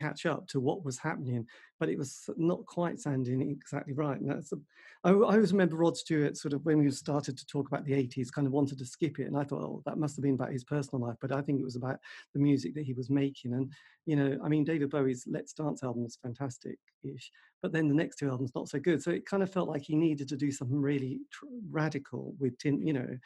catch 0.00 0.26
up 0.26 0.46
to 0.48 0.60
what 0.60 0.84
was 0.84 0.98
happening, 0.98 1.46
but 1.78 1.88
it 1.88 1.98
was 1.98 2.28
not 2.36 2.64
quite 2.66 2.98
sounding 2.98 3.40
exactly 3.50 3.92
right. 3.92 4.20
And 4.20 4.30
that's, 4.30 4.52
a, 4.52 4.56
I, 5.04 5.10
I 5.10 5.12
always 5.12 5.52
remember 5.52 5.76
Rod 5.76 5.96
Stewart 5.96 6.36
sort 6.36 6.54
of 6.54 6.64
when 6.64 6.78
we 6.78 6.90
started 6.90 7.36
to 7.36 7.46
talk 7.46 7.68
about 7.68 7.84
the 7.84 7.92
80s, 7.92 8.32
kind 8.32 8.46
of 8.46 8.52
wanted 8.52 8.78
to 8.78 8.86
skip 8.86 9.18
it. 9.18 9.26
And 9.26 9.36
I 9.36 9.44
thought, 9.44 9.62
oh, 9.62 9.82
that 9.86 9.98
must 9.98 10.16
have 10.16 10.22
been 10.22 10.34
about 10.34 10.52
his 10.52 10.64
personal 10.64 11.06
life, 11.06 11.16
but 11.20 11.32
I 11.32 11.42
think 11.42 11.60
it 11.60 11.64
was 11.64 11.76
about 11.76 11.98
the 12.34 12.40
music 12.40 12.74
that 12.74 12.84
he 12.84 12.92
was 12.92 13.10
making. 13.10 13.52
And, 13.52 13.72
you 14.06 14.16
know, 14.16 14.38
I 14.42 14.48
mean, 14.48 14.64
David 14.64 14.90
Bowie's 14.90 15.26
Let's 15.30 15.52
Dance 15.52 15.82
album 15.82 16.04
was 16.04 16.18
fantastic 16.22 16.78
ish, 17.02 17.30
but 17.62 17.72
then 17.72 17.88
the 17.88 17.94
next 17.94 18.16
two 18.16 18.30
albums 18.30 18.52
not 18.54 18.68
so 18.68 18.78
good. 18.78 19.02
So 19.02 19.10
it 19.10 19.26
kind 19.26 19.42
of 19.42 19.52
felt 19.52 19.68
like 19.68 19.82
he 19.82 19.96
needed 19.96 20.28
to 20.28 20.36
do 20.36 20.50
something 20.50 20.80
really 20.80 21.20
tr- 21.30 21.46
radical 21.70 22.34
with, 22.38 22.58
tin, 22.58 22.86
you 22.86 22.92
know, 22.92 23.18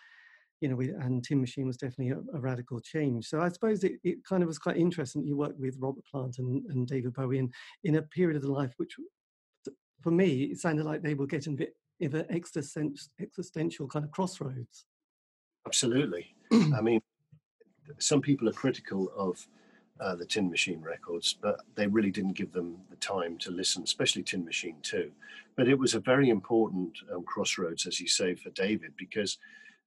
you 0.64 0.70
know, 0.70 0.80
and 0.80 1.22
Tin 1.22 1.42
Machine 1.42 1.66
was 1.66 1.76
definitely 1.76 2.08
a, 2.08 2.36
a, 2.38 2.40
radical 2.40 2.80
change. 2.80 3.26
So 3.26 3.38
I 3.38 3.50
suppose 3.50 3.84
it, 3.84 3.96
it 4.02 4.24
kind 4.24 4.42
of 4.42 4.46
was 4.46 4.58
quite 4.58 4.78
interesting 4.78 5.20
that 5.20 5.28
you 5.28 5.36
worked 5.36 5.60
with 5.60 5.76
Robert 5.78 6.04
Plant 6.10 6.38
and, 6.38 6.64
and 6.70 6.86
David 6.86 7.12
Bowie 7.12 7.38
in, 7.38 7.52
in 7.84 7.96
a 7.96 8.02
period 8.02 8.36
of 8.36 8.42
the 8.42 8.50
life 8.50 8.72
which, 8.78 8.96
for 10.02 10.10
me, 10.10 10.44
it 10.44 10.58
sounded 10.58 10.86
like 10.86 11.02
they 11.02 11.12
were 11.12 11.26
getting 11.26 11.52
a 11.52 11.56
bit 11.56 11.76
of 12.00 12.14
an 12.14 12.24
existential 12.30 13.88
kind 13.88 14.06
of 14.06 14.10
crossroads. 14.10 14.86
Absolutely. 15.66 16.34
I 16.50 16.80
mean, 16.80 17.02
some 17.98 18.22
people 18.22 18.48
are 18.48 18.52
critical 18.52 19.12
of 19.14 19.46
uh, 20.00 20.14
the 20.14 20.24
Tin 20.24 20.48
Machine 20.48 20.80
records, 20.80 21.36
but 21.42 21.60
they 21.74 21.88
really 21.88 22.10
didn't 22.10 22.38
give 22.38 22.52
them 22.52 22.78
the 22.88 22.96
time 22.96 23.36
to 23.38 23.50
listen, 23.50 23.82
especially 23.82 24.22
Tin 24.22 24.46
Machine 24.46 24.76
too. 24.80 25.12
But 25.56 25.68
it 25.68 25.78
was 25.78 25.92
a 25.92 26.00
very 26.00 26.30
important 26.30 26.96
um, 27.12 27.22
crossroads, 27.24 27.86
as 27.86 28.00
you 28.00 28.08
say, 28.08 28.34
for 28.34 28.48
David, 28.50 28.92
because 28.96 29.36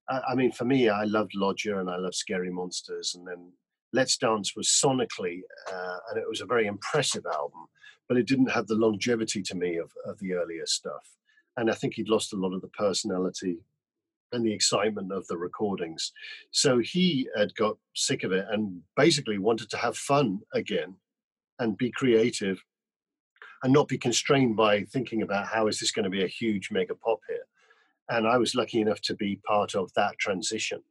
I 0.09 0.35
mean, 0.35 0.51
for 0.51 0.65
me, 0.65 0.89
I 0.89 1.03
loved 1.03 1.33
Lodger 1.35 1.79
and 1.79 1.89
I 1.89 1.97
loved 1.97 2.15
Scary 2.15 2.49
Monsters, 2.49 3.15
and 3.15 3.27
then 3.27 3.51
Let's 3.93 4.17
Dance 4.17 4.55
was 4.55 4.67
sonically, 4.67 5.41
uh, 5.71 5.97
and 6.09 6.17
it 6.17 6.27
was 6.27 6.41
a 6.41 6.45
very 6.45 6.67
impressive 6.67 7.25
album, 7.25 7.65
but 8.07 8.17
it 8.17 8.27
didn't 8.27 8.51
have 8.51 8.67
the 8.67 8.75
longevity 8.75 9.41
to 9.43 9.55
me 9.55 9.77
of, 9.77 9.91
of 10.05 10.17
the 10.19 10.33
earlier 10.33 10.65
stuff. 10.65 11.15
And 11.57 11.69
I 11.69 11.73
think 11.73 11.95
he'd 11.95 12.09
lost 12.09 12.33
a 12.33 12.37
lot 12.37 12.53
of 12.53 12.61
the 12.61 12.69
personality 12.69 13.57
and 14.31 14.45
the 14.45 14.53
excitement 14.53 15.11
of 15.11 15.25
the 15.27 15.37
recordings. 15.37 16.11
So 16.51 16.79
he 16.79 17.29
had 17.35 17.55
got 17.55 17.77
sick 17.95 18.23
of 18.23 18.31
it 18.31 18.45
and 18.49 18.81
basically 18.95 19.37
wanted 19.37 19.69
to 19.71 19.77
have 19.77 19.97
fun 19.97 20.41
again 20.53 20.95
and 21.59 21.77
be 21.77 21.91
creative 21.91 22.61
and 23.63 23.73
not 23.73 23.87
be 23.87 23.97
constrained 23.97 24.55
by 24.55 24.83
thinking 24.83 25.21
about 25.21 25.47
how 25.47 25.67
is 25.67 25.79
this 25.79 25.91
going 25.91 26.03
to 26.03 26.09
be 26.09 26.23
a 26.23 26.27
huge 26.27 26.69
mega 26.71 26.93
pop 26.93 27.19
hit 27.27 27.41
and 28.09 28.27
I 28.27 28.37
was 28.37 28.55
lucky 28.55 28.81
enough 28.81 29.01
to 29.01 29.15
be 29.15 29.39
part 29.45 29.75
of 29.75 29.91
that 29.93 30.17
transition. 30.19 30.81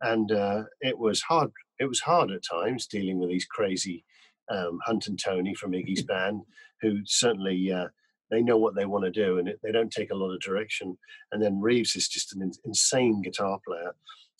And 0.00 0.32
uh, 0.32 0.64
it 0.80 0.98
was 0.98 1.22
hard. 1.22 1.52
It 1.78 1.86
was 1.86 2.00
hard 2.00 2.30
at 2.30 2.42
times 2.44 2.86
dealing 2.86 3.18
with 3.18 3.30
these 3.30 3.46
crazy 3.46 4.04
um, 4.50 4.78
Hunt 4.84 5.06
and 5.06 5.18
Tony 5.18 5.54
from 5.54 5.72
Iggy's 5.72 6.02
band, 6.06 6.42
who 6.80 6.98
certainly 7.04 7.72
uh, 7.72 7.88
they 8.30 8.42
know 8.42 8.56
what 8.56 8.74
they 8.74 8.86
want 8.86 9.04
to 9.04 9.10
do, 9.10 9.38
and 9.38 9.48
it, 9.48 9.60
they 9.62 9.72
don't 9.72 9.92
take 9.92 10.10
a 10.10 10.16
lot 10.16 10.32
of 10.32 10.40
direction. 10.40 10.98
And 11.32 11.42
then 11.42 11.60
Reeves 11.60 11.96
is 11.96 12.08
just 12.08 12.34
an 12.34 12.42
in, 12.42 12.52
insane 12.64 13.22
guitar 13.22 13.58
player, 13.66 13.94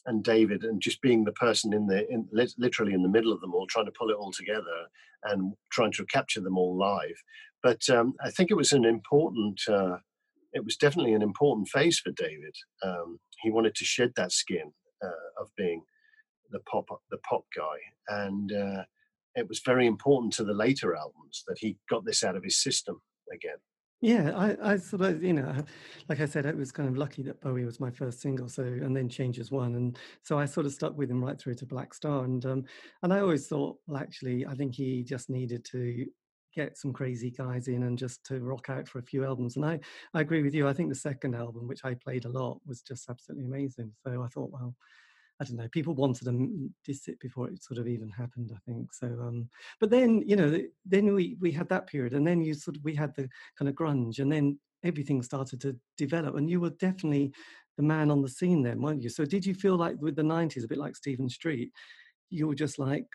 and 0.06 0.22
David, 0.22 0.64
and 0.64 0.80
just 0.80 1.00
being 1.00 1.24
the 1.24 1.32
person 1.32 1.72
in 1.72 1.86
the 1.86 2.08
in, 2.10 2.28
literally 2.58 2.94
in 2.94 3.02
the 3.02 3.08
middle 3.08 3.32
of 3.32 3.40
them 3.40 3.54
all, 3.54 3.66
trying 3.66 3.86
to 3.86 3.92
pull 3.92 4.10
it 4.10 4.16
all 4.16 4.32
together 4.32 4.88
and 5.24 5.54
trying 5.70 5.92
to 5.92 6.04
capture 6.06 6.40
them 6.40 6.58
all 6.58 6.76
live. 6.76 7.22
But 7.62 7.88
um, 7.88 8.14
I 8.22 8.30
think 8.30 8.50
it 8.50 8.56
was 8.56 8.72
an 8.72 8.84
important. 8.84 9.60
Uh, 9.68 9.98
it 10.54 10.64
was 10.64 10.76
definitely 10.76 11.12
an 11.12 11.22
important 11.22 11.68
phase 11.68 11.98
for 11.98 12.12
David. 12.12 12.54
Um, 12.82 13.18
he 13.42 13.50
wanted 13.50 13.74
to 13.74 13.84
shed 13.84 14.12
that 14.16 14.32
skin 14.32 14.72
uh, 15.04 15.42
of 15.42 15.48
being 15.56 15.82
the 16.50 16.60
pop 16.60 16.86
the 17.10 17.18
pop 17.28 17.44
guy, 17.54 18.22
and 18.24 18.52
uh, 18.52 18.84
it 19.34 19.48
was 19.48 19.60
very 19.64 19.86
important 19.86 20.32
to 20.34 20.44
the 20.44 20.54
later 20.54 20.96
albums 20.96 21.44
that 21.48 21.58
he 21.58 21.76
got 21.90 22.04
this 22.04 22.24
out 22.24 22.36
of 22.36 22.44
his 22.44 22.62
system 22.62 23.00
again. 23.32 23.58
Yeah, 24.00 24.32
I, 24.36 24.72
I 24.72 24.74
of, 24.74 25.22
you 25.22 25.32
know, 25.32 25.64
like 26.10 26.20
I 26.20 26.26
said, 26.26 26.44
it 26.44 26.56
was 26.56 26.70
kind 26.70 26.90
of 26.90 26.98
lucky 26.98 27.22
that 27.22 27.40
Bowie 27.40 27.64
was 27.64 27.80
my 27.80 27.90
first 27.90 28.20
single. 28.20 28.50
So, 28.50 28.62
and 28.62 28.94
then 28.94 29.08
Changes 29.08 29.50
one, 29.50 29.74
and 29.76 29.98
so 30.22 30.38
I 30.38 30.44
sort 30.44 30.66
of 30.66 30.72
stuck 30.72 30.96
with 30.96 31.10
him 31.10 31.24
right 31.24 31.40
through 31.40 31.54
to 31.54 31.66
Blackstar, 31.66 32.24
and 32.24 32.44
um, 32.44 32.64
and 33.02 33.12
I 33.12 33.20
always 33.20 33.48
thought, 33.48 33.78
well, 33.86 34.00
actually, 34.00 34.46
I 34.46 34.54
think 34.54 34.74
he 34.74 35.02
just 35.02 35.30
needed 35.30 35.64
to 35.72 36.06
get 36.54 36.78
some 36.78 36.92
crazy 36.92 37.30
guys 37.30 37.68
in 37.68 37.82
and 37.84 37.98
just 37.98 38.24
to 38.26 38.40
rock 38.40 38.70
out 38.70 38.88
for 38.88 38.98
a 38.98 39.02
few 39.02 39.24
albums. 39.24 39.56
And 39.56 39.64
I, 39.64 39.80
I 40.12 40.20
agree 40.20 40.42
with 40.42 40.54
you. 40.54 40.68
I 40.68 40.72
think 40.72 40.88
the 40.88 40.94
second 40.94 41.34
album, 41.34 41.66
which 41.66 41.84
I 41.84 41.94
played 41.94 42.24
a 42.24 42.30
lot, 42.30 42.60
was 42.66 42.82
just 42.82 43.08
absolutely 43.10 43.46
amazing. 43.46 43.92
So 44.04 44.22
I 44.22 44.28
thought, 44.28 44.50
well, 44.50 44.74
I 45.40 45.44
don't 45.44 45.56
know, 45.56 45.68
people 45.68 45.94
wanted 45.94 46.24
to 46.26 46.70
diss 46.84 47.08
it 47.08 47.18
before 47.18 47.48
it 47.48 47.62
sort 47.62 47.78
of 47.78 47.88
even 47.88 48.08
happened, 48.08 48.52
I 48.54 48.70
think. 48.70 48.92
So, 48.94 49.06
um, 49.06 49.48
but 49.80 49.90
then, 49.90 50.22
you 50.26 50.36
know, 50.36 50.60
then 50.86 51.12
we, 51.12 51.36
we 51.40 51.50
had 51.50 51.68
that 51.70 51.88
period 51.88 52.12
and 52.14 52.26
then 52.26 52.40
you 52.40 52.54
sort 52.54 52.76
of, 52.76 52.84
we 52.84 52.94
had 52.94 53.14
the 53.16 53.28
kind 53.58 53.68
of 53.68 53.74
grunge 53.74 54.20
and 54.20 54.30
then 54.30 54.58
everything 54.84 55.22
started 55.22 55.60
to 55.62 55.76
develop 55.96 56.36
and 56.36 56.48
you 56.48 56.60
were 56.60 56.70
definitely 56.70 57.32
the 57.76 57.82
man 57.82 58.10
on 58.10 58.22
the 58.22 58.28
scene 58.28 58.62
then, 58.62 58.80
weren't 58.80 59.02
you? 59.02 59.08
So 59.08 59.24
did 59.24 59.44
you 59.44 59.54
feel 59.54 59.76
like 59.76 59.96
with 60.00 60.14
the 60.14 60.22
90s, 60.22 60.64
a 60.64 60.68
bit 60.68 60.78
like 60.78 60.94
Stephen 60.94 61.28
Street, 61.28 61.72
you 62.30 62.46
were 62.46 62.54
just 62.54 62.78
like, 62.78 63.06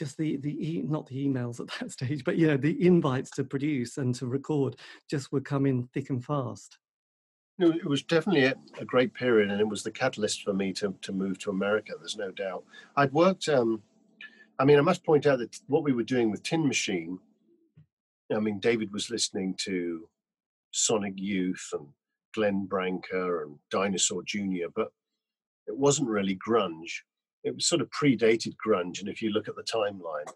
just 0.00 0.16
the 0.16 0.38
the 0.38 0.56
e- 0.66 0.82
not 0.82 1.06
the 1.06 1.28
emails 1.28 1.60
at 1.60 1.68
that 1.78 1.92
stage, 1.96 2.24
but 2.24 2.38
yeah, 2.38 2.56
the 2.56 2.84
invites 2.84 3.30
to 3.32 3.44
produce 3.44 3.98
and 3.98 4.14
to 4.14 4.26
record 4.26 4.76
just 5.08 5.30
were 5.30 5.42
coming 5.42 5.88
thick 5.92 6.08
and 6.08 6.24
fast. 6.24 6.78
No, 7.58 7.70
it 7.70 7.84
was 7.84 8.02
definitely 8.02 8.44
a, 8.44 8.54
a, 8.78 8.86
great 8.86 9.12
period, 9.12 9.50
and 9.50 9.60
it 9.60 9.68
was 9.68 9.82
the 9.82 9.90
catalyst 9.90 10.42
for 10.42 10.54
me 10.54 10.72
to 10.72 10.94
to 11.02 11.12
move 11.12 11.38
to 11.40 11.50
America. 11.50 11.92
There's 11.98 12.16
no 12.16 12.30
doubt. 12.30 12.64
I'd 12.96 13.12
worked. 13.12 13.48
Um, 13.48 13.82
I 14.58 14.64
mean, 14.64 14.78
I 14.78 14.82
must 14.82 15.04
point 15.04 15.26
out 15.26 15.38
that 15.40 15.60
what 15.68 15.84
we 15.84 15.92
were 15.92 16.02
doing 16.02 16.30
with 16.30 16.42
Tin 16.42 16.66
Machine. 16.66 17.18
I 18.34 18.40
mean, 18.40 18.58
David 18.58 18.92
was 18.92 19.10
listening 19.10 19.54
to 19.64 20.08
Sonic 20.70 21.14
Youth 21.16 21.68
and 21.74 21.88
Glenn 22.34 22.64
Branca 22.64 23.42
and 23.42 23.58
Dinosaur 23.70 24.22
Jr., 24.22 24.68
but 24.74 24.92
it 25.66 25.76
wasn't 25.76 26.08
really 26.08 26.36
grunge. 26.36 27.02
It 27.44 27.54
was 27.54 27.66
sort 27.66 27.80
of 27.80 27.88
predated 27.90 28.54
grunge, 28.64 29.00
and 29.00 29.08
if 29.08 29.22
you 29.22 29.30
look 29.30 29.48
at 29.48 29.56
the 29.56 29.62
timeline, 29.62 30.28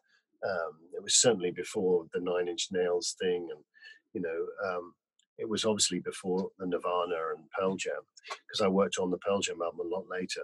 um, 0.47 0.73
it 0.95 1.03
was 1.03 1.17
certainly 1.17 1.51
before 1.51 2.07
the 2.13 2.21
Nine 2.21 2.49
Inch 2.49 2.69
Nails 2.71 3.17
thing, 3.21 3.49
and 3.51 3.65
you 4.13 4.21
know. 4.21 4.47
Um, 4.69 4.95
it 5.37 5.49
was 5.49 5.65
obviously 5.65 5.99
before 6.01 6.49
the 6.59 6.67
Nirvana 6.67 7.17
and 7.37 7.51
Pearl 7.59 7.77
Jam 7.77 8.01
because 8.29 8.61
I 8.65 8.69
worked 8.69 8.99
on 8.99 9.11
the 9.11 9.19
Pearl 9.19 9.41
Jam 9.41 9.59
album 9.63 9.81
a 9.81 9.95
lot 9.95 10.05
later. 10.09 10.43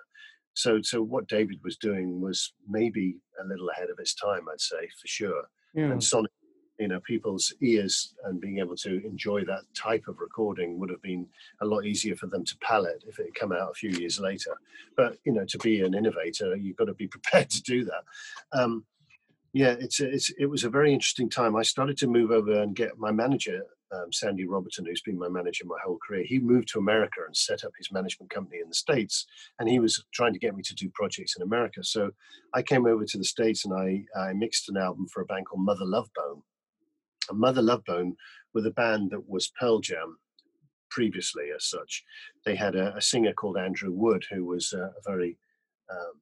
So, 0.55 0.81
so 0.83 1.01
what 1.03 1.29
David 1.29 1.59
was 1.63 1.77
doing 1.77 2.21
was 2.21 2.53
maybe 2.69 3.17
a 3.43 3.47
little 3.47 3.71
ahead 3.71 3.91
of 3.91 3.99
its 3.99 4.15
time, 4.15 4.47
I'd 4.51 4.61
say 4.61 4.89
for 5.01 5.07
sure. 5.07 5.45
Yeah. 5.75 5.93
And 5.93 6.03
Sonic, 6.03 6.33
you 6.81 6.89
know, 6.89 7.01
people's 7.01 7.53
ears 7.61 8.15
and 8.25 8.41
being 8.41 8.59
able 8.59 8.77
to 8.77 9.05
enjoy 9.07 9.45
that 9.45 9.63
type 9.75 10.09
of 10.09 10.19
recording 10.19 10.79
would 10.79 10.91
have 10.91 11.03
been 11.03 11.27
a 11.61 11.67
lot 11.67 11.85
easier 11.85 12.17
for 12.17 12.27
them 12.27 12.45
to 12.45 12.57
palate 12.59 13.05
if 13.07 13.19
it 13.19 13.27
had 13.27 13.35
come 13.35 13.53
out 13.53 13.71
a 13.71 13.75
few 13.75 13.91
years 13.91 14.19
later. 14.19 14.57
But 14.97 15.19
you 15.25 15.33
know, 15.33 15.45
to 15.45 15.59
be 15.59 15.83
an 15.83 15.95
innovator, 15.95 16.57
you've 16.57 16.77
got 16.77 16.87
to 16.87 16.95
be 16.95 17.07
prepared 17.17 17.51
to 17.51 17.63
do 17.63 17.85
that. 17.85 18.05
Um, 18.53 18.85
yeah, 19.53 19.75
it's, 19.79 20.01
it's 20.01 20.31
it 20.39 20.47
was 20.47 20.65
a 20.65 20.71
very 20.71 20.93
interesting 20.93 21.29
time. 21.29 21.57
I 21.57 21.63
started 21.63 21.97
to 21.99 22.07
move 22.07 22.31
over 22.31 22.63
and 22.63 22.75
get 22.75 22.99
my 22.99 23.11
manager 23.11 23.63
um, 23.93 24.13
Sandy 24.13 24.47
Robertson, 24.47 24.87
who's 24.87 25.01
been 25.01 25.19
my 25.19 25.29
manager 25.29 25.65
my 25.67 25.79
whole 25.85 25.99
career, 25.99 26.25
he 26.25 26.39
moved 26.39 26.69
to 26.69 26.79
America 26.79 27.21
and 27.27 27.37
set 27.37 27.65
up 27.65 27.73
his 27.77 27.91
management 27.91 28.31
company 28.31 28.61
in 28.63 28.69
the 28.69 28.75
States. 28.75 29.27
And 29.59 29.69
he 29.69 29.81
was 29.81 30.05
trying 30.13 30.33
to 30.33 30.39
get 30.39 30.55
me 30.55 30.63
to 30.63 30.75
do 30.75 30.91
projects 30.95 31.37
in 31.37 31.43
America. 31.43 31.83
So 31.83 32.13
I 32.55 32.63
came 32.63 32.87
over 32.87 33.05
to 33.05 33.19
the 33.19 33.25
States 33.25 33.65
and 33.65 33.75
I, 33.75 34.05
I 34.19 34.33
mixed 34.33 34.69
an 34.69 34.77
album 34.77 35.07
for 35.09 35.23
a 35.23 35.27
band 35.27 35.47
called 35.47 35.65
Mother 35.65 35.85
Love 35.85 36.09
Bone. 36.15 36.43
Mother 37.33 37.63
Love 37.63 37.85
Bone 37.85 38.17
were 38.55 38.63
the 38.63 38.71
band 38.71 39.11
that 39.11 39.29
was 39.29 39.53
Pearl 39.59 39.81
Jam 39.81 40.19
previously, 40.91 41.51
as 41.55 41.67
such. 41.67 42.05
They 42.45 42.57
had 42.57 42.75
a, 42.75 42.97
a 42.97 43.01
singer 43.01 43.33
called 43.33 43.57
Andrew 43.57 43.93
Wood, 43.93 44.25
who 44.31 44.45
was 44.45 44.73
a, 44.73 44.83
a 44.83 45.03
very 45.07 45.39
um, 45.91 46.21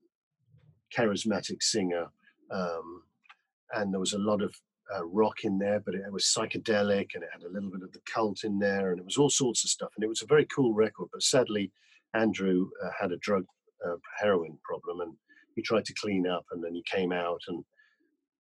charismatic 0.97 1.63
singer. 1.63 2.07
Um, 2.51 3.03
and 3.73 3.93
there 3.93 4.01
was 4.01 4.13
a 4.13 4.19
lot 4.19 4.43
of 4.43 4.55
uh, 4.95 5.05
rock 5.07 5.45
in 5.45 5.59
there, 5.59 5.81
but 5.81 5.95
it, 5.95 6.03
was 6.11 6.25
psychedelic 6.25 7.11
and 7.15 7.23
it 7.23 7.31
had 7.33 7.43
a 7.43 7.53
little 7.53 7.71
bit 7.71 7.83
of 7.83 7.93
the 7.93 8.01
cult 8.13 8.45
in 8.45 8.59
there, 8.59 8.91
and 8.91 8.99
it 8.99 9.05
was 9.05 9.17
all 9.19 9.31
sorts 9.31 9.65
of 9.65 9.71
stuff. 9.71 9.91
And 9.97 10.05
it 10.05 10.09
was 10.09 10.23
a 10.23 10.27
very 10.27 10.47
cool 10.47 10.73
record. 10.73 11.09
But 11.13 11.23
sadly, 11.23 11.71
Andrew 12.15 12.69
uh, 12.85 12.91
had 12.99 13.13
a 13.13 13.19
drug 13.19 13.45
uh, 13.87 13.97
heroin 14.19 14.59
problem, 14.65 15.01
and 15.01 15.15
he 15.55 15.63
tried 15.63 15.85
to 15.87 15.95
clean 15.95 16.27
up, 16.27 16.47
and 16.53 16.63
then 16.63 16.75
he 16.75 16.83
came 16.91 17.13
out 17.13 17.41
and 17.49 17.65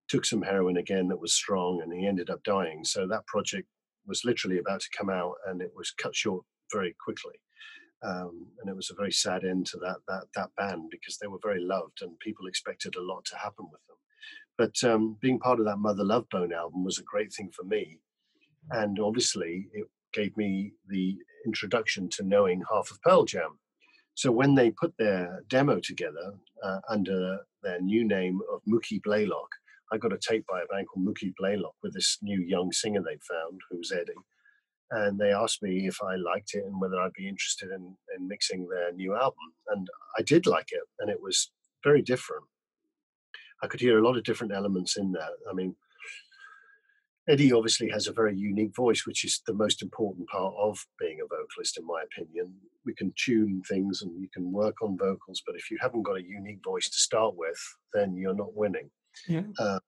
took 0.08 0.24
some 0.24 0.42
heroin 0.42 0.78
again 0.78 1.08
that 1.08 1.20
was 1.20 1.34
strong, 1.34 1.82
and 1.82 1.92
he 1.92 2.06
ended 2.06 2.30
up 2.30 2.42
dying. 2.42 2.84
So 2.84 3.06
that 3.06 3.26
project 3.26 3.68
was 4.06 4.24
literally 4.24 4.58
about 4.58 4.80
to 4.80 4.96
come 4.96 5.10
out, 5.10 5.34
and 5.46 5.60
it 5.60 5.72
was 5.76 5.92
cut 5.92 6.14
short 6.14 6.44
very 6.72 6.94
quickly. 7.02 7.34
Um, 8.02 8.46
and 8.60 8.70
it 8.70 8.76
was 8.76 8.90
a 8.90 8.94
very 8.94 9.10
sad 9.10 9.44
end 9.44 9.66
to 9.66 9.78
that 9.78 9.96
that 10.06 10.24
that 10.36 10.50
band 10.56 10.84
because 10.90 11.18
they 11.18 11.26
were 11.26 11.40
very 11.42 11.60
loved 11.60 12.00
and 12.00 12.18
people 12.20 12.46
expected 12.46 12.94
a 12.94 13.02
lot 13.02 13.24
to 13.26 13.36
happen 13.36 13.66
with 13.72 13.80
them. 13.88 13.96
But 14.56 14.88
um, 14.88 15.16
being 15.20 15.40
part 15.40 15.58
of 15.58 15.66
that 15.66 15.78
Mother 15.78 16.04
Love 16.04 16.28
Bone 16.30 16.52
album 16.52 16.84
was 16.84 16.98
a 16.98 17.04
great 17.04 17.32
thing 17.32 17.50
for 17.54 17.64
me. 17.64 17.98
And 18.70 19.00
obviously, 19.00 19.68
it 19.72 19.86
gave 20.12 20.36
me 20.36 20.72
the 20.88 21.16
introduction 21.46 22.08
to 22.10 22.22
knowing 22.22 22.62
half 22.70 22.90
of 22.90 23.00
Pearl 23.02 23.24
Jam. 23.24 23.58
So 24.14 24.32
when 24.32 24.54
they 24.54 24.70
put 24.70 24.94
their 24.98 25.42
demo 25.48 25.78
together 25.80 26.34
uh, 26.62 26.80
under 26.88 27.38
their 27.62 27.80
new 27.80 28.06
name 28.06 28.40
of 28.52 28.60
Mookie 28.68 29.02
Blaylock, 29.02 29.48
I 29.92 29.98
got 29.98 30.12
a 30.12 30.18
tape 30.18 30.44
by 30.46 30.60
a 30.60 30.66
band 30.66 30.86
called 30.88 31.06
Mookie 31.06 31.34
Blaylock 31.38 31.74
with 31.82 31.94
this 31.94 32.18
new 32.22 32.40
young 32.40 32.72
singer 32.72 33.00
they'd 33.02 33.22
found, 33.22 33.60
who 33.70 33.78
was 33.78 33.92
Eddie. 33.92 34.12
And 34.90 35.18
they 35.18 35.32
asked 35.32 35.62
me 35.62 35.86
if 35.86 35.98
I 36.02 36.16
liked 36.16 36.54
it 36.54 36.64
and 36.64 36.80
whether 36.80 36.98
I'd 36.98 37.12
be 37.12 37.28
interested 37.28 37.70
in, 37.70 37.96
in 38.16 38.28
mixing 38.28 38.68
their 38.68 38.92
new 38.92 39.14
album. 39.14 39.54
And 39.68 39.86
I 40.18 40.22
did 40.22 40.46
like 40.46 40.68
it, 40.72 40.82
and 40.98 41.10
it 41.10 41.22
was 41.22 41.50
very 41.84 42.02
different. 42.02 42.44
I 43.62 43.66
could 43.66 43.80
hear 43.80 43.98
a 43.98 44.06
lot 44.06 44.16
of 44.16 44.24
different 44.24 44.52
elements 44.52 44.96
in 44.96 45.12
there. 45.12 45.28
I 45.50 45.52
mean, 45.52 45.74
Eddie 47.28 47.52
obviously 47.52 47.90
has 47.90 48.06
a 48.06 48.12
very 48.12 48.34
unique 48.34 48.74
voice, 48.74 49.06
which 49.06 49.24
is 49.24 49.42
the 49.46 49.52
most 49.52 49.82
important 49.82 50.28
part 50.28 50.54
of 50.58 50.78
being 50.98 51.18
a 51.20 51.26
vocalist, 51.26 51.78
in 51.78 51.86
my 51.86 52.02
opinion. 52.02 52.54
We 52.86 52.94
can 52.94 53.12
tune 53.16 53.62
things 53.68 54.00
and 54.00 54.18
you 54.18 54.28
can 54.32 54.50
work 54.50 54.76
on 54.80 54.96
vocals, 54.96 55.42
but 55.44 55.54
if 55.54 55.70
you 55.70 55.76
haven't 55.78 56.04
got 56.04 56.16
a 56.16 56.22
unique 56.22 56.60
voice 56.64 56.88
to 56.88 56.98
start 56.98 57.34
with, 57.36 57.58
then 57.92 58.16
you're 58.16 58.34
not 58.34 58.54
winning. 58.54 58.90
Yeah. 59.26 59.42
Uh, 59.58 59.78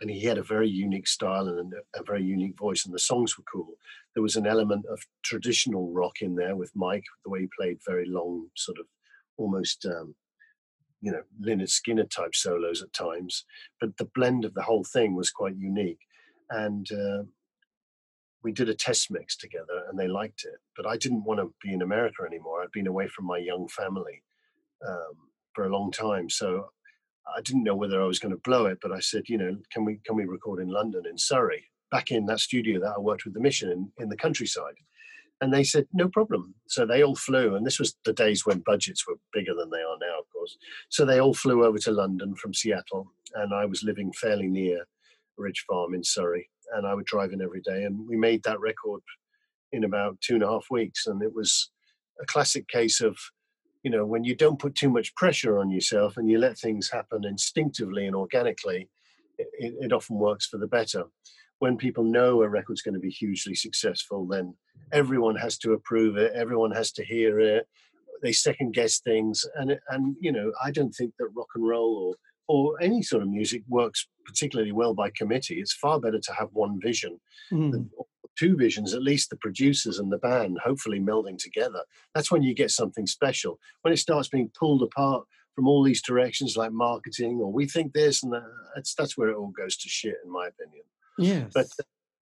and 0.00 0.10
he 0.10 0.22
had 0.24 0.38
a 0.38 0.42
very 0.42 0.68
unique 0.68 1.06
style 1.06 1.48
and 1.48 1.72
a, 1.94 2.02
very 2.02 2.22
unique 2.22 2.58
voice, 2.58 2.84
and 2.84 2.94
the 2.94 2.98
songs 2.98 3.38
were 3.38 3.44
cool. 3.50 3.74
There 4.14 4.22
was 4.22 4.36
an 4.36 4.46
element 4.46 4.84
of 4.86 5.00
traditional 5.22 5.92
rock 5.92 6.20
in 6.20 6.34
there 6.34 6.56
with 6.56 6.72
Mike, 6.74 7.04
the 7.24 7.30
way 7.30 7.40
he 7.40 7.48
played 7.58 7.78
very 7.86 8.06
long, 8.06 8.48
sort 8.54 8.78
of 8.78 8.86
almost 9.36 9.86
um, 9.86 10.14
you 11.00 11.12
know 11.12 11.22
Lynyrd 11.40 11.70
Skynyrd 11.70 12.10
type 12.10 12.34
solos 12.34 12.82
at 12.82 12.92
times, 12.92 13.44
but 13.80 13.96
the 13.96 14.10
blend 14.14 14.44
of 14.44 14.54
the 14.54 14.62
whole 14.62 14.84
thing 14.84 15.14
was 15.14 15.30
quite 15.30 15.56
unique. 15.56 16.00
And 16.50 16.86
uh, 16.92 17.22
we 18.42 18.52
did 18.52 18.68
a 18.68 18.74
test 18.74 19.10
mix 19.10 19.36
together, 19.36 19.84
and 19.88 19.98
they 19.98 20.08
liked 20.08 20.44
it. 20.44 20.60
But 20.76 20.86
I 20.86 20.96
didn't 20.96 21.24
want 21.24 21.40
to 21.40 21.54
be 21.62 21.72
in 21.72 21.82
America 21.82 22.24
anymore. 22.26 22.62
I'd 22.62 22.72
been 22.72 22.86
away 22.86 23.08
from 23.08 23.26
my 23.26 23.38
young 23.38 23.68
family 23.68 24.22
um, 24.86 25.14
for 25.54 25.64
a 25.64 25.72
long 25.72 25.90
time, 25.92 26.28
so 26.28 26.70
I 27.36 27.40
didn't 27.40 27.64
know 27.64 27.74
whether 27.74 28.02
I 28.02 28.06
was 28.06 28.18
going 28.18 28.34
to 28.34 28.40
blow 28.44 28.66
it. 28.66 28.78
But 28.82 28.92
I 28.92 29.00
said, 29.00 29.24
you 29.28 29.38
know, 29.38 29.56
can 29.72 29.84
we 29.84 30.00
can 30.04 30.16
we 30.16 30.24
record 30.24 30.60
in 30.60 30.68
London, 30.68 31.04
in 31.08 31.18
Surrey, 31.18 31.64
back 31.90 32.10
in 32.10 32.26
that 32.26 32.40
studio 32.40 32.80
that 32.80 32.94
I 32.96 33.00
worked 33.00 33.24
with 33.24 33.34
the 33.34 33.40
Mission 33.40 33.70
in, 33.70 33.90
in 33.98 34.08
the 34.08 34.16
countryside? 34.16 34.74
And 35.40 35.52
they 35.52 35.64
said, 35.64 35.86
no 35.92 36.08
problem. 36.08 36.54
So 36.68 36.86
they 36.86 37.02
all 37.02 37.16
flew. 37.16 37.56
And 37.56 37.66
this 37.66 37.78
was 37.78 37.96
the 38.04 38.12
days 38.12 38.46
when 38.46 38.60
budgets 38.60 39.06
were 39.06 39.16
bigger 39.32 39.52
than 39.54 39.68
they 39.68 39.78
are 39.78 39.98
now, 40.00 40.20
of 40.20 40.30
course. 40.32 40.56
So 40.88 41.04
they 41.04 41.20
all 41.20 41.34
flew 41.34 41.64
over 41.64 41.78
to 41.78 41.90
London 41.90 42.34
from 42.36 42.54
Seattle. 42.54 43.12
And 43.34 43.52
I 43.52 43.66
was 43.66 43.82
living 43.82 44.12
fairly 44.12 44.46
near 44.46 44.86
Ridge 45.36 45.64
Farm 45.68 45.92
in 45.92 46.04
Surrey. 46.04 46.48
And 46.72 46.86
I 46.86 46.94
would 46.94 47.04
drive 47.04 47.32
in 47.32 47.42
every 47.42 47.60
day. 47.60 47.82
And 47.84 48.08
we 48.08 48.16
made 48.16 48.42
that 48.44 48.60
record 48.60 49.02
in 49.72 49.84
about 49.84 50.20
two 50.20 50.34
and 50.34 50.42
a 50.44 50.48
half 50.48 50.66
weeks. 50.70 51.06
And 51.06 51.20
it 51.20 51.34
was 51.34 51.70
a 52.22 52.26
classic 52.26 52.68
case 52.68 53.00
of, 53.00 53.18
you 53.84 53.90
know, 53.90 54.04
when 54.04 54.24
you 54.24 54.34
don't 54.34 54.58
put 54.58 54.74
too 54.74 54.90
much 54.90 55.14
pressure 55.14 55.58
on 55.58 55.70
yourself 55.70 56.16
and 56.16 56.28
you 56.28 56.38
let 56.38 56.58
things 56.58 56.90
happen 56.90 57.24
instinctively 57.24 58.06
and 58.06 58.16
organically, 58.16 58.88
it, 59.38 59.74
it 59.80 59.92
often 59.92 60.16
works 60.16 60.46
for 60.46 60.58
the 60.58 60.66
better 60.66 61.04
when 61.58 61.76
people 61.76 62.04
know 62.04 62.42
a 62.42 62.48
record's 62.48 62.82
going 62.82 62.94
to 62.94 63.00
be 63.00 63.10
hugely 63.10 63.54
successful, 63.54 64.26
then 64.26 64.54
everyone 64.92 65.36
has 65.36 65.56
to 65.58 65.72
approve 65.72 66.16
it, 66.16 66.32
everyone 66.34 66.70
has 66.70 66.92
to 66.92 67.04
hear 67.04 67.40
it. 67.40 67.66
They 68.22 68.32
second 68.32 68.74
guess 68.74 69.00
things, 69.00 69.46
and 69.56 69.78
and 69.88 70.16
you 70.20 70.32
know, 70.32 70.52
I 70.62 70.70
don't 70.70 70.92
think 70.92 71.14
that 71.18 71.28
rock 71.34 71.48
and 71.54 71.66
roll 71.66 71.94
or 72.04 72.14
or 72.46 72.82
any 72.82 73.02
sort 73.02 73.22
of 73.22 73.28
music 73.28 73.62
works 73.68 74.06
particularly 74.26 74.72
well 74.72 74.94
by 74.94 75.10
committee. 75.10 75.58
It's 75.60 75.72
far 75.72 76.00
better 76.00 76.20
to 76.20 76.32
have 76.32 76.48
one 76.52 76.80
vision, 76.82 77.20
mm. 77.50 77.88
Two 78.38 78.56
visions, 78.56 78.94
at 78.94 79.02
least 79.02 79.30
the 79.30 79.36
producers 79.36 79.98
and 79.98 80.12
the 80.12 80.18
band, 80.18 80.58
hopefully 80.62 81.00
melding 81.00 81.38
together. 81.38 81.82
That's 82.14 82.30
when 82.30 82.42
you 82.42 82.54
get 82.54 82.70
something 82.70 83.06
special. 83.06 83.58
When 83.82 83.92
it 83.92 83.98
starts 83.98 84.28
being 84.28 84.50
pulled 84.58 84.82
apart 84.82 85.26
from 85.54 85.68
all 85.68 85.82
these 85.82 86.02
directions, 86.02 86.56
like 86.56 86.72
marketing, 86.72 87.40
or 87.40 87.52
we 87.52 87.66
think 87.66 87.92
this 87.92 88.22
and 88.22 88.32
that, 88.32 88.44
that's 88.74 88.94
that's 88.94 89.16
where 89.16 89.28
it 89.28 89.36
all 89.36 89.52
goes 89.56 89.76
to 89.78 89.88
shit, 89.88 90.16
in 90.24 90.30
my 90.30 90.48
opinion. 90.48 90.84
Yes. 91.18 91.50
But 91.54 91.66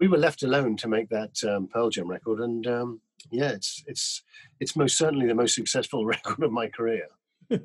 we 0.00 0.08
were 0.08 0.18
left 0.18 0.42
alone 0.42 0.76
to 0.78 0.88
make 0.88 1.08
that 1.10 1.42
um, 1.44 1.68
Pearl 1.68 1.90
Jam 1.90 2.08
record, 2.08 2.40
and 2.40 2.66
um, 2.66 3.00
yeah, 3.30 3.50
it's 3.50 3.82
it's 3.86 4.22
it's 4.60 4.76
most 4.76 4.98
certainly 4.98 5.26
the 5.26 5.34
most 5.34 5.54
successful 5.54 6.04
record 6.06 6.42
of 6.42 6.52
my 6.52 6.68
career. 6.68 7.06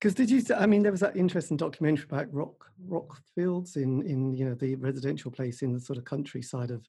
Because 0.00 0.14
did 0.14 0.30
you? 0.30 0.42
I 0.56 0.66
mean, 0.66 0.84
there 0.84 0.92
was 0.92 1.00
that 1.00 1.16
interesting 1.16 1.56
documentary 1.56 2.04
about 2.08 2.32
rock 2.32 2.66
rock 2.86 3.20
fields 3.34 3.74
in 3.74 4.02
in 4.02 4.32
you 4.32 4.44
know 4.44 4.54
the 4.54 4.76
residential 4.76 5.32
place 5.32 5.60
in 5.60 5.72
the 5.72 5.80
sort 5.80 5.98
of 5.98 6.04
countryside 6.04 6.70
of 6.70 6.86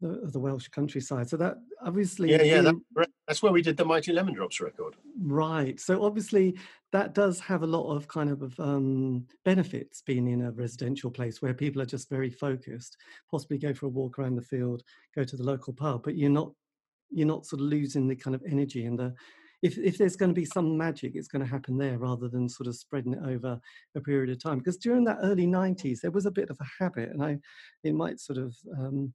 the, 0.00 0.20
of 0.20 0.32
the 0.32 0.40
Welsh 0.40 0.68
countryside. 0.68 1.28
So 1.28 1.36
that 1.38 1.56
obviously, 1.82 2.30
yeah, 2.30 2.42
yeah, 2.42 2.60
that, 2.62 3.08
that's 3.26 3.42
where 3.42 3.52
we 3.52 3.62
did 3.62 3.76
the 3.76 3.84
Mighty 3.84 4.12
Lemon 4.12 4.34
Drops 4.34 4.60
record. 4.60 4.96
Right. 5.20 5.78
So 5.80 6.04
obviously, 6.04 6.56
that 6.92 7.14
does 7.14 7.40
have 7.40 7.62
a 7.62 7.66
lot 7.66 7.94
of 7.94 8.08
kind 8.08 8.30
of 8.30 8.58
um, 8.60 9.26
benefits 9.44 10.02
being 10.02 10.28
in 10.28 10.42
a 10.42 10.52
residential 10.52 11.10
place 11.10 11.42
where 11.42 11.54
people 11.54 11.82
are 11.82 11.86
just 11.86 12.08
very 12.08 12.30
focused. 12.30 12.96
Possibly 13.30 13.58
go 13.58 13.74
for 13.74 13.86
a 13.86 13.90
walk 13.90 14.18
around 14.18 14.36
the 14.36 14.42
field, 14.42 14.82
go 15.14 15.24
to 15.24 15.36
the 15.36 15.44
local 15.44 15.72
pub, 15.72 16.02
but 16.04 16.16
you're 16.16 16.30
not 16.30 16.52
you're 17.10 17.26
not 17.26 17.46
sort 17.46 17.62
of 17.62 17.68
losing 17.68 18.06
the 18.06 18.16
kind 18.16 18.34
of 18.34 18.42
energy 18.46 18.84
and 18.84 18.98
the 18.98 19.14
if, 19.62 19.76
if 19.78 19.98
there's 19.98 20.16
going 20.16 20.30
to 20.30 20.40
be 20.40 20.44
some 20.44 20.76
magic, 20.76 21.12
it's 21.14 21.28
going 21.28 21.44
to 21.44 21.50
happen 21.50 21.76
there 21.76 21.98
rather 21.98 22.28
than 22.28 22.48
sort 22.48 22.68
of 22.68 22.76
spreading 22.76 23.14
it 23.14 23.26
over 23.26 23.58
a 23.96 24.00
period 24.00 24.30
of 24.30 24.42
time. 24.42 24.58
Because 24.58 24.76
during 24.76 25.04
that 25.04 25.18
early 25.22 25.46
90s, 25.46 26.00
there 26.00 26.10
was 26.10 26.26
a 26.26 26.30
bit 26.30 26.50
of 26.50 26.58
a 26.60 26.82
habit, 26.84 27.10
and 27.10 27.22
I, 27.22 27.38
it 27.82 27.94
might 27.94 28.20
sort 28.20 28.38
of, 28.38 28.56
um, 28.78 29.12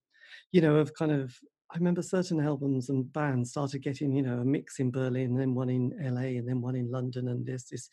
you 0.52 0.62
know, 0.62 0.76
of 0.76 0.94
kind 0.94 1.12
of, 1.12 1.36
I 1.72 1.78
remember 1.78 2.02
certain 2.02 2.40
albums 2.40 2.90
and 2.90 3.12
bands 3.12 3.52
started 3.52 3.82
getting, 3.82 4.14
you 4.14 4.22
know, 4.22 4.40
a 4.40 4.46
mix 4.46 4.80
in 4.80 4.92
Berlin, 4.92 5.36
then 5.36 5.56
one 5.56 5.70
in 5.70 5.92
LA, 6.00 6.38
and 6.38 6.48
then 6.48 6.62
one 6.62 6.76
in 6.76 6.92
London, 6.92 7.30
and 7.30 7.46
there's 7.46 7.66
this 7.66 7.90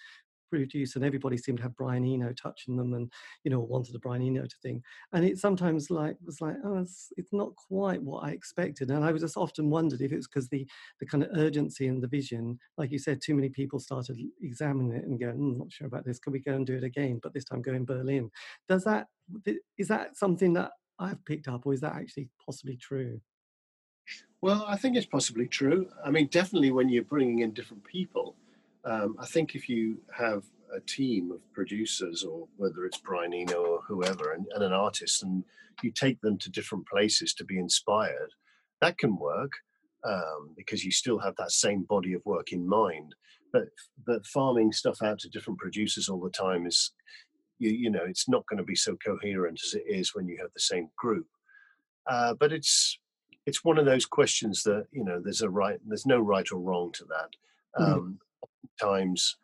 produce 0.51 0.97
and 0.97 1.05
everybody 1.05 1.37
seemed 1.37 1.59
to 1.59 1.63
have 1.63 1.77
Brian 1.77 2.05
Eno 2.05 2.33
touching 2.33 2.77
them 2.77 2.93
and 2.93 3.11
you 3.45 3.51
know 3.51 3.61
wanted 3.61 3.95
a 3.95 3.99
Brian 3.99 4.23
Eno 4.23 4.43
to 4.43 4.57
thing. 4.63 4.83
And 5.13 5.25
it 5.25 5.39
sometimes 5.39 5.91
like 5.91 6.17
was 6.25 6.41
like 6.41 6.57
oh 6.65 6.79
it's, 6.79 7.13
it's 7.17 7.33
not 7.33 7.55
quite 7.57 8.03
what 8.03 8.25
I 8.25 8.31
expected. 8.31 8.91
And 8.91 9.05
I 9.05 9.13
was 9.13 9.23
just 9.23 9.37
often 9.37 9.71
wondered 9.71 10.01
if 10.01 10.13
it 10.13 10.17
was 10.17 10.27
because 10.27 10.49
the 10.49 10.67
the 10.99 11.07
kind 11.07 11.23
of 11.25 11.31
urgency 11.35 11.87
and 11.87 12.03
the 12.03 12.09
vision 12.09 12.59
like 12.77 12.91
you 12.91 12.99
said 12.99 13.21
too 13.23 13.35
many 13.35 13.49
people 13.49 13.79
started 13.79 14.19
examining 14.43 14.93
it 14.93 15.05
and 15.05 15.21
going 15.21 15.39
mm, 15.39 15.59
not 15.59 15.73
sure 15.73 15.87
about 15.87 16.05
this 16.05 16.19
can 16.19 16.33
we 16.33 16.41
go 16.41 16.55
and 16.55 16.67
do 16.67 16.77
it 16.77 16.85
again? 16.85 17.21
But 17.23 17.33
this 17.33 17.45
time 17.45 17.63
go 17.63 17.73
in 17.73 17.85
Berlin. 17.85 18.31
Does 18.69 18.85
that 18.85 19.07
is 19.79 19.89
that 19.89 20.17
something 20.17 20.53
that 20.55 20.73
I've 21.01 21.25
picked 21.25 21.49
up 21.49 21.67
or 21.67 21.73
is 21.73 21.81
that 21.81 21.95
actually 21.95 22.29
possibly 22.45 22.77
true 22.77 23.21
well 24.41 24.65
I 24.69 24.77
think 24.77 24.97
it's 24.97 25.07
possibly 25.07 25.47
true 25.47 25.89
I 26.05 26.11
mean 26.11 26.27
definitely 26.27 26.71
when 26.71 26.89
you're 26.89 27.03
bringing 27.03 27.41
in 27.41 27.53
different 27.53 27.85
people 27.85 28.37
um, 28.85 29.17
I 29.19 29.27
think 29.27 29.55
if 29.55 29.69
you 29.69 29.99
have 30.17 30.45
a 30.75 30.81
team 30.81 31.31
of 31.33 31.41
producers, 31.53 32.25
or 32.25 32.49
whether 32.57 32.85
it's 32.85 32.99
Brian 32.99 33.35
Eno 33.35 33.63
or 33.63 33.81
whoever, 33.87 34.33
and, 34.33 34.47
and, 34.55 34.63
an 34.63 34.73
artist, 34.73 35.23
and 35.23 35.45
you 35.83 35.91
take 35.91 36.21
them 36.21 36.39
to 36.39 36.51
different 36.51 36.87
places 36.87 37.35
to 37.35 37.45
be 37.45 37.59
inspired, 37.59 38.31
that 38.81 38.99
can 38.99 39.17
work 39.17 39.53
um, 40.05 40.51
because 40.57 40.85
you 40.85 40.91
still 40.91 41.19
have 41.19 41.37
that 41.37 41.53
same 41.53 41.83
body 41.83 42.15
of 42.15 42.25
work 42.25 42.53
in 42.53 42.67
mind. 42.67 43.15
But 43.53 43.65
but 44.07 44.27
farming 44.27 44.73
stuff 44.73 45.03
out 45.03 45.19
to 45.21 45.29
different 45.29 45.59
producers 45.59 46.09
all 46.09 46.21
the 46.21 46.31
time 46.31 46.67
is, 46.67 46.93
you, 47.61 47.71
you 47.71 47.91
know, 47.91 48.05
it's 48.05 48.29
not 48.29 48.45
going 48.47 48.59
to 48.59 48.65
be 48.65 48.75
so 48.75 48.97
coherent 48.97 49.61
as 49.65 49.75
it 49.75 49.85
is 49.87 50.15
when 50.15 50.27
you 50.27 50.37
have 50.41 50.51
the 50.53 50.61
same 50.61 50.89
group. 50.97 51.27
Uh, 52.09 52.35
but 52.35 52.53
it's 52.53 52.99
it's 53.47 53.65
one 53.65 53.79
of 53.79 53.85
those 53.87 54.07
questions 54.07 54.63
that 54.65 54.87
you 54.91 55.05
know 55.05 55.21
there's 55.23 55.43
a 55.43 55.51
right 55.51 55.79
there's 55.87 56.07
no 56.07 56.19
right 56.19 56.51
or 56.51 56.59
wrong 56.59 56.91
to 56.93 57.05
that. 57.05 57.81
Mm-hmm. 57.81 57.93
Um, 57.93 58.19
times, 58.81 59.37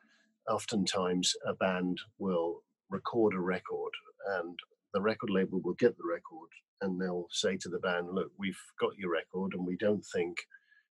oftentimes, 0.48 1.32
a 1.46 1.54
band 1.54 2.00
will 2.18 2.62
record 2.90 3.34
a 3.34 3.40
record 3.40 3.92
and 4.38 4.58
the 4.94 5.00
record 5.00 5.30
label 5.30 5.60
will 5.62 5.74
get 5.74 5.96
the 5.96 6.08
record 6.08 6.48
and 6.80 7.00
they'll 7.00 7.26
say 7.30 7.56
to 7.56 7.68
the 7.68 7.78
band, 7.78 8.08
Look, 8.12 8.30
we've 8.38 8.60
got 8.80 8.96
your 8.96 9.10
record 9.10 9.54
and 9.54 9.66
we 9.66 9.76
don't 9.76 10.04
think 10.14 10.38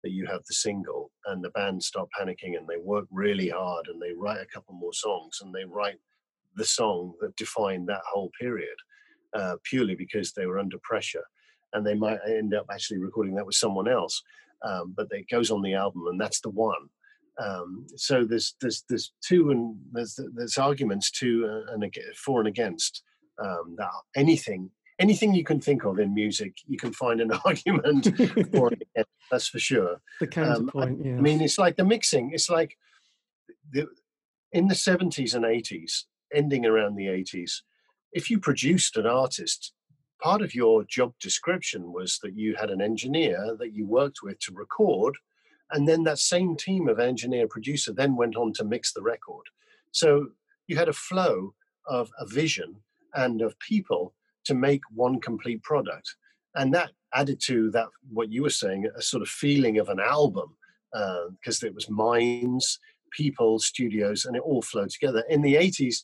that 0.03 0.11
you 0.11 0.27
have 0.27 0.43
the 0.47 0.55
single. 0.55 1.11
And 1.27 1.43
the 1.43 1.51
band 1.51 1.83
start 1.83 2.09
panicking 2.19 2.57
and 2.57 2.67
they 2.69 2.79
work 2.79 3.07
really 3.11 3.49
hard 3.49 3.89
and 3.89 4.01
they 4.01 4.13
write 4.17 4.41
a 4.41 4.53
couple 4.53 4.75
more 4.75 4.93
songs 4.93 5.39
and 5.43 5.55
they 5.55 5.65
write 5.65 5.99
the 6.57 6.65
song 6.65 7.15
that 7.21 7.37
defined 7.37 7.89
that 7.89 8.03
whole 8.13 8.31
period 8.41 8.77
uh, 9.35 9.57
purely 9.65 9.95
because 9.95 10.33
they 10.33 10.47
were 10.47 10.59
under 10.59 10.79
pressure. 10.83 11.25
And 11.73 11.87
they 11.87 11.95
might 11.95 12.19
end 12.27 12.55
up 12.55 12.67
actually 12.71 12.99
recording 12.99 13.35
that 13.35 13.47
with 13.47 13.55
someone 13.55 13.89
else. 13.89 14.23
Um, 14.65 14.95
but 14.97 15.09
it 15.11 15.29
goes 15.31 15.51
on 15.51 15.63
the 15.63 15.75
album 15.75 16.05
and 16.09 16.21
that's 16.21 16.41
the 16.41 16.51
one. 16.51 16.89
Um, 17.39 17.87
so 17.97 18.25
there's 18.25 18.55
there's 18.63 18.85
there's 18.89 19.13
two 19.23 19.51
and 19.51 19.77
there's 19.93 20.19
there's 20.35 20.57
arguments 20.57 21.11
to 21.13 21.47
uh, 21.47 21.75
and 21.75 21.95
for 22.17 22.41
and 22.41 22.49
against 22.49 23.03
um, 23.39 23.75
that 23.77 23.91
anything 24.17 24.71
anything 24.99 25.35
you 25.35 25.45
can 25.45 25.61
think 25.61 25.85
of 25.85 25.99
in 25.99 26.15
music 26.15 26.55
you 26.67 26.79
can 26.79 26.95
find 26.95 27.21
an 27.21 27.33
argument 27.45 28.07
for 28.53 28.69
and 28.69 28.83
against, 28.97 29.11
that's 29.31 29.49
for 29.49 29.59
sure. 29.59 30.01
The 30.21 30.29
counterpoint, 30.29 31.01
um, 31.01 31.15
I, 31.15 31.19
I 31.19 31.21
mean, 31.21 31.43
it's 31.43 31.59
like 31.59 31.77
the 31.77 31.85
mixing. 31.85 32.31
It's 32.33 32.49
like 32.49 32.79
the 33.71 33.87
in 34.53 34.69
the 34.69 34.75
70s 34.75 35.35
and 35.35 35.45
80s, 35.45 36.05
ending 36.35 36.67
around 36.67 36.97
the 36.97 37.07
80s. 37.07 37.63
If 38.13 38.31
you 38.31 38.39
produced 38.39 38.97
an 38.97 39.07
artist, 39.07 39.73
part 40.23 40.43
of 40.43 40.55
your 40.55 40.85
job 40.85 41.13
description 41.21 41.93
was 41.93 42.19
that 42.23 42.35
you 42.35 42.57
had 42.59 42.71
an 42.71 42.81
engineer 42.81 43.57
that 43.59 43.75
you 43.75 43.87
worked 43.87 44.19
with 44.23 44.39
to 44.41 44.53
record 44.55 45.17
and 45.73 45.89
then 45.89 46.05
that 46.05 46.19
same 46.19 46.57
team 46.57 46.89
of 46.89 46.99
engineer 46.99 47.49
producer 47.49 47.93
then 47.93 48.17
went 48.17 48.37
on 48.37 48.53
to 48.55 48.65
mix 48.65 48.93
the 48.93 49.03
record. 49.03 49.45
So 49.93 50.29
you 50.67 50.77
had 50.77 50.89
a 50.89 50.93
flow 50.93 51.55
of 51.87 52.11
a 52.19 52.27
vision 52.27 52.77
and 53.15 53.43
of 53.43 53.59
people 53.59 54.15
to 54.45 54.55
make 54.55 54.83
one 54.95 55.21
complete 55.21 55.63
product. 55.63 56.15
And 56.55 56.73
that 56.75 56.91
added 57.15 57.41
to 57.47 57.71
that, 57.73 57.89
what 58.11 58.33
you 58.33 58.43
were 58.43 58.51
saying, 58.51 58.89
a 58.97 59.03
sort 59.03 59.23
of 59.23 59.29
feeling 59.29 59.79
of 59.79 59.89
an 59.89 60.01
album, 60.01 60.57
because 60.93 61.63
uh, 61.63 61.67
it 61.67 61.75
was 61.75 61.91
minds, 61.91 62.79
people, 63.13 63.59
studios, 63.59 64.25
and 64.25 64.37
it 64.37 64.43
all 64.43 64.63
flowed 64.63 64.91
together. 64.91 65.25
In 65.29 65.43
the 65.43 65.55
80s, 65.55 66.03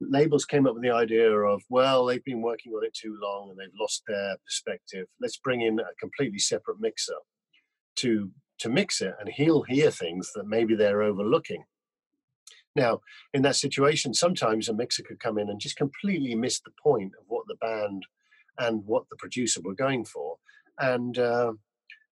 labels 0.00 0.44
came 0.44 0.66
up 0.66 0.74
with 0.74 0.82
the 0.82 0.90
idea 0.90 1.30
of, 1.30 1.62
well, 1.68 2.04
they've 2.04 2.24
been 2.24 2.42
working 2.42 2.72
on 2.72 2.84
it 2.84 2.94
too 2.94 3.16
long 3.20 3.50
and 3.50 3.58
they've 3.58 3.80
lost 3.80 4.02
their 4.06 4.36
perspective. 4.44 5.06
Let's 5.20 5.38
bring 5.38 5.62
in 5.62 5.78
a 5.78 5.94
completely 6.00 6.38
separate 6.38 6.80
mixer 6.80 7.14
to 7.96 8.30
to 8.56 8.68
mix 8.68 9.00
it 9.00 9.14
and 9.18 9.28
he'll 9.28 9.62
hear 9.62 9.90
things 9.90 10.30
that 10.34 10.46
maybe 10.46 10.76
they're 10.76 11.02
overlooking. 11.02 11.64
Now, 12.76 13.00
in 13.32 13.42
that 13.42 13.56
situation, 13.56 14.14
sometimes 14.14 14.68
a 14.68 14.74
mixer 14.74 15.02
could 15.02 15.20
come 15.20 15.38
in 15.38 15.48
and 15.48 15.60
just 15.60 15.76
completely 15.76 16.34
miss 16.34 16.60
the 16.60 16.72
point 16.82 17.12
of 17.18 17.24
what 17.28 17.46
the 17.46 17.56
band 17.56 18.04
and 18.58 18.84
what 18.84 19.08
the 19.10 19.16
producer 19.16 19.60
were 19.62 19.74
going 19.74 20.04
for. 20.04 20.36
And 20.78 21.18
uh, 21.18 21.52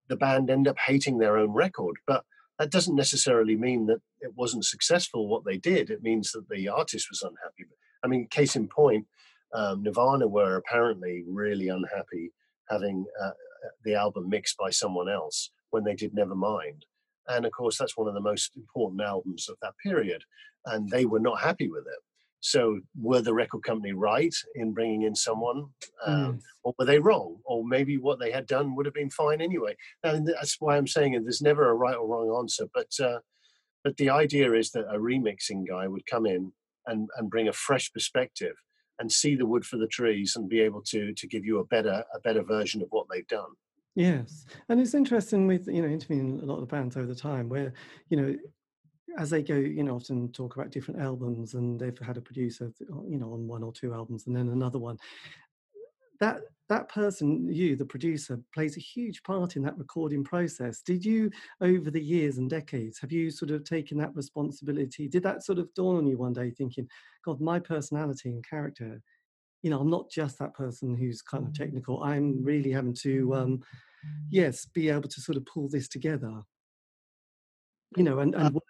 the 0.09 0.17
band 0.17 0.51
end 0.51 0.69
up 0.69 0.79
hating 0.79 1.19
their 1.19 1.37
own 1.37 1.51
record. 1.51 1.97
But 2.07 2.25
that 2.59 2.71
doesn't 2.71 2.95
necessarily 2.95 3.57
mean 3.57 3.87
that 3.87 4.01
it 4.21 4.35
wasn't 4.37 4.65
successful 4.65 5.27
what 5.27 5.45
they 5.45 5.59
did. 5.59 5.91
It 5.91 6.03
means 6.03 6.31
that 6.33 6.49
the 6.49 6.69
artist 6.69 7.09
was 7.11 7.23
unhappy. 7.23 7.65
I 8.05 8.09
mean, 8.09 8.27
case 8.29 8.57
in 8.57 8.69
point, 8.69 9.07
um, 9.55 9.83
Nirvana 9.83 10.27
were 10.27 10.57
apparently 10.57 11.25
really 11.29 11.69
unhappy 11.69 12.33
having 12.69 13.05
uh, 13.23 13.31
the 13.85 13.95
album 13.95 14.29
mixed 14.29 14.57
by 14.57 14.71
someone 14.71 15.09
else 15.09 15.51
when 15.71 15.85
they 15.85 15.95
did 15.95 16.15
Nevermind. 16.15 16.83
And 17.29 17.45
of 17.45 17.53
course, 17.53 17.79
that's 17.79 17.97
one 17.97 18.09
of 18.09 18.15
the 18.15 18.21
most 18.21 18.57
important 18.57 19.03
albums 19.03 19.49
of 19.49 19.57
that 19.63 19.75
period. 19.83 20.23
And 20.67 20.89
they 20.89 21.05
were 21.05 21.21
not 21.21 21.41
happy 21.41 21.69
with 21.69 21.87
it. 21.87 22.01
So, 22.41 22.81
were 23.01 23.21
the 23.21 23.35
record 23.35 23.63
company 23.63 23.93
right 23.93 24.35
in 24.57 24.73
bringing 24.73 25.03
in 25.03 25.15
someone, 25.15 25.67
um, 26.05 26.33
mm. 26.33 26.41
or 26.65 26.75
were 26.77 26.85
they 26.85 26.99
wrong? 26.99 27.37
Or 27.45 27.65
maybe 27.65 27.99
what 27.99 28.19
they 28.19 28.33
had 28.33 28.49
done 28.49 28.75
would 28.75 28.85
have 28.85 28.95
been 28.95 29.11
fine 29.11 29.41
anyway. 29.41 29.77
And 30.03 30.27
that's 30.27 30.57
why 30.59 30.77
I'm 30.77 30.89
saying 30.89 31.13
there's 31.13 31.41
never 31.41 31.69
a 31.69 31.75
right 31.75 31.95
or 31.95 32.09
wrong 32.09 32.37
answer. 32.41 32.65
But 32.75 32.91
uh, 33.01 33.21
but 33.85 33.97
the 33.97 34.11
idea 34.11 34.53
is 34.55 34.73
that 34.73 34.93
a 34.93 34.99
remixing 34.99 35.69
guy 35.69 35.87
would 35.87 36.05
come 36.07 36.27
in 36.27 36.53
and, 36.87 37.09
and 37.17 37.31
bring 37.31 37.49
a 37.49 37.53
fresh 37.53 37.93
perspective 37.93 38.55
and 38.99 39.11
see 39.11 39.35
the 39.35 39.47
wood 39.47 39.65
for 39.65 39.79
the 39.79 39.87
trees 39.87 40.37
and 40.37 40.49
be 40.49 40.61
able 40.61 40.83
to 40.83 41.13
to 41.15 41.27
give 41.27 41.45
you 41.45 41.59
a 41.59 41.65
better 41.65 42.05
a 42.15 42.21
better 42.21 42.43
version 42.43 42.83
of 42.83 42.89
what 42.91 43.07
they've 43.11 43.27
done. 43.29 43.51
Yes, 43.95 44.47
and 44.69 44.81
it's 44.81 44.95
interesting 44.95 45.47
with 45.47 45.67
you 45.67 45.83
know 45.83 45.89
interviewing 45.89 46.41
a 46.43 46.47
lot 46.47 46.55
of 46.55 46.61
the 46.61 46.67
bands 46.67 46.97
over 46.97 47.07
the 47.07 47.15
time 47.15 47.49
where 47.49 47.73
you 48.09 48.17
know 48.17 48.37
as 49.19 49.31
they 49.31 49.43
go, 49.43 49.55
you 49.55 49.85
know, 49.85 49.97
often 49.97 50.31
talk 50.33 50.57
about 50.57 50.71
different 50.71 51.01
albums, 51.01 51.55
and 51.55 51.79
they've 51.79 51.99
had 51.99 52.17
a 52.17 52.23
producer, 52.23 52.73
you 53.07 53.19
know, 53.19 53.33
on 53.33 53.47
one 53.47 53.63
or 53.63 53.73
two 53.73 53.93
albums, 53.93 54.27
and 54.27 54.35
then 54.35 54.49
another 54.49 54.79
one. 54.79 54.99
That 56.23 56.41
that 56.69 56.89
person, 56.89 57.53
you, 57.53 57.77
the 57.77 57.85
producer, 57.85 58.41
plays 58.55 58.79
a 58.79 58.81
huge 58.81 59.23
part 59.25 59.57
in 59.57 59.63
that 59.65 59.77
recording 59.77 60.25
process. 60.25 60.81
Did 60.81 61.05
you, 61.05 61.31
over 61.61 61.91
the 61.91 62.01
years 62.01 62.39
and 62.39 62.49
decades, 62.49 62.99
have 63.01 63.13
you 63.13 63.31
sort 63.31 63.51
of 63.51 63.65
taken 63.65 63.99
that 63.99 64.15
responsibility? 64.15 65.09
Did 65.09 65.25
that 65.25 65.45
sort 65.45 65.59
of 65.59 65.75
dawn 65.75 65.97
on 65.97 66.07
you 66.07 66.17
one 66.17 66.33
day, 66.33 66.51
thinking, 66.51 66.89
"God, 67.25 67.41
my 67.41 67.59
personality 67.59 68.31
and 68.31 68.49
character 68.49 69.03
you 69.63 69.71
know, 69.71 69.81
I'm 69.81 69.91
not 69.91 70.11
just 70.11 70.39
that 70.39 70.55
person 70.55 70.95
who's 70.95 71.23
kind 71.23 71.47
of 71.47 71.55
technical. 71.55 72.03
I'm 72.03 72.43
really 72.43 72.73
having 72.73 72.95
to, 72.95 73.35
um, 73.35 73.63
yes, 74.29 74.67
be 74.67 74.89
able 74.89 75.09
to 75.09 75.21
sort 75.21 75.37
of 75.37 75.47
pull 75.47 75.69
this 75.69 75.89
together. 75.89 76.43
You 77.97 78.03
know, 78.03 78.19
and, 78.19 78.35
and 78.35 78.57
uh, 78.57 78.61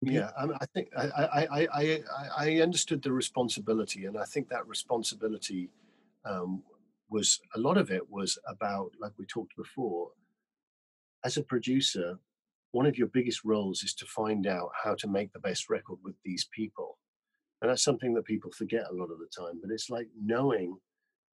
yeah, 0.00 0.30
I, 0.38 0.44
I 0.44 0.66
think 0.74 0.88
I, 0.96 1.04
I, 1.04 1.68
I, 1.74 2.00
I 2.38 2.60
understood 2.60 3.02
the 3.02 3.12
responsibility, 3.12 4.06
and 4.06 4.16
I 4.16 4.24
think 4.24 4.48
that 4.48 4.66
responsibility 4.66 5.68
um, 6.24 6.62
was 7.08 7.40
a 7.54 7.58
lot 7.58 7.76
of 7.76 7.90
it 7.90 8.10
was 8.10 8.38
about, 8.48 8.92
like 9.00 9.12
we 9.18 9.26
talked 9.26 9.56
before, 9.56 10.10
as 11.24 11.36
a 11.36 11.42
producer, 11.42 12.18
one 12.72 12.86
of 12.86 12.98
your 12.98 13.06
biggest 13.08 13.44
roles 13.44 13.82
is 13.82 13.94
to 13.94 14.06
find 14.06 14.46
out 14.46 14.70
how 14.82 14.94
to 14.96 15.08
make 15.08 15.32
the 15.32 15.38
best 15.38 15.70
record 15.70 15.98
with 16.02 16.16
these 16.24 16.48
people. 16.52 16.98
And 17.62 17.70
that's 17.70 17.84
something 17.84 18.12
that 18.14 18.24
people 18.24 18.50
forget 18.50 18.86
a 18.90 18.94
lot 18.94 19.10
of 19.10 19.18
the 19.18 19.28
time. 19.36 19.60
But 19.62 19.70
it's 19.70 19.88
like 19.88 20.08
knowing, 20.20 20.76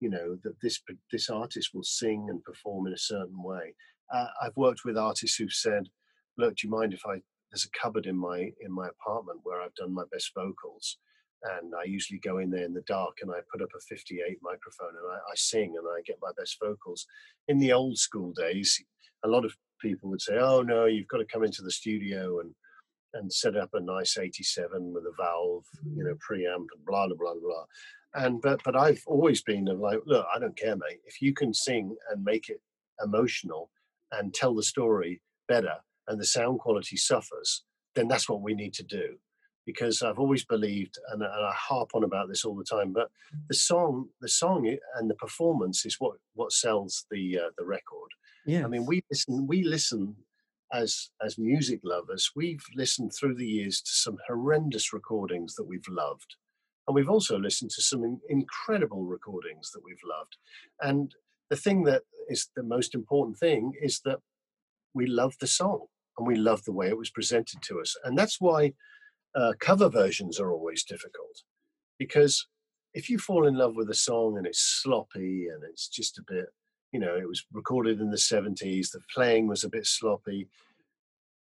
you 0.01 0.11
know, 0.11 0.37
that 0.45 0.61
this 0.63 0.81
this 1.11 1.29
artist 1.31 1.71
will 1.75 1.83
sing 1.83 2.27
and 2.29 2.45
perform 2.45 2.87
in 2.87 2.93
a 2.93 2.99
certain 2.99 3.43
way. 3.43 3.75
Uh, 4.13 4.27
I've 4.43 4.57
worked 4.57 4.85
with 4.85 4.99
artists 4.99 5.37
who've 5.37 5.53
said, 5.53 5.89
"Look, 6.37 6.57
do 6.57 6.67
you 6.67 6.71
mind 6.71 6.93
if 6.93 7.05
I 7.07 7.23
there's 7.51 7.65
a 7.65 7.79
cupboard 7.79 8.07
in 8.07 8.17
my 8.17 8.53
in 8.61 8.73
my 8.73 8.89
apartment 8.89 9.41
where 9.43 9.61
I've 9.61 9.75
done 9.75 9.93
my 9.93 10.05
best 10.13 10.33
vocals, 10.35 10.99
and 11.43 11.73
I 11.75 11.85
usually 11.85 12.19
go 12.19 12.39
in 12.39 12.51
there 12.51 12.65
in 12.65 12.75
the 12.75 12.83
dark 12.83 13.19
and 13.23 13.31
I 13.31 13.41
put 13.51 13.63
up 13.63 13.71
a 13.77 13.81
58 13.81 14.39
microphone 14.43 14.91
and 14.91 15.13
I, 15.13 15.17
I, 15.17 15.35
sing 15.35 15.75
and 15.77 15.87
I 15.87 16.03
get 16.07 16.19
my 16.21 16.31
best 16.37 16.59
vocals. 16.63 17.07
In 17.49 17.59
the 17.59 17.73
old 17.73 17.97
school 17.97 18.33
days, 18.33 18.83
a 19.25 19.29
lot 19.29 19.45
of 19.45 19.57
people 19.81 20.11
would 20.11 20.21
say, 20.21 20.37
"Oh 20.39 20.63
no, 20.63 20.85
you've 20.85 21.09
got 21.09 21.19
to 21.19 21.25
come 21.25 21.45
into 21.45 21.63
the 21.63 21.71
studio 21.71 22.41
and 22.41 22.55
and 23.15 23.33
set 23.33 23.57
up 23.57 23.71
a 23.73 23.81
nice 23.81 24.17
87 24.19 24.93
with 24.93 25.05
a 25.05 25.13
valve, 25.19 25.65
you 25.97 26.05
know, 26.05 26.15
mm. 26.15 26.19
preamp 26.19 26.67
and 26.75 26.85
blah 26.87 27.07
blah 27.07 27.17
blah 27.17 27.35
blah." 27.35 27.65
And 28.15 28.41
but 28.43 28.61
but 28.65 28.77
I've 28.77 29.03
always 29.07 29.43
been 29.43 29.65
like, 29.65 30.01
look, 30.07 30.27
I 30.35 30.39
don't 30.39 30.57
care, 30.57 30.77
mate. 30.77 31.01
If 31.07 31.23
you 31.23 31.33
can 31.33 31.55
sing 31.55 31.97
and 32.11 32.25
make 32.25 32.49
it 32.49 32.61
emotional 33.03 33.71
and 34.13 34.35
tell 34.35 34.55
the 34.55 34.63
story 34.63 35.23
better, 35.49 35.77
and 36.09 36.21
the 36.21 36.27
sound 36.27 36.59
quality 36.59 36.97
suffers, 36.97 37.65
then 37.95 38.09
that's 38.09 38.29
what 38.29 38.43
we 38.43 38.55
need 38.55 38.75
to 38.75 38.83
do 38.83 39.17
because 39.73 40.03
I've 40.03 40.19
always 40.19 40.45
believed, 40.45 40.99
and, 41.13 41.23
and, 41.23 41.33
I 41.33 41.53
harp 41.55 41.91
on 41.95 42.03
about 42.03 42.29
this 42.29 42.45
all 42.45 42.57
the 42.57 42.65
time. 42.65 42.93
But 42.93 43.09
the 43.49 43.55
song, 43.55 44.09
the 44.21 44.29
song, 44.29 44.77
and 44.97 45.09
the 45.09 45.15
performance 45.15 45.87
is 45.87 45.97
what 46.01 46.17
what 46.35 46.53
sells 46.53 47.07
the 47.11 47.39
uh, 47.39 47.51
the 47.57 47.65
record. 47.65 48.11
Yeah, 48.47 48.65
I 48.65 48.69
mean, 48.69 48.85
we 48.87 49.03
listen, 49.11 49.47
we 49.47 49.63
listen 49.63 50.17
as 50.73 51.11
as 51.25 51.39
music 51.39 51.81
lovers. 51.85 52.33
We've 52.35 52.65
listened 52.75 53.13
through 53.13 53.37
the 53.37 53.47
years 53.47 53.81
to 53.83 53.91
some 53.93 54.17
horrendous 54.27 54.93
recordings 54.93 55.55
that 55.55 55.69
we've 55.69 55.89
loved, 55.89 56.35
and 56.87 56.95
we've 56.95 57.15
also 57.17 57.39
listened 57.39 57.71
to 57.77 57.83
some 57.83 58.03
in, 58.03 58.21
incredible 58.29 59.05
recordings 59.05 59.71
that 59.73 59.83
we've 59.85 60.05
loved. 60.05 60.37
And 60.81 61.15
the 61.49 61.57
thing 61.57 61.85
that 61.85 62.03
is 62.29 62.49
the 62.57 62.65
most 62.65 62.95
important 62.95 63.39
thing 63.39 63.73
is 63.81 64.01
that 64.05 64.19
we 64.95 65.07
love 65.07 65.35
the 65.41 65.47
song 65.47 65.87
and 66.19 66.27
we 66.27 66.35
love 66.35 66.65
the 66.65 66.73
way 66.73 66.89
it 66.89 66.99
was 66.99 67.11
presented 67.11 67.63
to 67.63 67.81
us, 67.81 67.95
and 68.03 68.19
that's 68.19 68.41
why 68.41 68.73
uh, 69.35 69.53
cover 69.61 69.89
versions 69.89 70.41
are 70.41 70.53
always 70.53 70.85
difficult 70.85 71.43
because 71.99 72.47
if 72.95 73.09
you 73.09 73.19
fall 73.19 73.47
in 73.47 73.55
love 73.55 73.77
with 73.77 73.91
a 73.91 73.95
song 73.95 74.37
and 74.37 74.47
it's 74.47 74.61
sloppy 74.83 75.47
and 75.47 75.63
it's 75.63 75.89
just 75.89 76.19
a 76.19 76.23
bit, 76.27 76.47
you 76.93 76.99
know, 76.99 77.17
it 77.17 77.29
was 77.29 77.45
recorded 77.53 78.01
in 78.01 78.11
the 78.11 78.17
70s, 78.17 78.91
the 78.91 79.01
playing 79.15 79.47
was 79.47 79.63
a 79.63 79.69
bit 79.69 79.87
sloppy, 79.87 80.49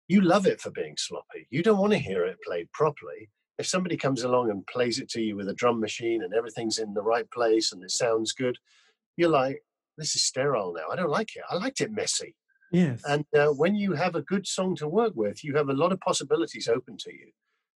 you 0.07 0.21
love 0.21 0.45
it 0.45 0.61
for 0.61 0.71
being 0.71 0.95
sloppy. 0.97 1.47
You 1.49 1.63
don't 1.63 1.79
want 1.79 1.93
to 1.93 1.99
hear 1.99 2.25
it 2.25 2.37
played 2.45 2.71
properly. 2.71 3.29
If 3.57 3.67
somebody 3.67 3.97
comes 3.97 4.23
along 4.23 4.49
and 4.49 4.65
plays 4.67 4.99
it 4.99 5.09
to 5.09 5.21
you 5.21 5.35
with 5.35 5.49
a 5.49 5.53
drum 5.53 5.79
machine 5.79 6.23
and 6.23 6.33
everything's 6.33 6.79
in 6.79 6.93
the 6.93 7.01
right 7.01 7.29
place 7.31 7.71
and 7.71 7.83
it 7.83 7.91
sounds 7.91 8.31
good, 8.31 8.57
you're 9.17 9.29
like, 9.29 9.63
this 9.97 10.15
is 10.15 10.23
sterile 10.23 10.73
now. 10.73 10.91
I 10.91 10.95
don't 10.95 11.09
like 11.09 11.35
it. 11.35 11.43
I 11.49 11.55
liked 11.55 11.81
it 11.81 11.91
messy. 11.91 12.35
Yes. 12.71 13.01
And 13.07 13.25
uh, 13.37 13.47
when 13.47 13.75
you 13.75 13.93
have 13.93 14.15
a 14.15 14.21
good 14.21 14.47
song 14.47 14.75
to 14.77 14.87
work 14.87 15.13
with, 15.15 15.43
you 15.43 15.55
have 15.55 15.69
a 15.69 15.73
lot 15.73 15.91
of 15.91 15.99
possibilities 15.99 16.67
open 16.67 16.97
to 16.99 17.11
you. 17.11 17.31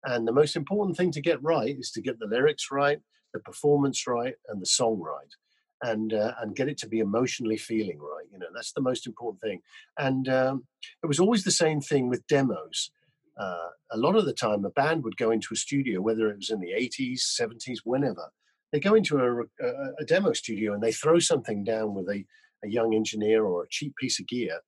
And 0.04 0.28
the 0.28 0.34
most 0.34 0.56
important 0.56 0.98
thing 0.98 1.12
to 1.12 1.22
get 1.22 1.44
right 1.44 1.76
is 1.78 1.92
to 1.92 2.02
get 2.02 2.20
the 2.20 2.28
lyrics 2.28 2.68
right, 2.72 3.00
the 3.34 3.40
performance 3.40 4.08
right, 4.08 4.36
and 4.48 4.62
the 4.62 4.66
song 4.66 5.00
right, 5.00 5.34
and 5.82 6.14
uh, 6.14 6.34
and 6.42 6.56
get 6.56 6.70
it 6.70 6.78
to 6.80 6.88
be 6.88 7.00
emotionally 7.00 7.58
feeling 7.58 8.00
right. 8.00 8.26
You 8.32 8.40
know, 8.40 8.48
that's 8.54 8.72
the 8.72 8.82
most 8.82 9.06
important 9.06 9.42
thing. 9.42 9.62
And 9.98 10.30
um, 10.30 10.66
it 11.04 11.08
was 11.08 11.20
always 11.20 11.44
the 11.44 11.52
same 11.52 11.82
thing 11.82 12.10
with 12.10 12.28
demos. 12.28 12.92
Uh, 13.38 13.70
a 13.92 13.98
lot 13.98 14.16
of 14.16 14.26
the 14.26 14.34
time, 14.34 14.66
a 14.66 14.70
band 14.70 15.04
would 15.04 15.18
go 15.18 15.32
into 15.32 15.50
a 15.54 15.58
studio, 15.58 16.02
whether 16.02 16.30
it 16.30 16.38
was 16.38 16.50
in 16.50 16.60
the 16.60 16.74
80s, 16.74 17.22
70s, 17.40 17.80
whenever. 17.86 18.30
They 18.74 18.82
go 18.82 18.96
into 18.96 19.18
a, 19.18 19.42
a, 19.66 19.94
a 20.00 20.06
demo 20.06 20.34
studio 20.34 20.74
and 20.74 20.84
they 20.84 20.92
throw 20.92 21.20
something 21.20 21.64
down 21.64 21.96
with 21.96 22.08
a, 22.10 22.26
a 22.64 22.70
young 22.70 22.94
engineer 22.94 23.46
or 23.46 23.64
a 23.64 23.70
cheap 23.70 23.96
piece 23.96 24.20
of 24.20 24.28
gear, 24.28 24.60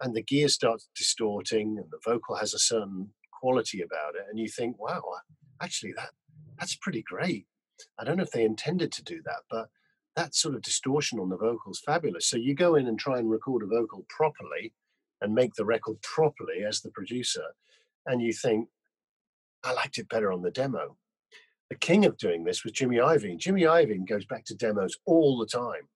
and 0.00 0.14
the 0.14 0.22
gear 0.22 0.48
starts 0.48 0.88
distorting, 0.96 1.76
and 1.78 1.90
the 1.90 1.98
vocal 2.04 2.36
has 2.36 2.54
a 2.54 2.58
certain 2.58 3.10
quality 3.40 3.80
about 3.82 4.14
it, 4.14 4.26
and 4.28 4.38
you 4.38 4.48
think, 4.48 4.78
wow, 4.78 5.02
actually 5.62 5.92
that 5.96 6.10
that's 6.58 6.76
pretty 6.76 7.02
great. 7.02 7.46
I 7.98 8.04
don't 8.04 8.18
know 8.18 8.22
if 8.22 8.30
they 8.32 8.44
intended 8.44 8.92
to 8.92 9.02
do 9.02 9.22
that, 9.24 9.42
but 9.50 9.68
that 10.16 10.34
sort 10.34 10.54
of 10.54 10.62
distortion 10.62 11.18
on 11.18 11.30
the 11.30 11.36
vocals 11.36 11.80
fabulous. 11.84 12.26
So 12.26 12.36
you 12.36 12.54
go 12.54 12.74
in 12.74 12.86
and 12.88 12.98
try 12.98 13.18
and 13.18 13.30
record 13.30 13.62
a 13.62 13.66
vocal 13.66 14.04
properly 14.08 14.72
and 15.22 15.34
make 15.34 15.54
the 15.54 15.64
record 15.64 16.00
properly 16.02 16.64
as 16.68 16.80
the 16.80 16.90
producer, 16.90 17.44
and 18.06 18.20
you 18.20 18.32
think, 18.32 18.68
I 19.64 19.72
liked 19.72 19.98
it 19.98 20.08
better 20.08 20.32
on 20.32 20.42
the 20.42 20.50
demo. 20.50 20.96
The 21.70 21.76
king 21.76 22.04
of 22.04 22.16
doing 22.16 22.44
this 22.44 22.64
was 22.64 22.72
Jimmy 22.72 22.96
Iovine. 22.96 23.38
Jimmy 23.38 23.62
Iovine 23.62 24.08
goes 24.08 24.24
back 24.24 24.44
to 24.46 24.54
demos 24.54 24.96
all 25.06 25.38
the 25.38 25.46
time, 25.46 25.88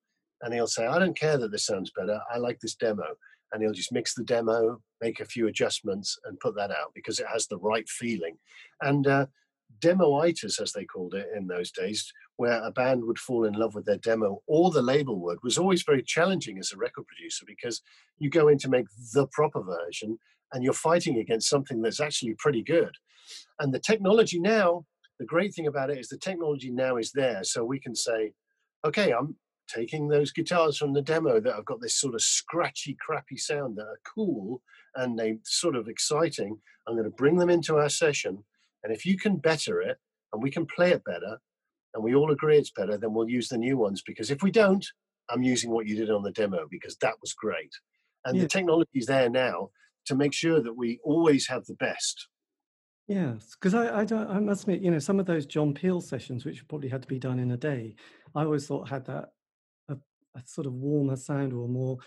and 0.42 0.54
he'll 0.54 0.66
say, 0.66 0.86
I 0.86 0.98
don't 0.98 1.18
care 1.18 1.38
that 1.38 1.50
this 1.50 1.66
sounds 1.66 1.90
better. 1.96 2.20
I 2.32 2.38
like 2.38 2.60
this 2.60 2.76
demo 2.76 3.16
and 3.52 3.62
he'll 3.62 3.72
just 3.72 3.92
mix 3.92 4.14
the 4.14 4.24
demo, 4.24 4.80
make 5.00 5.20
a 5.20 5.24
few 5.24 5.46
adjustments, 5.46 6.18
and 6.24 6.40
put 6.40 6.56
that 6.56 6.70
out 6.70 6.92
because 6.94 7.18
it 7.18 7.26
has 7.32 7.46
the 7.46 7.58
right 7.58 7.88
feeling. 7.88 8.36
And 8.82 9.06
uh, 9.06 9.26
demoitis, 9.80 10.60
as 10.60 10.72
they 10.72 10.84
called 10.84 11.14
it 11.14 11.28
in 11.36 11.46
those 11.46 11.70
days, 11.70 12.12
where 12.36 12.62
a 12.62 12.70
band 12.70 13.04
would 13.04 13.18
fall 13.18 13.44
in 13.44 13.54
love 13.54 13.74
with 13.74 13.84
their 13.84 13.98
demo 13.98 14.42
or 14.46 14.70
the 14.70 14.82
label 14.82 15.20
would, 15.20 15.38
was 15.42 15.58
always 15.58 15.82
very 15.82 16.02
challenging 16.02 16.58
as 16.58 16.72
a 16.72 16.76
record 16.76 17.06
producer 17.06 17.44
because 17.46 17.82
you 18.18 18.28
go 18.28 18.48
in 18.48 18.58
to 18.58 18.68
make 18.68 18.86
the 19.12 19.26
proper 19.28 19.62
version 19.62 20.18
and 20.52 20.62
you're 20.62 20.72
fighting 20.72 21.18
against 21.18 21.48
something 21.48 21.82
that's 21.82 22.00
actually 22.00 22.34
pretty 22.38 22.62
good. 22.62 22.94
And 23.60 23.72
the 23.72 23.80
technology 23.80 24.40
now, 24.40 24.84
the 25.18 25.26
great 25.26 25.54
thing 25.54 25.66
about 25.66 25.90
it 25.90 25.98
is 25.98 26.08
the 26.08 26.18
technology 26.18 26.70
now 26.70 26.96
is 26.96 27.12
there. 27.12 27.44
So 27.44 27.64
we 27.64 27.80
can 27.80 27.94
say, 27.94 28.32
okay, 28.84 29.12
I'm 29.12 29.36
taking 29.68 30.08
those 30.08 30.32
guitars 30.32 30.78
from 30.78 30.92
the 30.92 31.02
demo 31.02 31.40
that 31.40 31.54
have 31.54 31.64
got 31.64 31.80
this 31.80 31.96
sort 31.96 32.14
of 32.14 32.22
scratchy, 32.22 32.96
crappy 33.00 33.36
sound 33.36 33.76
that 33.76 33.86
are 33.86 34.00
cool 34.14 34.62
and 34.96 35.18
they 35.18 35.38
sort 35.44 35.76
of 35.76 35.88
exciting. 35.88 36.58
I'm 36.86 36.94
going 36.94 37.04
to 37.04 37.10
bring 37.10 37.36
them 37.36 37.50
into 37.50 37.76
our 37.76 37.88
session. 37.88 38.44
And 38.82 38.92
if 38.92 39.06
you 39.06 39.16
can 39.16 39.36
better 39.36 39.80
it 39.80 39.98
and 40.32 40.42
we 40.42 40.50
can 40.50 40.66
play 40.66 40.90
it 40.90 41.04
better 41.04 41.38
and 41.94 42.02
we 42.02 42.14
all 42.14 42.30
agree 42.30 42.58
it's 42.58 42.70
better, 42.70 42.96
then 42.98 43.14
we'll 43.14 43.28
use 43.28 43.48
the 43.48 43.58
new 43.58 43.76
ones. 43.76 44.02
Because 44.06 44.30
if 44.30 44.42
we 44.42 44.50
don't, 44.50 44.86
I'm 45.30 45.42
using 45.42 45.70
what 45.70 45.86
you 45.86 45.96
did 45.96 46.10
on 46.10 46.22
the 46.22 46.32
demo 46.32 46.66
because 46.70 46.96
that 46.96 47.14
was 47.20 47.32
great. 47.32 47.72
And 48.24 48.36
yeah. 48.36 48.42
the 48.42 48.48
technology 48.48 48.90
is 48.94 49.06
there 49.06 49.30
now 49.30 49.70
to 50.06 50.14
make 50.14 50.32
sure 50.32 50.62
that 50.62 50.76
we 50.76 50.98
always 51.02 51.46
have 51.48 51.64
the 51.64 51.74
best. 51.74 52.28
Yes, 53.06 53.50
because 53.54 53.74
I, 53.74 54.00
I, 54.00 54.04
don't, 54.04 54.30
I 54.30 54.38
must 54.38 54.62
admit, 54.62 54.80
you 54.80 54.90
know, 54.90 54.98
some 54.98 55.20
of 55.20 55.26
those 55.26 55.44
John 55.44 55.74
Peel 55.74 56.00
sessions, 56.00 56.44
which 56.44 56.66
probably 56.68 56.88
had 56.88 57.02
to 57.02 57.08
be 57.08 57.18
done 57.18 57.38
in 57.38 57.50
a 57.50 57.56
day, 57.56 57.96
I 58.34 58.44
always 58.44 58.66
thought 58.66 58.88
had 58.88 59.04
that 59.06 59.30
a 60.36 60.42
sort 60.46 60.66
of 60.66 60.74
warmer 60.74 61.16
sound 61.16 61.52
or 61.52 61.68
more 61.68 61.98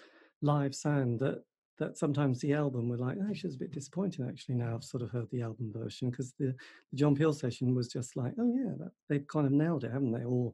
live 0.41 0.75
sound 0.75 1.19
that 1.19 1.43
that 1.79 1.97
sometimes 1.97 2.39
the 2.39 2.53
album 2.53 2.89
were 2.89 2.97
like, 2.97 3.17
actually, 3.29 3.49
it's 3.49 3.55
a 3.55 3.59
bit 3.59 3.71
disappointing. 3.71 4.27
Actually, 4.27 4.55
now 4.55 4.75
I've 4.75 4.83
sort 4.83 5.03
of 5.03 5.11
heard 5.11 5.29
the 5.31 5.43
album 5.43 5.71
version 5.73 6.09
because 6.09 6.33
the, 6.39 6.55
the, 6.91 6.97
John 6.97 7.15
Peel 7.15 7.33
session 7.33 7.75
was 7.75 7.87
just 7.87 8.17
like, 8.17 8.33
oh 8.39 8.51
yeah, 8.55 8.71
that, 8.79 8.91
they've 9.09 9.27
kind 9.27 9.45
of 9.45 9.51
nailed 9.51 9.83
it, 9.83 9.91
haven't 9.91 10.11
they? 10.11 10.23
Or 10.23 10.51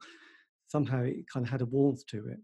somehow 0.67 1.01
it 1.03 1.25
kind 1.31 1.45
of 1.45 1.49
had 1.49 1.61
a 1.61 1.65
warmth 1.65 2.05
to 2.07 2.27
it. 2.27 2.39